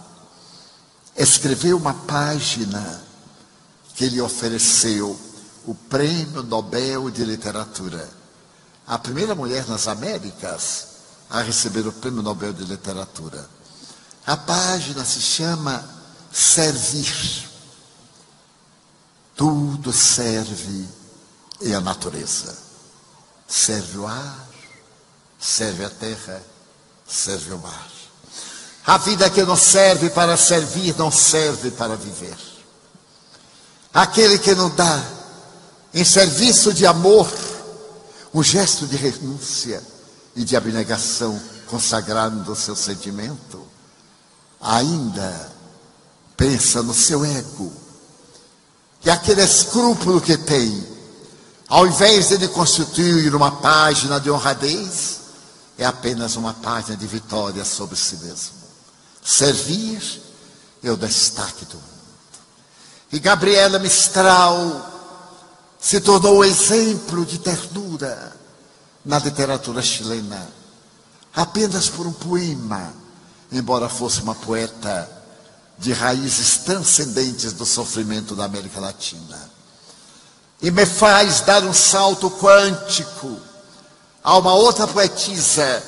[1.17, 3.01] escreveu uma página
[3.95, 5.17] que lhe ofereceu
[5.67, 8.11] o Prêmio Nobel de Literatura.
[8.89, 10.87] A primeira mulher nas Américas
[11.31, 13.49] a receber o Prêmio Nobel de Literatura.
[14.27, 15.95] A página se chama
[16.35, 17.49] Servir.
[19.37, 20.89] Tudo serve
[21.61, 22.59] e a natureza.
[23.47, 24.49] Serve o ar,
[25.39, 26.43] serve a terra,
[27.07, 27.89] serve o mar.
[28.85, 32.37] A vida que não serve para servir, não serve para viver.
[33.93, 35.03] Aquele que não dá
[35.95, 37.33] em serviço de amor,
[38.35, 39.81] um gesto de renúncia
[40.35, 43.65] e de abnegação, consagrando o seu sentimento,
[44.61, 45.54] ainda
[46.37, 47.73] pensa no seu ego,
[49.01, 50.87] que aquele escrúpulo que tem,
[51.69, 55.21] ao invés de ele constituir uma página de honradez,
[55.77, 58.53] é apenas uma página de vitória sobre si mesmo.
[59.23, 60.23] Servir
[60.83, 61.85] é o destaque do mundo.
[63.13, 64.93] E Gabriela Mistral
[65.79, 68.35] se tornou o exemplo de ternura
[69.05, 70.49] na literatura chilena,
[71.35, 72.93] apenas por um poema,
[73.53, 75.11] embora fosse uma poeta
[75.79, 79.51] de raízes transcendentes do sofrimento da América Latina.
[80.63, 83.39] E me faz dar um salto quântico
[84.23, 85.83] a uma outra poetisa,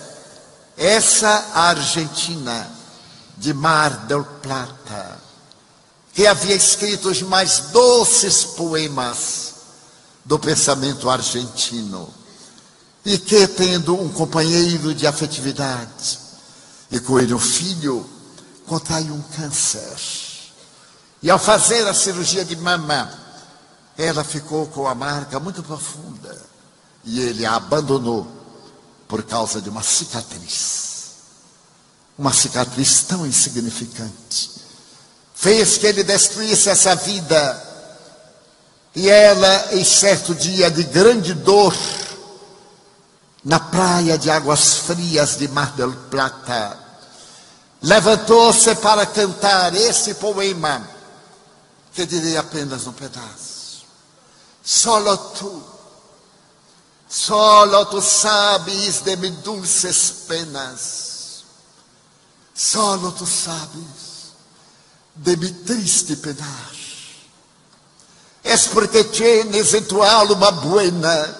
[0.76, 2.70] essa argentina,
[3.38, 5.18] de Mar del Plata,
[6.12, 9.54] que havia escrito os mais doces poemas
[10.24, 12.12] do pensamento argentino,
[13.04, 16.18] e que, tendo um companheiro de afetividade
[16.90, 18.08] e com ele um filho,
[18.66, 19.96] contraiu um câncer.
[21.22, 23.10] E ao fazer a cirurgia de mama,
[23.96, 26.36] ela ficou com a marca muito profunda
[27.04, 28.26] e ele a abandonou
[29.08, 30.86] por causa de uma cicatriz.
[32.18, 34.50] Uma cicatriz tão insignificante.
[35.34, 37.62] Fez que ele destruísse essa vida.
[38.94, 41.76] E ela, em certo dia de grande dor,
[43.44, 46.85] na praia de águas frias de Mar del Plata,
[47.86, 50.86] levantou-se para cantar esse poema,
[51.92, 53.84] que direi apenas um pedaço.
[54.62, 55.76] Solo tu
[57.08, 61.44] Solo tú sabes de mis dulces penas.
[62.52, 64.34] Solo tú sabes
[65.14, 66.74] de mi triste penar.
[68.42, 71.36] Es porque tienes en tu alma buena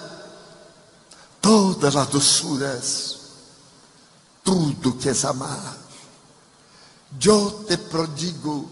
[1.41, 3.15] todas las doçuras,
[4.43, 5.86] tudo que es amar.
[7.19, 8.69] Yo te prodigo,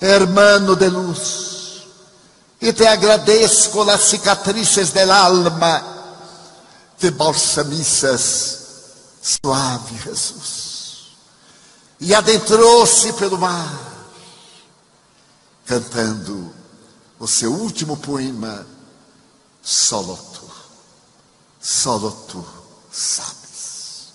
[0.00, 1.86] hermano de luz,
[2.60, 5.82] e te agradeço las cicatrices del alma
[6.98, 8.58] que balsamizas
[9.22, 11.16] suave, Jesus.
[12.00, 13.68] E adentrou-se pelo mar,
[15.66, 16.54] cantando
[17.18, 18.66] o seu último poema,
[19.62, 20.50] Solo tu,
[21.60, 22.44] solo tu
[22.90, 24.12] sabes.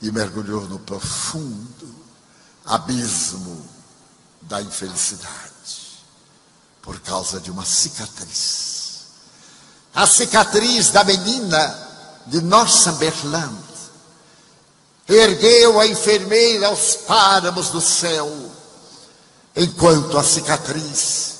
[0.00, 1.97] E mergulhou no profundo
[2.68, 3.64] abismo
[4.42, 5.48] da infelicidade
[6.82, 8.78] por causa de uma cicatriz.
[9.94, 11.88] A cicatriz da menina
[12.26, 13.58] de Northumberland
[15.08, 18.30] ergueu a enfermeira aos páramos do céu,
[19.56, 21.36] enquanto a cicatriz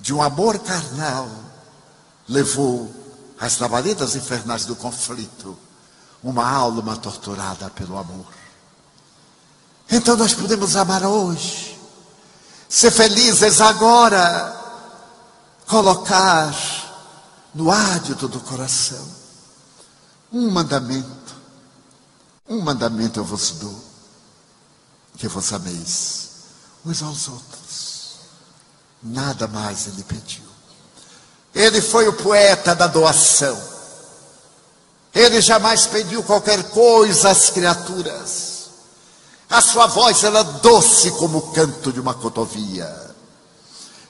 [0.00, 1.28] de um amor carnal
[2.28, 2.92] levou
[3.38, 5.56] às labaredas infernais do conflito
[6.22, 8.26] uma alma torturada pelo amor.
[9.90, 11.78] Então nós podemos amar hoje,
[12.68, 14.56] ser felizes agora,
[15.66, 16.54] colocar
[17.54, 19.20] no ádito do coração
[20.32, 21.08] um mandamento.
[22.48, 23.84] Um mandamento eu vos dou,
[25.16, 26.30] que vos ameis
[26.84, 28.00] uns aos outros.
[29.02, 30.44] Nada mais ele pediu.
[31.54, 33.60] Ele foi o poeta da doação.
[35.12, 38.49] Ele jamais pediu qualquer coisa às criaturas.
[39.50, 43.10] A sua voz era doce como o canto de uma cotovia.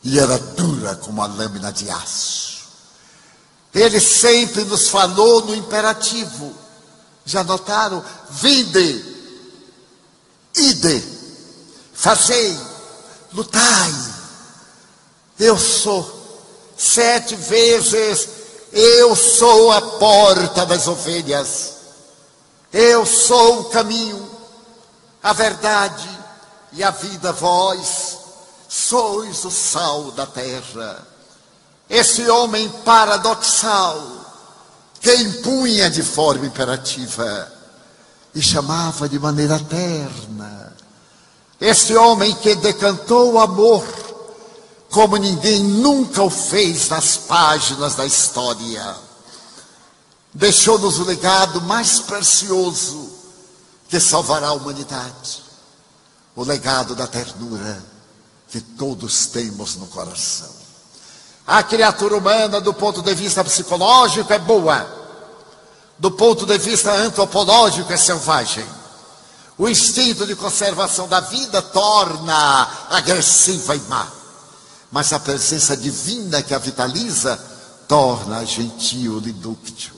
[0.05, 2.61] E era dura como a lâmina de aço.
[3.75, 6.53] Ele sempre nos falou no imperativo.
[7.25, 8.05] Já notaram?
[8.31, 9.05] Vinde,
[10.57, 11.05] ide,
[11.95, 12.59] fazei,
[13.33, 13.95] lutai.
[15.39, 16.21] Eu sou
[16.77, 18.29] sete vezes,
[18.73, 21.73] eu sou a porta das ovelhas.
[22.73, 24.30] Eu sou o caminho,
[25.23, 26.09] a verdade
[26.73, 27.33] e a vida.
[27.33, 28.19] Vós
[28.69, 31.07] sois o sal da terra.
[31.89, 34.01] Esse homem paradoxal
[35.01, 37.53] que impunha de forma imperativa
[38.35, 40.73] e chamava de maneira terna.
[41.61, 43.85] Esse homem que decantou o amor
[44.91, 48.97] como ninguém nunca o fez nas páginas da história.
[50.33, 53.10] Deixou-nos o legado mais precioso
[53.91, 55.43] que salvará a humanidade.
[56.37, 57.83] O legado da ternura
[58.49, 60.49] que todos temos no coração.
[61.47, 64.99] A criatura humana, do ponto de vista psicológico, é boa.
[65.99, 68.65] Do ponto de vista antropológico, é selvagem.
[69.59, 74.07] O instinto de conservação da vida torna agressiva e má.
[74.91, 77.37] Mas a presença divina que a vitaliza
[77.89, 79.95] torna gentil e dúctil.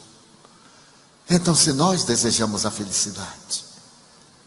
[1.29, 3.62] Então, se nós desejamos a felicidade,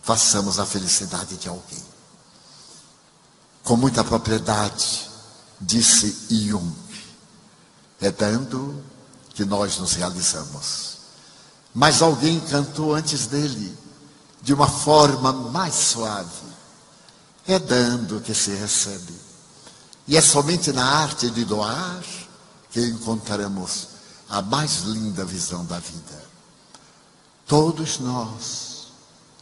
[0.06, 1.84] façamos a felicidade de alguém.
[3.64, 5.10] Com muita propriedade,
[5.60, 6.72] disse Jung,
[8.00, 8.84] é dando
[9.34, 10.98] que nós nos realizamos.
[11.74, 13.76] Mas alguém cantou antes dele,
[14.44, 16.46] de uma forma mais suave.
[17.48, 19.14] É dando que se recebe.
[20.08, 22.04] E é somente na arte de doar
[22.70, 23.88] que encontraremos
[24.30, 26.24] a mais linda visão da vida.
[27.48, 28.65] Todos nós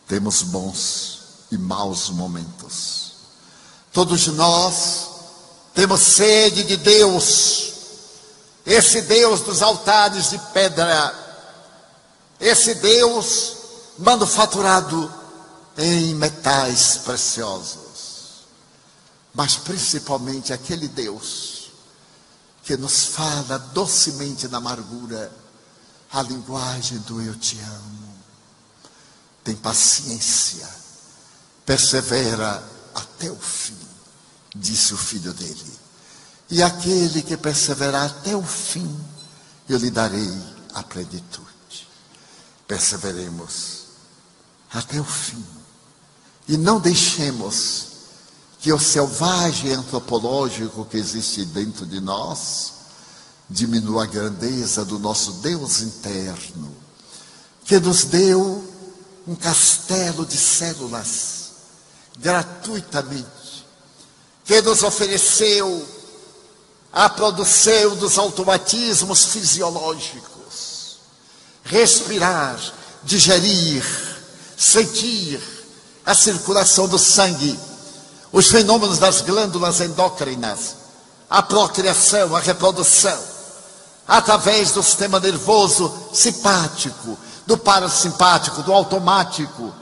[0.08, 1.20] temos bons
[1.52, 3.14] e maus momentos.
[3.92, 5.10] Todos nós
[5.74, 7.74] temos sede de Deus,
[8.66, 11.14] esse Deus dos altares de pedra,
[12.40, 13.58] esse Deus
[13.98, 15.12] manufaturado
[15.78, 18.46] em metais preciosos,
[19.34, 21.72] mas principalmente aquele Deus
[22.64, 25.32] que nos fala docemente na amargura
[26.12, 28.03] a linguagem do eu te amo
[29.44, 30.68] tem paciência,
[31.66, 32.64] persevera
[32.96, 33.78] até o fim,
[34.56, 35.74] disse o filho dele.
[36.50, 39.00] E aquele que perseverar até o fim,
[39.68, 40.32] eu lhe darei
[40.74, 41.88] a plenitude.
[42.68, 43.84] Perseveremos
[44.72, 45.44] até o fim.
[46.48, 47.88] E não deixemos
[48.60, 52.74] que o selvagem antropológico que existe dentro de nós
[53.50, 56.74] diminua a grandeza do nosso Deus interno,
[57.66, 58.73] que nos deu
[59.28, 61.52] um castelo de células,
[62.20, 63.66] gratuitamente,
[64.44, 65.88] que nos ofereceu
[66.92, 70.98] a produção dos automatismos fisiológicos,
[71.64, 72.60] respirar,
[73.04, 73.84] digerir,
[74.58, 75.42] sentir
[76.06, 77.58] a circulação do sangue,
[78.32, 80.76] os fenômenos das glândulas endócrinas,
[81.30, 83.20] a procriação, a reprodução,
[84.08, 89.74] através do sistema nervoso simpático, do parasimpático, do automático.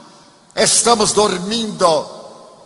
[0.54, 2.06] Estamos dormindo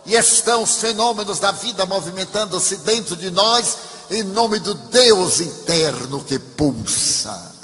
[0.05, 3.77] e estão os fenômenos da vida movimentando-se dentro de nós
[4.09, 7.55] em nome do Deus interno que pulsa.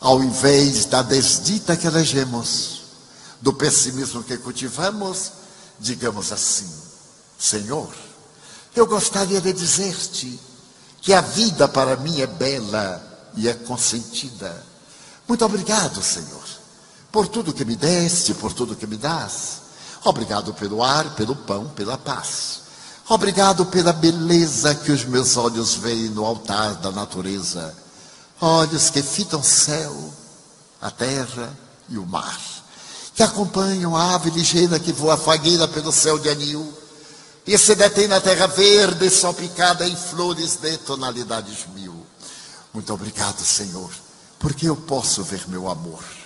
[0.00, 2.82] Ao invés da desdita que elegemos,
[3.40, 5.32] do pessimismo que cultivamos,
[5.78, 6.68] digamos assim:
[7.38, 7.88] Senhor,
[8.74, 10.40] eu gostaria de dizer-te
[11.00, 14.64] que a vida para mim é bela e é consentida.
[15.28, 16.41] Muito obrigado, Senhor
[17.12, 19.60] por tudo que me deste, por tudo que me dás.
[20.02, 22.62] Obrigado pelo ar, pelo pão, pela paz.
[23.08, 27.76] Obrigado pela beleza que os meus olhos veem no altar da natureza.
[28.40, 29.94] Olhos que fitam céu,
[30.80, 31.54] a terra
[31.88, 32.40] e o mar.
[33.14, 36.72] Que acompanham a ave ligeira que voa fagueira pelo céu de anil.
[37.46, 42.06] E se detém na terra verde, salpicada em flores de tonalidades mil.
[42.72, 43.90] Muito obrigado, Senhor,
[44.38, 46.21] porque eu posso ver meu amor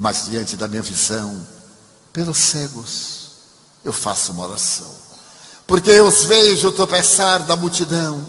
[0.00, 1.46] mas diante da minha visão,
[2.10, 3.32] pelos cegos,
[3.84, 4.90] eu faço uma oração.
[5.66, 8.26] Porque eu os vejo tropeçar da multidão,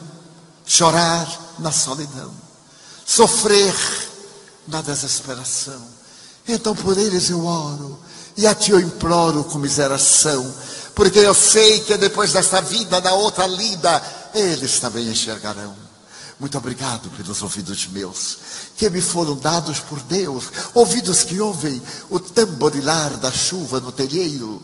[0.66, 1.26] chorar
[1.60, 2.30] na solidão,
[3.06, 3.74] sofrer
[4.68, 5.82] na desesperação.
[6.46, 7.98] Então por eles eu oro,
[8.36, 10.54] e a ti eu imploro com miseração,
[10.94, 14.04] porque eu sei que depois desta vida, da outra lida,
[14.36, 15.74] eles também enxergarão.
[16.42, 18.40] Muito obrigado pelos ouvidos meus,
[18.76, 24.60] que me foram dados por Deus, ouvidos que ouvem o tamborilar da chuva no telheiro,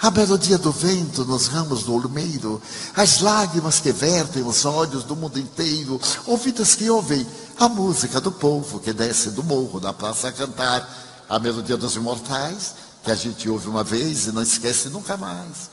[0.00, 2.62] a melodia do vento nos ramos do olmeiro,
[2.94, 7.26] as lágrimas que vertem os olhos do mundo inteiro, ouvidos que ouvem
[7.58, 10.88] a música do povo que desce do morro da praça a cantar,
[11.28, 15.70] a melodia dos imortais, que a gente ouve uma vez e não esquece nunca mais.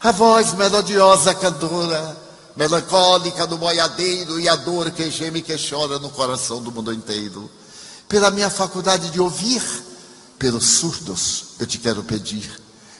[0.00, 2.27] A voz melodiosa cantora,
[2.58, 6.92] melancólica do boiadeiro e a dor que geme e que chora no coração do mundo
[6.92, 7.48] inteiro.
[8.08, 9.62] Pela minha faculdade de ouvir,
[10.36, 12.50] pelos surdos, eu te quero pedir.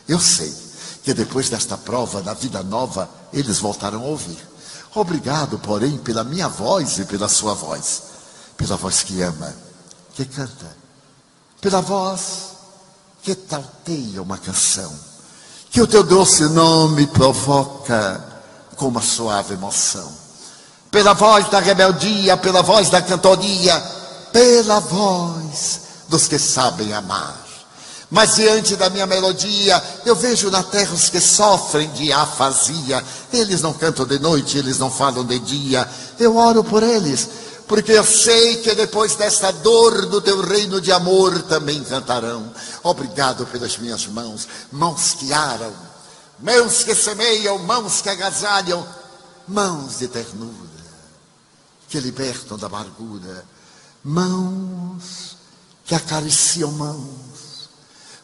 [0.06, 0.54] Eu sei
[1.02, 4.38] que depois desta prova da vida nova, eles voltarão a ouvir.
[4.94, 8.02] Obrigado, porém, pela minha voz e pela sua voz.
[8.56, 9.52] Pela voz que ama,
[10.14, 10.76] que canta.
[11.60, 12.50] Pela voz
[13.24, 14.94] que tauteia uma canção.
[15.68, 18.27] Que o teu doce nome provoca
[18.78, 20.10] com uma suave emoção.
[20.90, 23.78] Pela voz da rebeldia, pela voz da cantoria,
[24.32, 27.36] pela voz dos que sabem amar.
[28.10, 33.04] Mas diante da minha melodia, eu vejo na terra os que sofrem de afasia.
[33.30, 35.86] Eles não cantam de noite, eles não falam de dia.
[36.18, 37.28] Eu oro por eles,
[37.66, 42.50] porque eu sei que depois desta dor do teu reino de amor também cantarão.
[42.82, 45.72] Obrigado pelas minhas mãos, mãos que aram,
[46.40, 48.86] mãos que semeiam, mãos que agasalham,
[49.46, 50.68] mãos de ternura,
[51.88, 53.44] que libertam da amargura,
[54.04, 55.36] mãos
[55.84, 57.70] que acariciam mãos,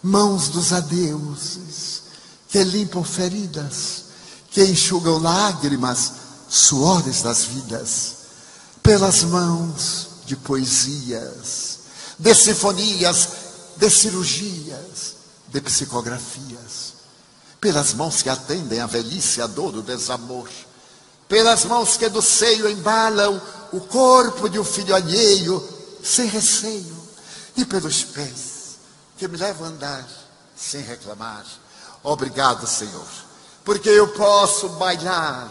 [0.03, 2.03] mãos dos adeuses,
[2.49, 4.05] que limpam feridas,
[4.51, 6.13] que enxugam lágrimas,
[6.49, 8.15] suores das vidas,
[8.83, 11.79] pelas mãos de poesias,
[12.19, 13.29] de sinfonias,
[13.77, 15.15] de cirurgias,
[15.49, 16.54] de psicografias
[17.65, 20.51] pelas mãos que atendem a velhice, a dor, o desamor,
[21.27, 23.41] pelas mãos que do seio embalam
[23.73, 25.67] o corpo de um filho alheio,
[26.03, 26.95] sem receio,
[27.57, 28.77] e pelos pés
[29.17, 30.07] que me levam a andar
[30.55, 31.43] sem reclamar.
[32.03, 33.09] Obrigado, Senhor,
[33.65, 35.51] porque eu posso bailar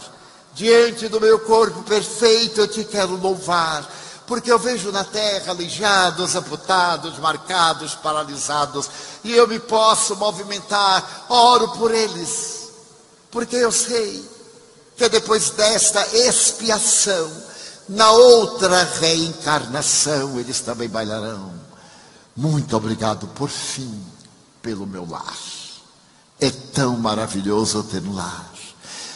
[0.54, 3.92] diante do meu corpo perfeito, eu te quero louvar
[4.26, 8.90] porque eu vejo na terra aleijados, amputados, marcados, paralisados,
[9.24, 12.70] e eu me posso movimentar, oro por eles,
[13.30, 14.30] porque eu sei
[14.96, 17.32] que depois desta expiação,
[17.90, 21.52] na outra reencarnação, eles também bailarão.
[22.36, 24.02] Muito obrigado por fim
[24.62, 25.38] pelo meu lar.
[26.40, 28.52] É tão maravilhoso ter um lar.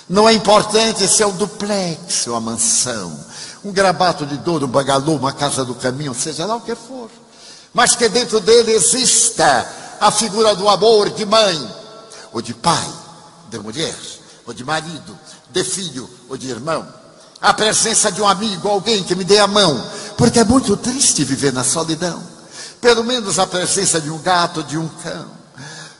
[0.09, 3.17] Não é importante se é um duplex ou uma mansão
[3.63, 7.09] um grabato de dor, um bagalô, uma casa do caminho, seja lá o que for.
[7.73, 9.67] Mas que dentro dele exista
[9.99, 11.75] a figura do amor de mãe,
[12.31, 12.87] ou de pai,
[13.49, 13.95] de mulher,
[14.45, 15.17] ou de marido,
[15.49, 16.87] de filho, ou de irmão.
[17.41, 19.83] A presença de um amigo, alguém que me dê a mão,
[20.17, 22.21] porque é muito triste viver na solidão.
[22.81, 25.25] Pelo menos a presença de um gato, de um cão.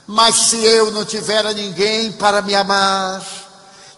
[0.06, 3.22] Mas se eu não tiver ninguém para me amar,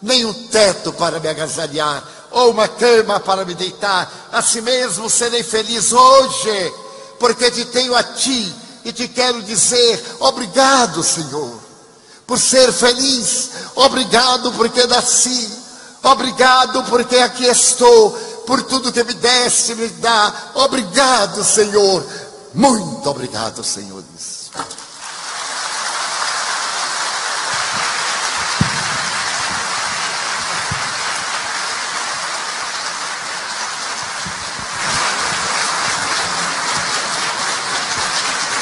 [0.03, 4.29] nem um teto para me agasalhar, ou uma cama para me deitar.
[4.33, 6.73] Assim mesmo serei feliz hoje,
[7.19, 8.55] porque te tenho a ti
[8.85, 11.59] e te quero dizer obrigado, Senhor,
[12.27, 13.51] por ser feliz.
[13.75, 15.51] Obrigado porque nasci.
[16.03, 18.11] Obrigado porque aqui estou.
[18.47, 20.33] Por tudo que me deste, me dá.
[20.55, 22.05] Obrigado, Senhor.
[22.55, 24.00] Muito obrigado, Senhores.